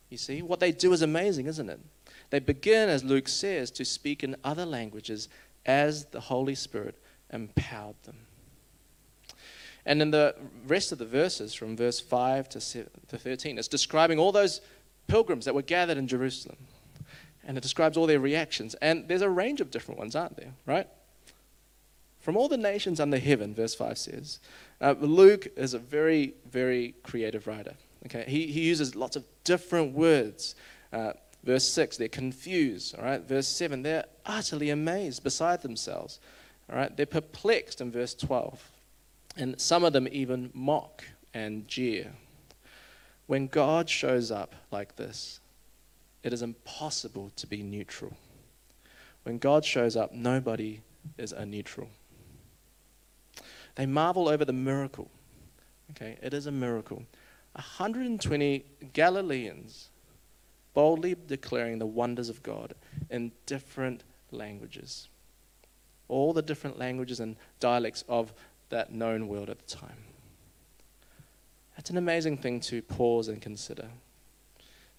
You 0.09 0.17
see, 0.17 0.41
what 0.41 0.59
they 0.59 0.71
do 0.71 0.93
is 0.93 1.01
amazing, 1.01 1.47
isn't 1.47 1.69
it? 1.69 1.79
They 2.29 2.39
begin, 2.39 2.89
as 2.89 3.03
Luke 3.03 3.27
says, 3.27 3.71
to 3.71 3.85
speak 3.85 4.23
in 4.23 4.35
other 4.43 4.65
languages 4.65 5.29
as 5.65 6.05
the 6.05 6.19
Holy 6.19 6.55
Spirit 6.55 7.01
empowered 7.31 7.95
them. 8.03 8.17
And 9.85 10.01
in 10.01 10.11
the 10.11 10.35
rest 10.67 10.91
of 10.91 10.97
the 10.97 11.05
verses, 11.05 11.53
from 11.53 11.75
verse 11.75 11.99
5 11.99 12.49
to 12.49 12.59
13, 12.59 13.57
it's 13.57 13.67
describing 13.67 14.19
all 14.19 14.31
those 14.31 14.61
pilgrims 15.07 15.45
that 15.45 15.55
were 15.55 15.61
gathered 15.61 15.97
in 15.97 16.07
Jerusalem. 16.07 16.57
And 17.45 17.57
it 17.57 17.61
describes 17.61 17.97
all 17.97 18.07
their 18.07 18.19
reactions. 18.19 18.75
And 18.75 19.07
there's 19.07 19.21
a 19.21 19.29
range 19.29 19.61
of 19.61 19.71
different 19.71 19.99
ones, 19.99 20.15
aren't 20.15 20.37
there? 20.37 20.53
Right? 20.65 20.87
From 22.19 22.37
all 22.37 22.47
the 22.47 22.57
nations 22.57 23.01
under 23.01 23.17
heaven, 23.17 23.53
verse 23.53 23.75
5 23.75 23.97
says. 23.97 24.39
Uh, 24.79 24.95
Luke 24.97 25.47
is 25.57 25.73
a 25.73 25.79
very, 25.79 26.35
very 26.49 26.95
creative 27.03 27.47
writer. 27.47 27.73
Okay? 28.05 28.23
He, 28.27 28.47
he 28.47 28.61
uses 28.61 28.95
lots 28.95 29.17
of 29.17 29.25
different 29.43 29.93
words. 29.93 30.55
Uh, 30.93 31.13
verse 31.43 31.67
6, 31.67 31.97
they're 31.97 32.07
confused. 32.07 32.95
All 32.97 33.03
right? 33.03 33.21
Verse 33.21 33.47
7, 33.47 33.83
they're 33.83 34.05
utterly 34.25 34.69
amazed, 34.69 35.21
beside 35.21 35.63
themselves. 35.63 36.21
All 36.69 36.77
right? 36.77 36.95
They're 36.95 37.05
perplexed 37.05 37.81
in 37.81 37.91
verse 37.91 38.13
12. 38.13 38.71
And 39.35 39.59
some 39.59 39.83
of 39.83 39.91
them 39.91 40.07
even 40.09 40.49
mock 40.53 41.03
and 41.33 41.67
jeer. 41.67 42.13
When 43.27 43.47
God 43.47 43.89
shows 43.89 44.31
up 44.31 44.55
like 44.71 44.95
this, 44.95 45.41
it 46.23 46.33
is 46.33 46.41
impossible 46.41 47.31
to 47.35 47.47
be 47.47 47.63
neutral. 47.63 48.13
When 49.23 49.37
God 49.37 49.63
shows 49.63 49.95
up, 49.95 50.13
nobody 50.13 50.81
is 51.17 51.31
a 51.31 51.45
neutral. 51.45 51.89
They 53.75 53.85
marvel 53.85 54.27
over 54.27 54.45
the 54.45 54.53
miracle. 54.53 55.09
Okay, 55.91 56.17
it 56.21 56.33
is 56.33 56.47
a 56.47 56.51
miracle. 56.51 57.03
120 57.53 58.65
Galileans 58.93 59.89
boldly 60.73 61.15
declaring 61.27 61.79
the 61.79 61.85
wonders 61.85 62.29
of 62.29 62.41
God 62.41 62.73
in 63.09 63.31
different 63.45 64.03
languages 64.31 65.07
all 66.13 66.33
the 66.33 66.41
different 66.41 66.77
languages 66.77 67.19
and 67.19 67.35
dialects 67.59 68.03
of 68.07 68.33
that 68.69 68.91
known 68.91 69.27
world 69.27 69.49
at 69.49 69.57
the 69.59 69.75
time. 69.75 69.97
That's 71.75 71.89
an 71.89 71.97
amazing 71.97 72.37
thing 72.37 72.59
to 72.61 72.81
pause 72.81 73.27
and 73.27 73.41
consider. 73.41 73.89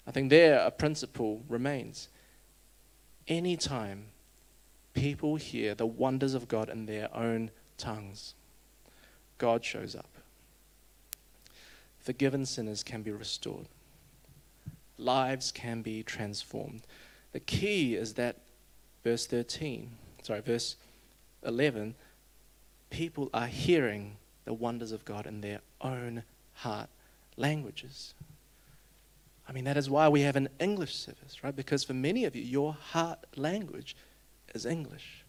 I 0.07 0.11
think 0.11 0.29
there 0.29 0.59
a 0.59 0.71
principle 0.71 1.43
remains. 1.49 2.09
Anytime 3.27 4.07
people 4.93 5.35
hear 5.35 5.73
the 5.73 5.85
wonders 5.85 6.33
of 6.33 6.47
God 6.47 6.69
in 6.69 6.85
their 6.85 7.13
own 7.15 7.51
tongues, 7.77 8.35
God 9.37 9.65
shows 9.65 9.95
up. 9.95 10.09
Forgiven 11.99 12.45
sinners 12.45 12.83
can 12.83 13.01
be 13.01 13.11
restored, 13.11 13.67
lives 14.97 15.51
can 15.51 15.81
be 15.81 16.03
transformed. 16.03 16.83
The 17.31 17.39
key 17.39 17.95
is 17.95 18.13
that 18.13 18.37
verse 19.03 19.25
13, 19.25 19.89
sorry, 20.21 20.41
verse 20.41 20.75
11, 21.43 21.95
people 22.89 23.29
are 23.33 23.47
hearing 23.47 24.17
the 24.45 24.53
wonders 24.53 24.91
of 24.91 25.03
God 25.03 25.25
in 25.25 25.41
their 25.41 25.61
own 25.81 26.23
heart 26.53 26.89
languages. 27.35 28.13
I 29.47 29.51
mean, 29.51 29.65
that 29.65 29.77
is 29.77 29.89
why 29.89 30.09
we 30.09 30.21
have 30.21 30.35
an 30.35 30.49
English 30.59 30.95
service, 30.95 31.43
right? 31.43 31.55
Because 31.55 31.83
for 31.83 31.93
many 31.93 32.25
of 32.25 32.35
you, 32.35 32.43
your 32.43 32.73
heart 32.73 33.19
language 33.35 33.95
is 34.53 34.65
English. 34.65 35.23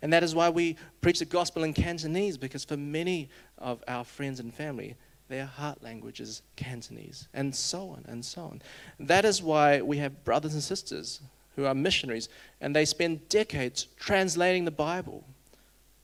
And 0.00 0.12
that 0.12 0.22
is 0.22 0.34
why 0.34 0.48
we 0.48 0.76
preach 1.00 1.18
the 1.18 1.24
gospel 1.24 1.62
in 1.62 1.74
Cantonese, 1.74 2.36
because 2.36 2.64
for 2.64 2.76
many 2.76 3.28
of 3.58 3.84
our 3.86 4.04
friends 4.04 4.40
and 4.40 4.52
family, 4.52 4.96
their 5.28 5.46
heart 5.46 5.82
language 5.82 6.20
is 6.20 6.42
Cantonese, 6.56 7.28
and 7.32 7.54
so 7.54 7.90
on 7.90 8.04
and 8.08 8.24
so 8.24 8.42
on. 8.42 8.62
That 8.98 9.24
is 9.24 9.42
why 9.42 9.80
we 9.80 9.98
have 9.98 10.24
brothers 10.24 10.54
and 10.54 10.62
sisters 10.62 11.20
who 11.56 11.66
are 11.66 11.74
missionaries, 11.74 12.28
and 12.60 12.74
they 12.74 12.84
spend 12.84 13.28
decades 13.28 13.86
translating 13.98 14.64
the 14.64 14.70
Bible 14.70 15.24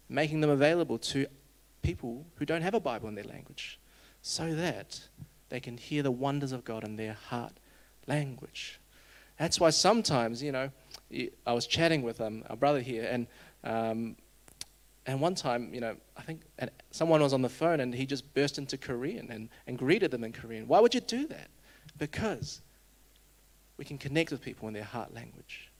making 0.08 0.40
them 0.40 0.50
available 0.50 0.98
to 0.98 1.26
people 1.82 2.24
who 2.36 2.44
don't 2.44 2.62
have 2.62 2.74
a 2.74 2.80
Bible 2.80 3.08
in 3.08 3.14
their 3.14 3.24
language 3.24 3.78
so 4.22 4.54
that 4.54 5.00
they 5.48 5.60
can 5.60 5.76
hear 5.76 6.02
the 6.02 6.10
wonders 6.10 6.52
of 6.52 6.64
God 6.64 6.84
in 6.84 6.96
their 6.96 7.14
heart 7.14 7.52
language. 8.06 8.80
That's 9.38 9.60
why 9.60 9.70
sometimes, 9.70 10.42
you 10.42 10.52
know, 10.52 10.70
I 11.46 11.52
was 11.52 11.66
chatting 11.66 12.02
with 12.02 12.20
um, 12.20 12.44
our 12.50 12.56
brother 12.56 12.80
here, 12.80 13.08
and 13.10 13.26
um, 13.64 14.16
And 15.08 15.22
one 15.22 15.34
time, 15.34 15.72
you 15.72 15.80
know, 15.80 15.96
I 16.18 16.22
think 16.22 16.42
someone 16.90 17.22
was 17.22 17.32
on 17.32 17.40
the 17.40 17.48
phone 17.48 17.80
and 17.80 17.94
he 17.94 18.04
just 18.04 18.34
burst 18.34 18.58
into 18.58 18.76
Korean 18.76 19.30
and, 19.30 19.48
and 19.66 19.78
greeted 19.78 20.10
them 20.10 20.22
in 20.22 20.32
Korean. 20.32 20.68
Why 20.68 20.80
would 20.80 20.94
you 20.94 21.00
do 21.00 21.26
that? 21.28 21.48
Because 21.96 22.60
we 23.78 23.86
can 23.86 23.96
connect 23.96 24.30
with 24.30 24.42
people 24.42 24.68
in 24.68 24.74
their 24.74 24.84
heart 24.84 25.14
language. 25.14 25.70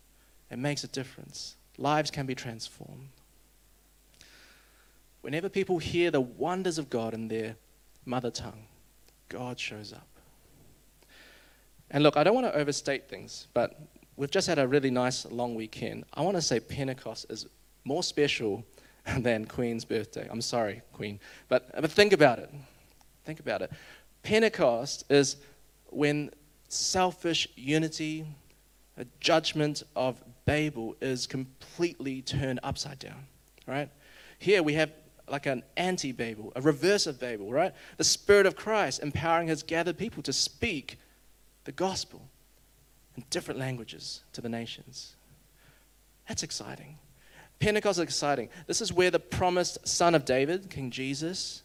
It 0.51 0.59
makes 0.59 0.83
a 0.83 0.89
difference. 0.89 1.57
Lives 1.77 2.11
can 2.11 2.25
be 2.25 2.35
transformed. 2.35 3.11
Whenever 5.21 5.51
people 5.51 5.79
hear 5.79 6.11
the 6.11 6.23
wonders 6.23 6.79
of 6.79 6.89
God 6.89 7.13
in 7.13 7.29
their 7.29 7.57
mother 8.07 8.31
tongue, 8.31 8.65
God 9.29 9.59
shows 9.59 9.93
up. 9.93 10.07
And 11.91 12.03
look, 12.03 12.17
I 12.17 12.25
don't 12.25 12.35
want 12.35 12.47
to 12.47 12.55
overstate 12.55 13.09
things, 13.09 13.49
but 13.55 13.81
we've 14.17 14.31
just 14.31 14.47
had 14.47 14.59
a 14.59 14.67
really 14.67 14.91
nice 14.91 15.25
long 15.27 15.55
weekend. 15.55 16.05
I 16.13 16.23
want 16.23 16.37
to 16.37 16.43
say 16.43 16.61
Pentecost 16.61 17.27
is 17.31 17.47
more 17.85 18.03
special 18.03 18.65
than 19.19 19.47
Queen's 19.47 19.85
birthday. 19.85 20.29
I'm 20.31 20.43
sorry, 20.43 20.83
Queen. 20.93 21.19
But, 21.49 21.71
but 21.81 21.91
think 21.91 22.13
about 22.13 22.39
it. 22.39 22.51
Think 23.25 23.41
about 23.41 23.63
it. 23.63 23.71
Pentecost 24.23 25.05
is 25.11 25.37
when 25.87 26.31
selfish 26.69 27.49
unity, 27.57 28.27
a 28.97 29.07
judgment 29.21 29.83
of 29.97 30.23
Babel 30.45 30.97
is 31.01 31.27
completely 31.27 32.23
turned 32.23 32.61
upside 32.63 32.99
down, 32.99 33.27
right? 33.67 33.91
Here 34.39 34.63
we 34.63 34.75
have 34.75 34.91
like 35.31 35.47
an 35.47 35.63
anti 35.77 36.13
Babel, 36.13 36.53
a 36.57 36.61
reverse 36.61 37.07
of 37.07 37.21
Babel, 37.21 37.51
right? 37.51 37.73
The 37.97 38.05
Spirit 38.05 38.47
of 38.47 38.57
Christ 38.57 39.03
empowering 39.03 39.49
his 39.49 39.63
gathered 39.63 39.99
people 39.99 40.23
to 40.25 40.33
speak 40.33 40.99
the 41.65 41.73
gospel 41.73 42.29
in 43.17 43.25
different 43.31 43.61
languages 43.61 44.23
to 44.33 44.41
the 44.41 44.49
nations. 44.49 45.17
That's 46.29 46.43
exciting. 46.43 46.99
Pentecost 47.59 47.99
is 47.99 48.05
exciting. 48.05 48.49
This 48.67 48.81
is 48.81 48.93
where 48.93 49.11
the 49.11 49.19
promised 49.19 49.87
son 49.87 50.15
of 50.15 50.25
David, 50.25 50.71
King 50.71 50.91
Jesus, 50.91 51.63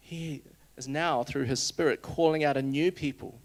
he 0.00 0.42
is 0.76 0.88
now, 0.88 1.22
through 1.22 1.44
his 1.44 1.60
Spirit, 1.60 2.02
calling 2.02 2.42
out 2.42 2.56
a 2.56 2.62
new 2.62 2.90
people. 2.90 3.38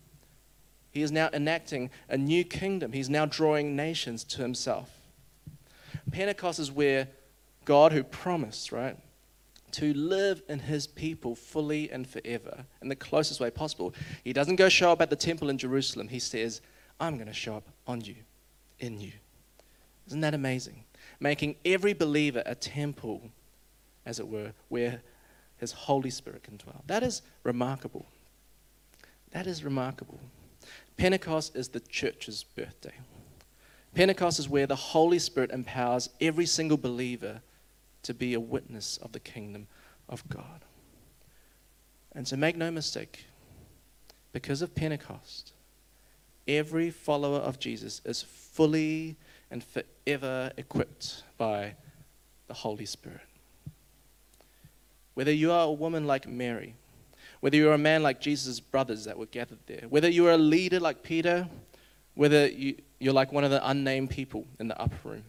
He 0.90 1.02
is 1.02 1.12
now 1.12 1.30
enacting 1.34 1.90
a 2.10 2.18
new 2.18 2.44
kingdom. 2.44 2.94
He's 2.94 3.10
now 3.10 3.26
drawing 3.26 3.76
nations 3.76 4.24
to 4.26 4.42
himself. 4.42 4.90
Pentecost 6.12 6.60
is 6.60 6.72
where 6.72 7.08
God, 7.66 7.92
who 7.92 8.04
promised, 8.04 8.72
right, 8.72 8.98
to 9.74 9.94
live 9.94 10.42
in 10.48 10.60
his 10.60 10.88
people 10.88 11.36
fully 11.36 11.92
and 11.92 12.08
forever 12.08 12.66
in 12.82 12.90
the 12.90 12.96
closest 12.96 13.40
way 13.40 13.50
possible. 13.50 13.94
He 14.24 14.34
doesn't 14.34 14.56
go 14.56 14.70
show 14.70 14.92
up 14.92 15.02
at 15.02 15.10
the 15.10 15.16
temple 15.16 15.50
in 15.50 15.58
Jerusalem. 15.58 16.08
He 16.08 16.20
says, 16.20 16.62
I'm 17.00 17.16
going 17.16 17.28
to 17.28 17.34
show 17.34 17.56
up 17.56 17.68
on 17.88 18.02
you, 18.02 18.16
in 18.80 19.00
you. 19.00 19.12
Isn't 20.08 20.22
that 20.22 20.34
amazing? 20.34 20.84
Making 21.20 21.56
every 21.66 21.94
believer 21.94 22.44
a 22.46 22.56
temple, 22.56 23.22
as 24.06 24.20
it 24.20 24.28
were, 24.28 24.54
where 24.70 25.02
his 25.58 25.72
Holy 25.72 26.10
Spirit 26.10 26.44
can 26.44 26.58
dwell. 26.58 26.84
That 26.88 27.04
is 27.04 27.22
remarkable. 27.44 28.06
That 29.32 29.48
is 29.48 29.64
remarkable. 29.64 30.20
Pentecost 30.98 31.56
is 31.56 31.70
the 31.70 31.80
church's 31.80 32.44
birthday. 32.44 32.94
Pentecost 33.96 34.40
is 34.40 34.50
where 34.50 34.68
the 34.68 34.76
Holy 34.76 35.20
Spirit 35.20 35.52
empowers 35.52 36.10
every 36.20 36.46
single 36.46 36.78
believer 36.78 37.42
to 38.04 38.14
be 38.14 38.34
a 38.34 38.40
witness 38.40 38.98
of 38.98 39.12
the 39.12 39.20
kingdom 39.20 39.68
of 40.08 40.28
God. 40.30 40.66
And 42.14 42.28
so 42.28 42.36
make 42.36 42.56
no 42.56 42.70
mistake, 42.70 43.26
because 44.32 44.62
of 44.62 44.76
Pentecost, 44.76 45.54
every 46.48 46.90
follower 46.92 47.40
of 47.40 47.60
Jesus 47.60 48.02
is 48.06 48.22
fully 48.22 49.18
and 49.50 49.64
forever 49.64 50.52
equipped 50.58 51.24
by 51.38 51.76
the 52.48 52.54
Holy 52.54 52.86
Spirit. 52.86 53.22
Whether 55.14 55.32
you 55.32 55.52
are 55.52 55.66
a 55.66 55.72
woman 55.72 56.06
like 56.06 56.28
Mary, 56.28 56.76
whether 57.40 57.58
you're 57.58 57.74
a 57.74 57.78
man 57.78 58.04
like 58.04 58.20
Jesus' 58.20 58.60
brothers 58.60 59.06
that 59.06 59.18
were 59.18 59.26
gathered 59.28 59.60
there, 59.68 59.86
whether 59.90 60.10
you're 60.10 60.32
a 60.32 60.38
leader 60.38 60.80
like 60.80 61.04
Peter, 61.04 61.48
whether 62.16 62.48
you, 62.48 62.76
you're 63.00 63.14
like 63.14 63.32
one 63.32 63.44
of 63.44 63.52
the 63.52 63.68
unnamed 63.68 64.10
people 64.10 64.46
in 64.60 64.68
the 64.68 64.80
upper 64.80 65.10
room, 65.10 65.24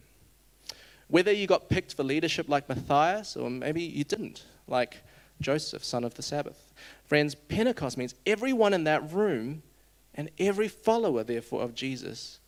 whether 1.14 1.30
you 1.30 1.46
got 1.46 1.68
picked 1.68 1.94
for 1.94 2.02
leadership 2.02 2.48
like 2.48 2.68
Matthias, 2.68 3.36
or 3.36 3.48
maybe 3.48 3.80
you 3.80 4.02
didn't, 4.02 4.46
like 4.66 5.04
Joseph, 5.40 5.84
son 5.84 6.02
of 6.02 6.14
the 6.14 6.24
Sabbath. 6.24 6.74
Friends, 7.04 7.36
Pentecost 7.36 7.96
means 7.96 8.16
everyone 8.26 8.74
in 8.74 8.82
that 8.82 9.12
room 9.12 9.62
and 10.16 10.28
every 10.40 10.66
follower, 10.66 11.22
therefore, 11.22 11.62
of 11.62 11.72
Jesus, 11.72 12.40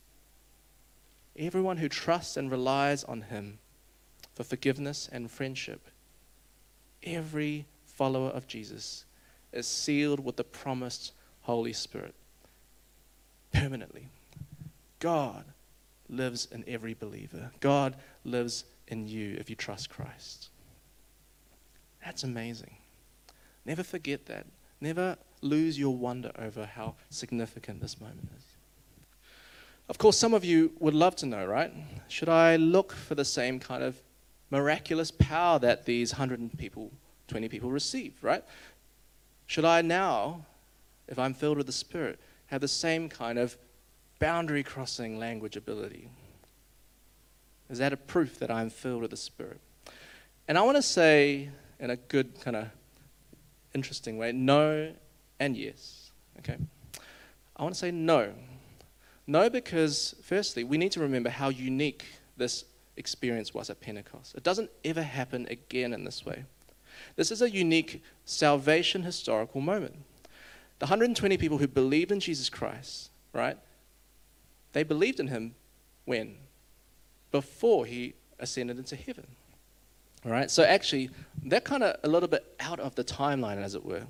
everyone 1.39 1.77
who 1.77 1.89
trusts 1.89 2.37
and 2.37 2.51
relies 2.51 3.05
on 3.05 3.23
him 3.23 3.61
for 4.35 4.43
forgiveness 4.43 5.09
and 5.13 5.31
friendship, 5.31 5.87
every 7.05 7.67
follower 7.85 8.31
of 8.31 8.49
Jesus 8.49 9.05
is 9.53 9.69
sealed 9.69 10.19
with 10.19 10.35
the 10.35 10.43
promised 10.43 11.13
Holy 11.43 11.73
Spirit 11.73 12.17
permanently. 13.53 14.09
God 14.99 15.45
lives 16.09 16.49
in 16.51 16.65
every 16.67 16.95
believer. 16.95 17.51
God 17.61 17.97
lives 18.25 18.65
in 18.89 19.07
you 19.09 19.37
if 19.39 19.51
you 19.51 19.57
trust 19.57 19.91
Christ. 19.91 20.49
That's 22.05 22.25
amazing. 22.25 22.77
Never 23.65 23.83
forget 23.83 24.27
that. 24.27 24.47
Never 24.81 25.17
lose 25.43 25.79
your 25.79 25.97
wonder 25.97 26.31
over 26.39 26.67
how 26.67 26.95
significant 27.11 27.81
this 27.81 28.01
moment 28.01 28.29
is. 28.37 28.45
Of 29.89 29.99
course, 29.99 30.17
some 30.17 30.35
of 30.35 30.45
you 30.45 30.73
would 30.79 30.95
love 30.95 31.17
to 31.17 31.27
know, 31.27 31.45
right? 31.45 31.73
Should 32.09 32.29
I 32.29 32.57
look 32.57 32.93
for 32.93 33.15
the 33.15 33.25
same 33.25 33.61
kind 33.61 33.83
of 33.83 33.97
miraculous 34.51 35.11
power 35.11 35.59
that 35.61 35.85
these 35.85 36.13
100 36.13 36.59
people, 36.59 36.93
20 37.29 37.49
people 37.49 37.71
received, 37.71 38.23
right? 38.23 38.45
Should 39.47 39.65
I 39.65 39.83
now, 39.83 40.47
if 41.09 41.19
I'm 41.19 41.35
filled 41.35 41.57
with 41.57 41.67
the 41.67 41.73
Spirit, 41.73 42.19
have 42.47 42.61
the 42.61 42.69
same 42.69 43.09
kind 43.09 43.39
of 43.39 43.57
boundary 44.19 44.63
crossing 44.63 45.19
language 45.19 45.57
ability? 45.57 46.09
Is 47.69 47.79
that 47.79 47.93
a 47.93 47.97
proof 47.97 48.39
that 48.39 48.51
I'm 48.51 48.71
filled 48.71 49.03
with 49.03 49.11
the 49.11 49.17
Spirit? 49.17 49.61
And 50.49 50.57
I 50.57 50.63
want 50.63 50.77
to 50.77 50.83
say, 50.83 51.51
in 51.81 51.91
a 51.91 51.97
good 51.97 52.41
kind 52.41 52.57
of 52.57 52.69
interesting 53.75 54.17
way, 54.19 54.33
no 54.33 54.93
and 55.41 55.57
yes. 55.57 56.11
Okay? 56.39 56.57
I 57.57 57.63
want 57.63 57.75
to 57.75 57.79
say 57.79 57.91
no. 57.91 58.33
No, 59.27 59.51
because 59.51 60.15
firstly, 60.23 60.63
we 60.63 60.79
need 60.79 60.93
to 60.93 61.01
remember 61.01 61.31
how 61.31 61.49
unique 61.49 62.07
this 62.37 62.65
experience 62.97 63.53
was 63.53 63.71
at 63.71 63.81
Pentecost. 63.81 64.35
It 64.35 64.43
doesn't 64.43 64.71
ever 64.85 65.03
happen 65.03 65.47
again 65.51 65.93
in 65.93 66.05
this 66.05 66.25
way. 66.25 66.45
This 67.17 67.31
is 67.31 67.43
a 67.43 67.51
unique 67.51 68.03
salvation 68.25 69.03
historical 69.03 69.61
moment. 69.61 69.97
The 70.79 70.87
120 70.87 71.37
people 71.39 71.59
who 71.59 71.67
believed 71.67 72.13
in 72.13 72.21
Jesus 72.21 72.49
Christ, 72.49 73.11
right? 73.33 73.59
They 74.77 74.83
believed 74.83 75.21
in 75.21 75.29
him 75.29 75.55
when? 76.05 76.37
Before 77.31 77.87
he 77.87 78.13
ascended 78.39 78.77
into 78.77 78.95
heaven. 78.95 79.27
All 80.23 80.31
right? 80.31 80.51
So 80.51 80.65
actually, 80.65 81.09
they're 81.43 81.63
kind 81.63 81.83
of 81.83 81.97
a 82.03 82.09
little 82.11 82.29
bit 82.29 82.45
out 82.61 82.79
of 82.79 82.95
the 82.95 83.03
timeline, 83.03 83.57
as 83.57 83.75
it 83.75 83.83
were. 83.83 84.03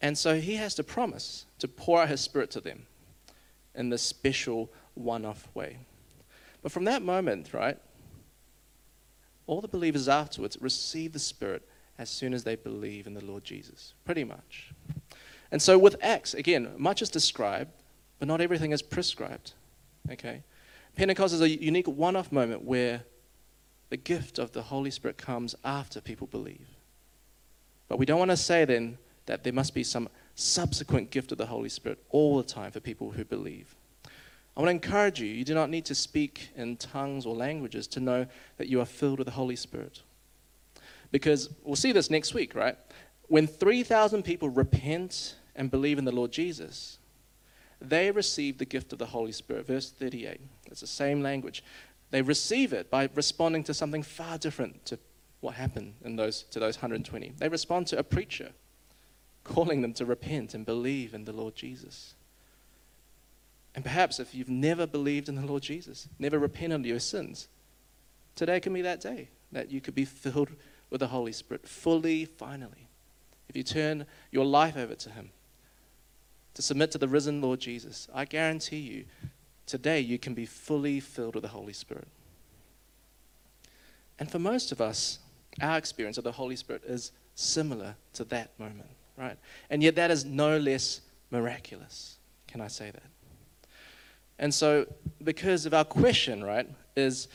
And 0.00 0.16
so 0.16 0.40
he 0.40 0.54
has 0.54 0.74
to 0.76 0.82
promise 0.82 1.44
to 1.58 1.68
pour 1.68 2.00
out 2.00 2.08
his 2.08 2.22
spirit 2.22 2.50
to 2.52 2.62
them 2.62 2.86
in 3.74 3.90
this 3.90 4.00
special 4.00 4.70
one 4.94 5.26
off 5.26 5.46
way. 5.52 5.76
But 6.62 6.72
from 6.72 6.84
that 6.84 7.02
moment, 7.02 7.52
right, 7.52 7.76
all 9.46 9.60
the 9.60 9.68
believers 9.68 10.08
afterwards 10.08 10.56
receive 10.58 11.12
the 11.12 11.18
Spirit 11.18 11.68
as 11.98 12.08
soon 12.08 12.32
as 12.32 12.44
they 12.44 12.56
believe 12.56 13.06
in 13.06 13.12
the 13.12 13.22
Lord 13.22 13.44
Jesus, 13.44 13.92
pretty 14.06 14.24
much. 14.24 14.72
And 15.50 15.60
so 15.60 15.76
with 15.76 15.96
Acts, 16.00 16.32
again, 16.32 16.70
much 16.78 17.02
is 17.02 17.10
described, 17.10 17.72
but 18.22 18.28
not 18.28 18.40
everything 18.40 18.70
is 18.70 18.82
prescribed. 18.82 19.54
Okay? 20.08 20.44
Pentecost 20.94 21.34
is 21.34 21.40
a 21.40 21.48
unique 21.48 21.88
one 21.88 22.14
off 22.14 22.30
moment 22.30 22.62
where 22.62 23.02
the 23.90 23.96
gift 23.96 24.38
of 24.38 24.52
the 24.52 24.62
Holy 24.62 24.92
Spirit 24.92 25.18
comes 25.18 25.56
after 25.64 26.00
people 26.00 26.28
believe. 26.28 26.68
But 27.88 27.98
we 27.98 28.06
don't 28.06 28.20
want 28.20 28.30
to 28.30 28.36
say 28.36 28.64
then 28.64 28.98
that 29.26 29.42
there 29.42 29.52
must 29.52 29.74
be 29.74 29.82
some 29.82 30.08
subsequent 30.36 31.10
gift 31.10 31.32
of 31.32 31.38
the 31.38 31.46
Holy 31.46 31.68
Spirit 31.68 31.98
all 32.10 32.36
the 32.36 32.44
time 32.44 32.70
for 32.70 32.78
people 32.78 33.10
who 33.10 33.24
believe. 33.24 33.74
I 34.56 34.60
want 34.60 34.68
to 34.68 34.88
encourage 34.88 35.20
you, 35.20 35.26
you 35.26 35.44
do 35.44 35.54
not 35.54 35.68
need 35.68 35.86
to 35.86 35.94
speak 35.96 36.50
in 36.54 36.76
tongues 36.76 37.26
or 37.26 37.34
languages 37.34 37.88
to 37.88 37.98
know 37.98 38.26
that 38.56 38.68
you 38.68 38.80
are 38.80 38.86
filled 38.86 39.18
with 39.18 39.26
the 39.26 39.32
Holy 39.32 39.56
Spirit. 39.56 40.00
Because 41.10 41.50
we'll 41.64 41.74
see 41.74 41.90
this 41.90 42.08
next 42.08 42.34
week, 42.34 42.54
right? 42.54 42.78
When 43.26 43.48
3,000 43.48 44.22
people 44.22 44.48
repent 44.48 45.34
and 45.56 45.72
believe 45.72 45.98
in 45.98 46.04
the 46.04 46.12
Lord 46.12 46.30
Jesus, 46.30 46.98
they 47.88 48.10
receive 48.10 48.58
the 48.58 48.64
gift 48.64 48.92
of 48.92 48.98
the 48.98 49.06
Holy 49.06 49.32
Spirit. 49.32 49.66
Verse 49.66 49.90
38. 49.90 50.40
It's 50.66 50.80
the 50.80 50.86
same 50.86 51.22
language. 51.22 51.62
They 52.10 52.22
receive 52.22 52.72
it 52.72 52.90
by 52.90 53.08
responding 53.14 53.64
to 53.64 53.74
something 53.74 54.02
far 54.02 54.38
different 54.38 54.84
to 54.86 54.98
what 55.40 55.54
happened 55.54 55.94
in 56.04 56.16
those, 56.16 56.44
to 56.44 56.60
those 56.60 56.76
120. 56.76 57.32
They 57.38 57.48
respond 57.48 57.86
to 57.88 57.98
a 57.98 58.02
preacher 58.02 58.50
calling 59.44 59.82
them 59.82 59.92
to 59.94 60.06
repent 60.06 60.54
and 60.54 60.64
believe 60.64 61.14
in 61.14 61.24
the 61.24 61.32
Lord 61.32 61.56
Jesus. 61.56 62.14
And 63.74 63.84
perhaps 63.84 64.20
if 64.20 64.34
you've 64.34 64.48
never 64.48 64.86
believed 64.86 65.28
in 65.28 65.34
the 65.34 65.46
Lord 65.46 65.62
Jesus, 65.62 66.08
never 66.18 66.38
repented 66.38 66.80
of 66.80 66.86
your 66.86 67.00
sins, 67.00 67.48
today 68.36 68.60
can 68.60 68.72
be 68.72 68.82
that 68.82 69.00
day 69.00 69.28
that 69.50 69.70
you 69.70 69.80
could 69.80 69.94
be 69.94 70.04
filled 70.04 70.50
with 70.90 71.00
the 71.00 71.08
Holy 71.08 71.32
Spirit 71.32 71.66
fully, 71.66 72.24
finally. 72.24 72.88
If 73.48 73.56
you 73.56 73.62
turn 73.62 74.06
your 74.30 74.44
life 74.44 74.76
over 74.76 74.94
to 74.94 75.10
Him, 75.10 75.30
to 76.54 76.62
submit 76.62 76.90
to 76.92 76.98
the 76.98 77.08
risen 77.08 77.40
Lord 77.40 77.60
Jesus, 77.60 78.08
I 78.14 78.24
guarantee 78.24 78.78
you, 78.78 79.04
today 79.66 80.00
you 80.00 80.18
can 80.18 80.34
be 80.34 80.46
fully 80.46 81.00
filled 81.00 81.34
with 81.34 81.42
the 81.42 81.48
Holy 81.48 81.72
Spirit. 81.72 82.08
And 84.18 84.30
for 84.30 84.38
most 84.38 84.72
of 84.72 84.80
us, 84.80 85.18
our 85.60 85.78
experience 85.78 86.18
of 86.18 86.24
the 86.24 86.32
Holy 86.32 86.56
Spirit 86.56 86.82
is 86.86 87.12
similar 87.34 87.96
to 88.14 88.24
that 88.24 88.58
moment, 88.58 88.90
right? 89.16 89.38
And 89.70 89.82
yet 89.82 89.96
that 89.96 90.10
is 90.10 90.24
no 90.24 90.58
less 90.58 91.00
miraculous. 91.30 92.18
Can 92.46 92.60
I 92.60 92.68
say 92.68 92.90
that? 92.90 93.02
And 94.38 94.52
so, 94.52 94.86
because 95.22 95.66
of 95.66 95.74
our 95.74 95.84
question, 95.84 96.42
right, 96.42 96.68
is 96.96 97.28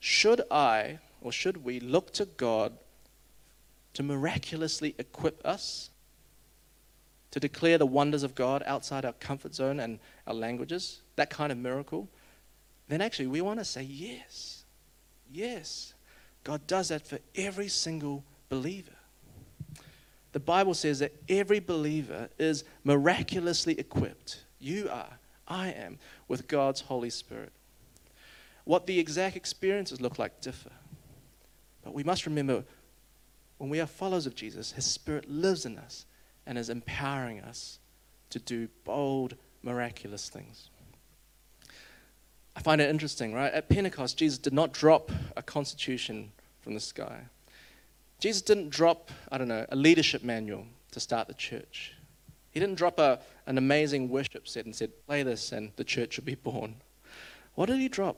should 0.00 0.42
I 0.50 0.98
or 1.20 1.32
should 1.32 1.64
we 1.64 1.80
look 1.80 2.12
to 2.14 2.26
God 2.26 2.72
to 3.94 4.02
miraculously 4.02 4.94
equip 4.98 5.44
us 5.44 5.90
to 7.34 7.40
declare 7.40 7.78
the 7.78 7.84
wonders 7.84 8.22
of 8.22 8.36
God 8.36 8.62
outside 8.64 9.04
our 9.04 9.12
comfort 9.14 9.56
zone 9.56 9.80
and 9.80 9.98
our 10.24 10.34
languages, 10.34 11.00
that 11.16 11.30
kind 11.30 11.50
of 11.50 11.58
miracle? 11.58 12.08
Then 12.86 13.00
actually, 13.00 13.26
we 13.26 13.40
want 13.40 13.58
to 13.58 13.64
say 13.64 13.82
yes. 13.82 14.62
Yes. 15.28 15.94
God 16.44 16.64
does 16.68 16.90
that 16.90 17.04
for 17.04 17.18
every 17.34 17.66
single 17.66 18.22
believer. 18.48 18.94
The 20.30 20.38
Bible 20.38 20.74
says 20.74 21.00
that 21.00 21.12
every 21.28 21.58
believer 21.58 22.28
is 22.38 22.62
miraculously 22.84 23.80
equipped. 23.80 24.44
You 24.60 24.88
are, 24.88 25.18
I 25.48 25.70
am, 25.70 25.98
with 26.28 26.46
God's 26.46 26.82
Holy 26.82 27.10
Spirit. 27.10 27.50
What 28.62 28.86
the 28.86 29.00
exact 29.00 29.34
experiences 29.34 30.00
look 30.00 30.20
like 30.20 30.40
differ. 30.40 30.70
But 31.82 31.94
we 31.94 32.04
must 32.04 32.26
remember 32.26 32.62
when 33.58 33.70
we 33.70 33.80
are 33.80 33.86
followers 33.86 34.26
of 34.26 34.36
Jesus, 34.36 34.70
His 34.70 34.84
Spirit 34.84 35.28
lives 35.28 35.66
in 35.66 35.78
us 35.78 36.06
and 36.46 36.58
is 36.58 36.70
empowering 36.70 37.40
us 37.40 37.78
to 38.30 38.38
do 38.38 38.68
bold, 38.84 39.36
miraculous 39.62 40.28
things. 40.28 40.70
I 42.56 42.60
find 42.60 42.80
it 42.80 42.88
interesting, 42.88 43.34
right? 43.34 43.52
At 43.52 43.68
Pentecost, 43.68 44.16
Jesus 44.16 44.38
did 44.38 44.52
not 44.52 44.72
drop 44.72 45.10
a 45.36 45.42
constitution 45.42 46.30
from 46.60 46.74
the 46.74 46.80
sky. 46.80 47.22
Jesus 48.20 48.42
didn't 48.42 48.70
drop, 48.70 49.10
I 49.30 49.38
don't 49.38 49.48
know, 49.48 49.66
a 49.68 49.76
leadership 49.76 50.22
manual 50.22 50.66
to 50.92 51.00
start 51.00 51.28
the 51.28 51.34
church. 51.34 51.94
He 52.52 52.60
didn't 52.60 52.76
drop 52.76 52.98
a, 53.00 53.18
an 53.46 53.58
amazing 53.58 54.08
worship 54.08 54.46
set 54.46 54.64
and 54.64 54.74
said, 54.74 54.90
play 55.06 55.24
this 55.24 55.50
and 55.50 55.72
the 55.76 55.84
church 55.84 56.16
will 56.16 56.24
be 56.24 56.36
born. 56.36 56.76
What 57.54 57.66
did 57.66 57.80
he 57.80 57.88
drop? 57.88 58.16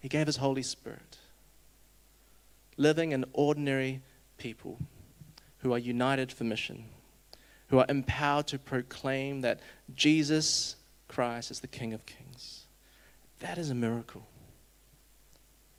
He 0.00 0.08
gave 0.08 0.26
his 0.26 0.36
Holy 0.36 0.62
Spirit. 0.62 1.18
Living 2.76 3.12
in 3.12 3.24
ordinary 3.32 4.02
people 4.38 4.78
who 5.64 5.72
are 5.72 5.78
united 5.78 6.30
for 6.30 6.44
mission, 6.44 6.84
who 7.68 7.78
are 7.78 7.86
empowered 7.88 8.46
to 8.46 8.58
proclaim 8.58 9.40
that 9.40 9.60
Jesus 9.94 10.76
Christ 11.08 11.50
is 11.50 11.60
the 11.60 11.66
King 11.66 11.94
of 11.94 12.04
Kings. 12.04 12.66
That 13.40 13.56
is 13.56 13.70
a 13.70 13.74
miracle 13.74 14.26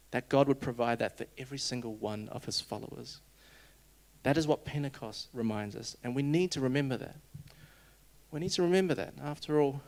that 0.10 0.28
God 0.28 0.48
would 0.48 0.60
provide 0.60 0.98
that 1.00 1.20
for 1.20 1.28
every 1.38 1.60
single 1.60 1.94
one 1.94 2.28
of 2.30 2.46
his 2.46 2.60
followers. 2.60 3.20
That 4.24 4.38
is 4.38 4.48
what 4.48 4.66
Pentecost 4.66 5.28
reminds 5.34 5.76
us, 5.76 5.96
and 6.04 6.16
we 6.16 6.24
need 6.24 6.50
to 6.54 6.62
remember 6.62 6.98
that. 6.98 7.18
We 8.32 8.40
need 8.40 8.52
to 8.54 8.64
remember 8.64 8.96
that. 8.96 9.14
After 9.24 9.62
all, 9.62 9.82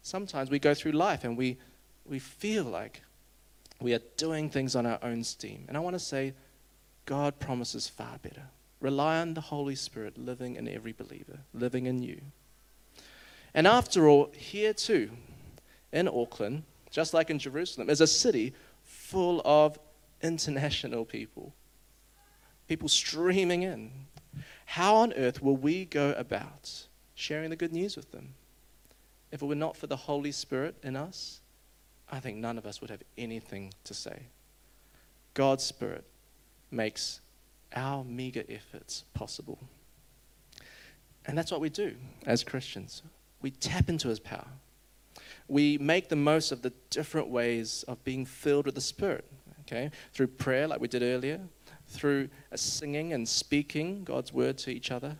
sometimes 0.00 0.48
we 0.48 0.58
go 0.58 0.72
through 0.72 0.92
life 0.92 1.22
and 1.22 1.36
we, 1.36 1.58
we 2.06 2.18
feel 2.18 2.64
like 2.64 3.02
we 3.78 3.92
are 3.92 4.00
doing 4.16 4.48
things 4.48 4.74
on 4.74 4.86
our 4.86 4.98
own 5.02 5.22
steam. 5.22 5.66
And 5.68 5.76
I 5.76 5.80
want 5.80 5.96
to 5.96 6.00
say, 6.00 6.32
God 7.04 7.38
promises 7.38 7.90
far 7.90 8.16
better. 8.22 8.44
Rely 8.80 9.18
on 9.18 9.34
the 9.34 9.40
Holy 9.40 9.74
Spirit 9.74 10.18
living 10.18 10.56
in 10.56 10.68
every 10.68 10.92
believer, 10.92 11.40
living 11.54 11.86
in 11.86 12.02
you. 12.02 12.20
And 13.54 13.66
after 13.66 14.06
all, 14.08 14.30
here 14.36 14.74
too, 14.74 15.10
in 15.92 16.08
Auckland, 16.08 16.64
just 16.90 17.14
like 17.14 17.30
in 17.30 17.38
Jerusalem, 17.38 17.88
is 17.88 18.00
a 18.00 18.06
city 18.06 18.54
full 18.84 19.40
of 19.44 19.78
international 20.22 21.04
people, 21.04 21.54
people 22.68 22.88
streaming 22.88 23.62
in. 23.62 23.90
How 24.66 24.96
on 24.96 25.12
earth 25.14 25.42
will 25.42 25.56
we 25.56 25.84
go 25.84 26.12
about 26.12 26.86
sharing 27.14 27.50
the 27.50 27.56
good 27.56 27.72
news 27.72 27.96
with 27.96 28.12
them? 28.12 28.34
If 29.32 29.42
it 29.42 29.46
were 29.46 29.54
not 29.54 29.76
for 29.76 29.86
the 29.86 29.96
Holy 29.96 30.32
Spirit 30.32 30.76
in 30.82 30.96
us, 30.96 31.40
I 32.10 32.20
think 32.20 32.36
none 32.36 32.58
of 32.58 32.66
us 32.66 32.80
would 32.80 32.90
have 32.90 33.02
anything 33.16 33.72
to 33.84 33.94
say. 33.94 34.24
God's 35.34 35.64
Spirit 35.64 36.04
makes 36.70 37.20
our 37.74 38.04
meager 38.04 38.44
efforts 38.48 39.04
possible. 39.14 39.58
And 41.26 41.36
that's 41.36 41.50
what 41.50 41.60
we 41.60 41.68
do 41.68 41.94
as 42.24 42.44
Christians. 42.44 43.02
We 43.42 43.50
tap 43.50 43.88
into 43.88 44.08
His 44.08 44.20
power 44.20 44.46
we 45.48 45.78
make 45.78 46.08
the 46.08 46.16
most 46.16 46.52
of 46.52 46.62
the 46.62 46.72
different 46.90 47.28
ways 47.28 47.84
of 47.86 48.02
being 48.04 48.24
filled 48.24 48.66
with 48.66 48.74
the 48.74 48.80
Spirit, 48.80 49.24
okay? 49.60 49.90
Through 50.12 50.28
prayer, 50.28 50.66
like 50.66 50.80
we 50.80 50.88
did 50.88 51.02
earlier, 51.02 51.40
through 51.86 52.28
singing 52.54 53.12
and 53.12 53.28
speaking 53.28 54.04
God's 54.04 54.32
word 54.32 54.58
to 54.58 54.70
each 54.70 54.90
other. 54.90 55.16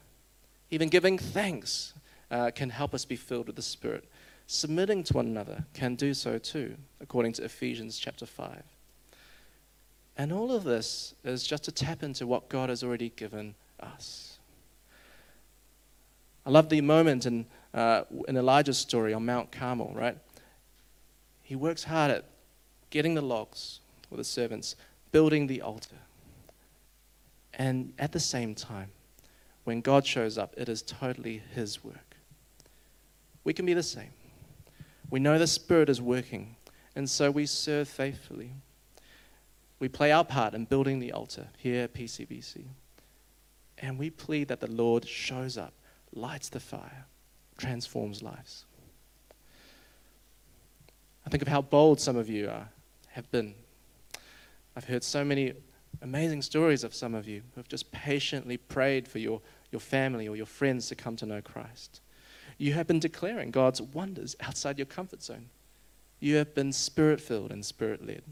Even 0.71 0.89
giving 0.89 1.17
thanks 1.17 1.95
uh, 2.31 2.51
can 2.55 2.71
help 2.71 2.93
us 2.93 3.05
be 3.05 3.17
filled 3.17 3.47
with 3.47 3.57
the 3.57 3.63
Spirit. 3.63 4.05
Submitting 4.49 5.05
to 5.05 5.15
one 5.15 5.27
another 5.27 5.65
can 5.75 5.95
do 5.95 6.13
so 6.13 6.39
too, 6.39 6.77
according 7.01 7.33
to 7.35 7.45
Ephesians 7.45 7.99
chapter 7.99 8.27
5. 8.27 8.63
And 10.17 10.33
all 10.33 10.53
of 10.53 10.65
this 10.65 11.15
is 11.25 11.47
just 11.47 11.65
to 11.65 11.73
tap 11.73 12.03
into 12.03 12.27
what 12.27 12.49
God 12.49 12.71
has 12.71 12.83
already 12.83 13.11
given 13.11 13.55
us. 13.81 14.39
I 16.45 16.51
love 16.51 16.69
the 16.69 16.81
moment 16.81 17.27
in 17.27 17.47
uh, 17.77 18.05
in 18.27 18.37
Elijah's 18.37 18.79
story 18.79 19.13
on 19.13 19.27
Mount 19.27 19.53
Carmel, 19.53 19.93
right? 19.95 20.17
He 21.43 21.55
works 21.55 21.85
hard 21.85 22.11
at 22.11 22.25
getting 22.89 23.15
the 23.15 23.21
logs 23.21 23.81
with 24.09 24.19
the 24.19 24.25
servants, 24.25 24.77
building 25.13 25.47
the 25.47 25.61
altar. 25.61 25.97
And 27.53 27.93
at 27.99 28.13
the 28.13 28.21
same 28.21 28.55
time, 28.55 28.91
when 29.65 29.83
God 29.83 30.07
shows 30.07 30.39
up, 30.39 30.55
it 30.57 30.69
is 30.69 30.81
totally 30.81 31.43
His 31.55 31.85
work. 31.85 32.17
We 33.45 33.53
can 33.53 33.67
be 33.67 33.75
the 33.75 33.83
same. 33.83 34.11
We 35.11 35.21
know 35.21 35.39
the 35.39 35.47
Spirit 35.47 35.91
is 35.91 36.01
working, 36.01 36.57
and 36.95 37.09
so 37.09 37.31
we 37.31 37.45
serve 37.45 37.89
faithfully. 37.89 38.53
We 39.79 39.89
play 39.89 40.13
our 40.13 40.25
part 40.25 40.55
in 40.55 40.65
building 40.65 40.99
the 40.99 41.13
altar 41.13 41.49
here 41.59 41.85
at 41.85 41.95
PCBC. 41.95 42.65
And 43.79 43.99
we 43.99 44.09
plead 44.11 44.49
that 44.49 44.61
the 44.61 44.71
Lord 44.71 45.07
shows 45.07 45.59
up, 45.59 45.75
lights 46.13 46.49
the 46.49 46.61
fire, 46.61 47.07
transforms 47.59 48.23
lives. 48.23 48.65
I 51.27 51.29
think 51.29 51.43
of 51.43 51.49
how 51.49 51.61
bold 51.61 52.01
some 52.01 52.17
of 52.17 52.29
you 52.29 52.49
are, 52.49 52.69
have 53.09 53.31
been. 53.31 53.55
I've 54.77 54.85
heard 54.85 55.03
so 55.03 55.25
many 55.25 55.53
amazing 56.03 56.43
stories 56.43 56.85
of 56.85 56.95
some 56.95 57.15
of 57.15 57.27
you 57.27 57.43
who 57.55 57.61
have 57.61 57.69
just 57.69 57.91
patiently 57.91 58.57
prayed 58.57 59.09
for 59.09 59.19
your, 59.19 59.41
your 59.73 59.81
family 59.81 60.29
or 60.29 60.37
your 60.37 60.47
friends 60.47 60.89
to 60.89 60.95
come 60.95 61.17
to 61.17 61.27
know 61.27 61.41
Christ. 61.43 62.01
You 62.59 62.73
have 62.75 62.87
been 62.87 63.01
declaring 63.01 63.51
God's 63.51 63.83
wonders 63.83 64.37
outside 64.41 64.79
your 64.79 64.87
comfort 64.87 65.23
zone. 65.23 65.51
You 66.21 66.37
have 66.37 66.55
been 66.55 66.73
spirit 66.73 67.21
filled 67.21 67.51
and 67.51 67.65
spirit 67.65 68.07
led. 68.07 68.23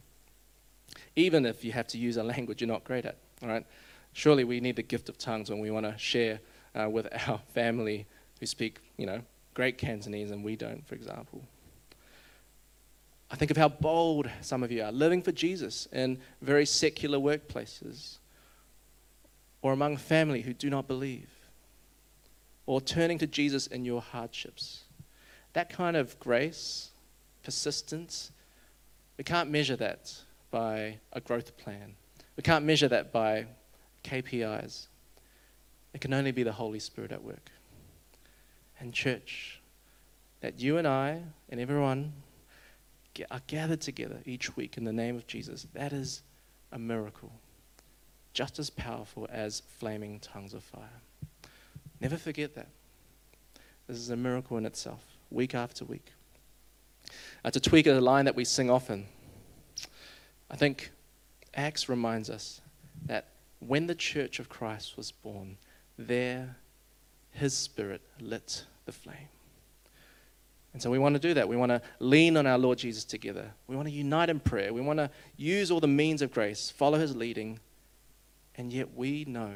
Even 1.17 1.47
if 1.47 1.65
you 1.65 1.73
have 1.73 1.87
to 1.89 1.99
use 1.99 2.17
a 2.17 2.23
language 2.23 2.61
you're 2.61 2.69
not 2.69 2.85
great 2.85 3.05
at, 3.05 3.17
all 3.43 3.49
right? 3.49 3.67
Surely 4.13 4.45
we 4.45 4.61
need 4.61 4.77
the 4.77 4.83
gift 4.83 5.09
of 5.09 5.19
tongues 5.19 5.51
when 5.51 5.59
we 5.59 5.71
want 5.71 5.87
to 5.87 5.97
share 5.99 6.41
uh, 6.75 6.89
with 6.89 7.09
our 7.29 7.39
family 7.55 8.07
who 8.41 8.47
speak, 8.47 8.79
you 8.97 9.07
know, 9.07 9.21
great 9.55 9.79
Cantonese 9.79 10.31
and 10.31 10.45
we 10.45 10.57
don't, 10.57 10.87
for 10.87 10.95
example. 10.95 11.43
I 13.31 13.37
think 13.37 13.51
of 13.51 13.57
how 13.57 13.69
bold 13.69 14.31
some 14.43 14.63
of 14.63 14.71
you 14.71 14.83
are 14.85 14.93
living 14.93 15.23
for 15.23 15.33
Jesus 15.33 15.89
in 15.93 16.19
very 16.41 16.67
secular 16.67 17.19
workplaces 17.19 18.19
or 19.63 19.73
among 19.73 19.97
family 19.97 20.43
who 20.43 20.53
do 20.53 20.71
not 20.71 20.87
believe 20.87 21.31
or 22.67 22.81
turning 22.81 23.19
to 23.19 23.27
Jesus 23.27 23.67
in 23.67 23.85
your 23.85 24.01
hardships. 24.01 24.85
That 25.53 25.71
kind 25.71 25.97
of 25.97 26.19
grace, 26.19 26.91
persistence, 27.43 28.31
we 29.19 29.25
can't 29.25 29.51
measure 29.51 29.77
that 29.77 30.13
by 30.55 30.97
a 31.13 31.21
growth 31.21 31.57
plan. 31.57 31.97
We 32.37 32.45
can't 32.45 32.65
measure 32.65 32.87
that 32.87 33.11
by 33.11 33.47
KPIs. 34.05 34.87
It 35.93 36.01
can 36.01 36.15
only 36.15 36.31
be 36.31 36.45
the 36.45 36.53
Holy 36.53 36.79
Spirit 36.79 37.11
at 37.11 37.25
work 37.25 37.51
and 38.79 38.95
church 38.95 39.61
that 40.43 40.61
you 40.61 40.79
and 40.79 40.87
I 40.87 41.23
and 41.49 41.59
everyone 41.59 42.13
are 43.33 43.41
gathered 43.49 43.81
together 43.81 44.21
each 44.27 44.57
week 44.57 44.77
in 44.77 44.85
the 44.85 44.93
name 44.93 45.17
of 45.17 45.27
Jesus, 45.27 45.67
that 45.75 45.93
is 45.93 46.23
a 46.71 46.79
miracle, 46.79 47.33
just 48.33 48.61
as 48.61 48.71
powerful 48.71 49.27
as 49.33 49.61
flaming 49.81 50.21
tongues 50.21 50.55
of 50.55 50.63
fire. 50.63 51.01
Never 52.01 52.17
forget 52.17 52.55
that. 52.55 52.69
This 53.89 53.97
is 53.97 54.11
a 54.11 54.17
miracle 54.17 54.57
in 54.57 54.67
itself, 54.67 55.03
week 55.33 55.53
after 55.57 55.85
week. 55.85 56.13
Uh, 57.45 57.51
to 57.51 57.59
tweak 57.59 57.89
a 57.89 57.95
line 57.95 58.25
that 58.27 58.37
we 58.37 58.45
sing 58.45 58.71
often, 58.71 59.07
I 60.51 60.57
think 60.57 60.91
Acts 61.55 61.89
reminds 61.89 62.31
us 62.31 62.61
that 63.07 63.29
when 63.61 63.87
the 63.87 63.95
church 63.95 64.39
of 64.39 64.49
Christ 64.49 64.97
was 64.97 65.11
born, 65.11 65.57
there 65.99 66.57
his 67.33 67.55
spirit 67.55 68.03
lit 68.21 68.65
the 68.85 68.93
flame. 68.93 69.29
And 70.73 70.83
so 70.83 70.91
we 70.91 70.99
want 70.99 71.15
to 71.15 71.21
do 71.21 71.35
that. 71.35 71.49
We 71.49 71.57
want 71.57 71.71
to 71.71 71.81
lean 72.01 72.37
on 72.37 72.47
our 72.47 72.59
Lord 72.59 72.79
Jesus 72.79 73.05
together. 73.05 73.53
We 73.69 73.77
want 73.77 73.87
to 73.87 73.95
unite 73.95 74.29
in 74.29 74.41
prayer. 74.41 74.73
We 74.73 74.81
want 74.81 74.99
to 74.99 75.09
use 75.37 75.71
all 75.71 75.81
the 75.81 75.87
means 75.87 76.21
of 76.21 76.33
grace, 76.33 76.69
follow 76.69 76.99
his 76.99 77.15
leading. 77.15 77.61
And 78.57 78.73
yet 78.73 78.95
we 78.95 79.25
know 79.25 79.53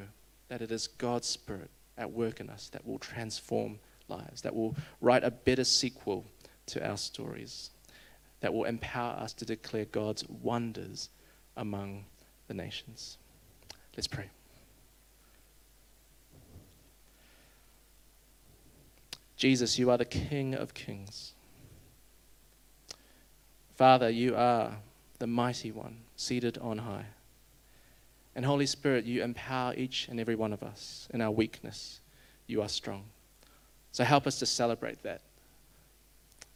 that 0.49 0.62
it 0.62 0.70
is 0.70 0.86
God's 0.86 1.26
Spirit 1.26 1.70
at 1.97 2.12
work 2.12 2.41
in 2.41 2.49
us 2.49 2.68
that 2.68 2.86
will 2.86 3.01
transform 3.01 3.80
lives, 4.09 4.43
that 4.43 4.55
will 4.55 4.76
write 5.01 5.24
a 5.24 5.30
better 5.30 5.64
sequel 5.64 6.24
to 6.66 6.89
our 6.89 6.97
stories, 6.97 7.70
that 8.41 8.53
will 8.53 8.64
empower 8.64 9.14
us 9.14 9.32
to 9.34 9.45
declare 9.45 9.84
God's 9.86 10.24
wonders 10.28 11.11
among 11.57 12.05
the 12.47 12.55
nations. 12.55 13.18
Let's 13.97 14.07
pray. 14.07 14.30
Jesus, 19.36 19.78
you 19.78 19.91
are 19.91 19.99
the 19.99 20.05
King 20.05 20.55
of 20.55 20.74
kings. 20.74 21.32
Father, 23.76 24.11
you 24.11 24.34
are 24.34 24.76
the 25.20 25.26
mighty 25.28 25.70
one 25.70 25.99
seated 26.16 26.59
on 26.59 26.78
high. 26.78 27.07
And 28.34 28.45
Holy 28.45 28.66
Spirit, 28.66 29.05
you 29.05 29.22
empower 29.22 29.74
each 29.74 30.09
and 30.09 30.18
every 30.18 30.34
one 30.34 30.53
of 30.53 30.62
us 30.62 31.09
in 31.14 31.20
our 31.20 31.30
weakness. 31.30 32.01
You 32.47 32.62
are 32.62 32.68
strong. 32.68 33.05
So 33.93 34.05
help 34.05 34.26
us 34.26 34.39
to 34.41 34.47
celebrate 34.47 35.03
that. 35.03 35.22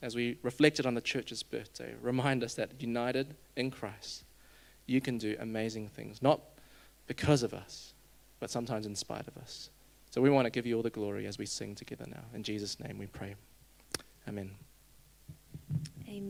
As 0.02 0.16
we 0.16 0.36
reflected 0.42 0.84
on 0.84 0.94
the 0.94 1.00
church's 1.00 1.42
birthday, 1.42 1.94
remind 2.02 2.42
us 2.42 2.54
that 2.54 2.80
united 2.80 3.36
in 3.56 3.70
Christ, 3.70 4.24
you 4.86 5.00
can 5.00 5.16
do 5.16 5.36
amazing 5.38 5.88
things, 5.88 6.20
not 6.20 6.40
because 7.06 7.44
of 7.44 7.54
us, 7.54 7.94
but 8.40 8.50
sometimes 8.50 8.84
in 8.84 8.96
spite 8.96 9.28
of 9.28 9.36
us. 9.36 9.70
So 10.10 10.20
we 10.20 10.28
want 10.28 10.46
to 10.46 10.50
give 10.50 10.66
you 10.66 10.76
all 10.76 10.82
the 10.82 10.90
glory 10.90 11.26
as 11.26 11.38
we 11.38 11.46
sing 11.46 11.74
together 11.76 12.04
now. 12.08 12.24
In 12.34 12.42
Jesus' 12.42 12.80
name 12.80 12.98
we 12.98 13.06
pray. 13.06 13.36
Amen. 14.28 14.50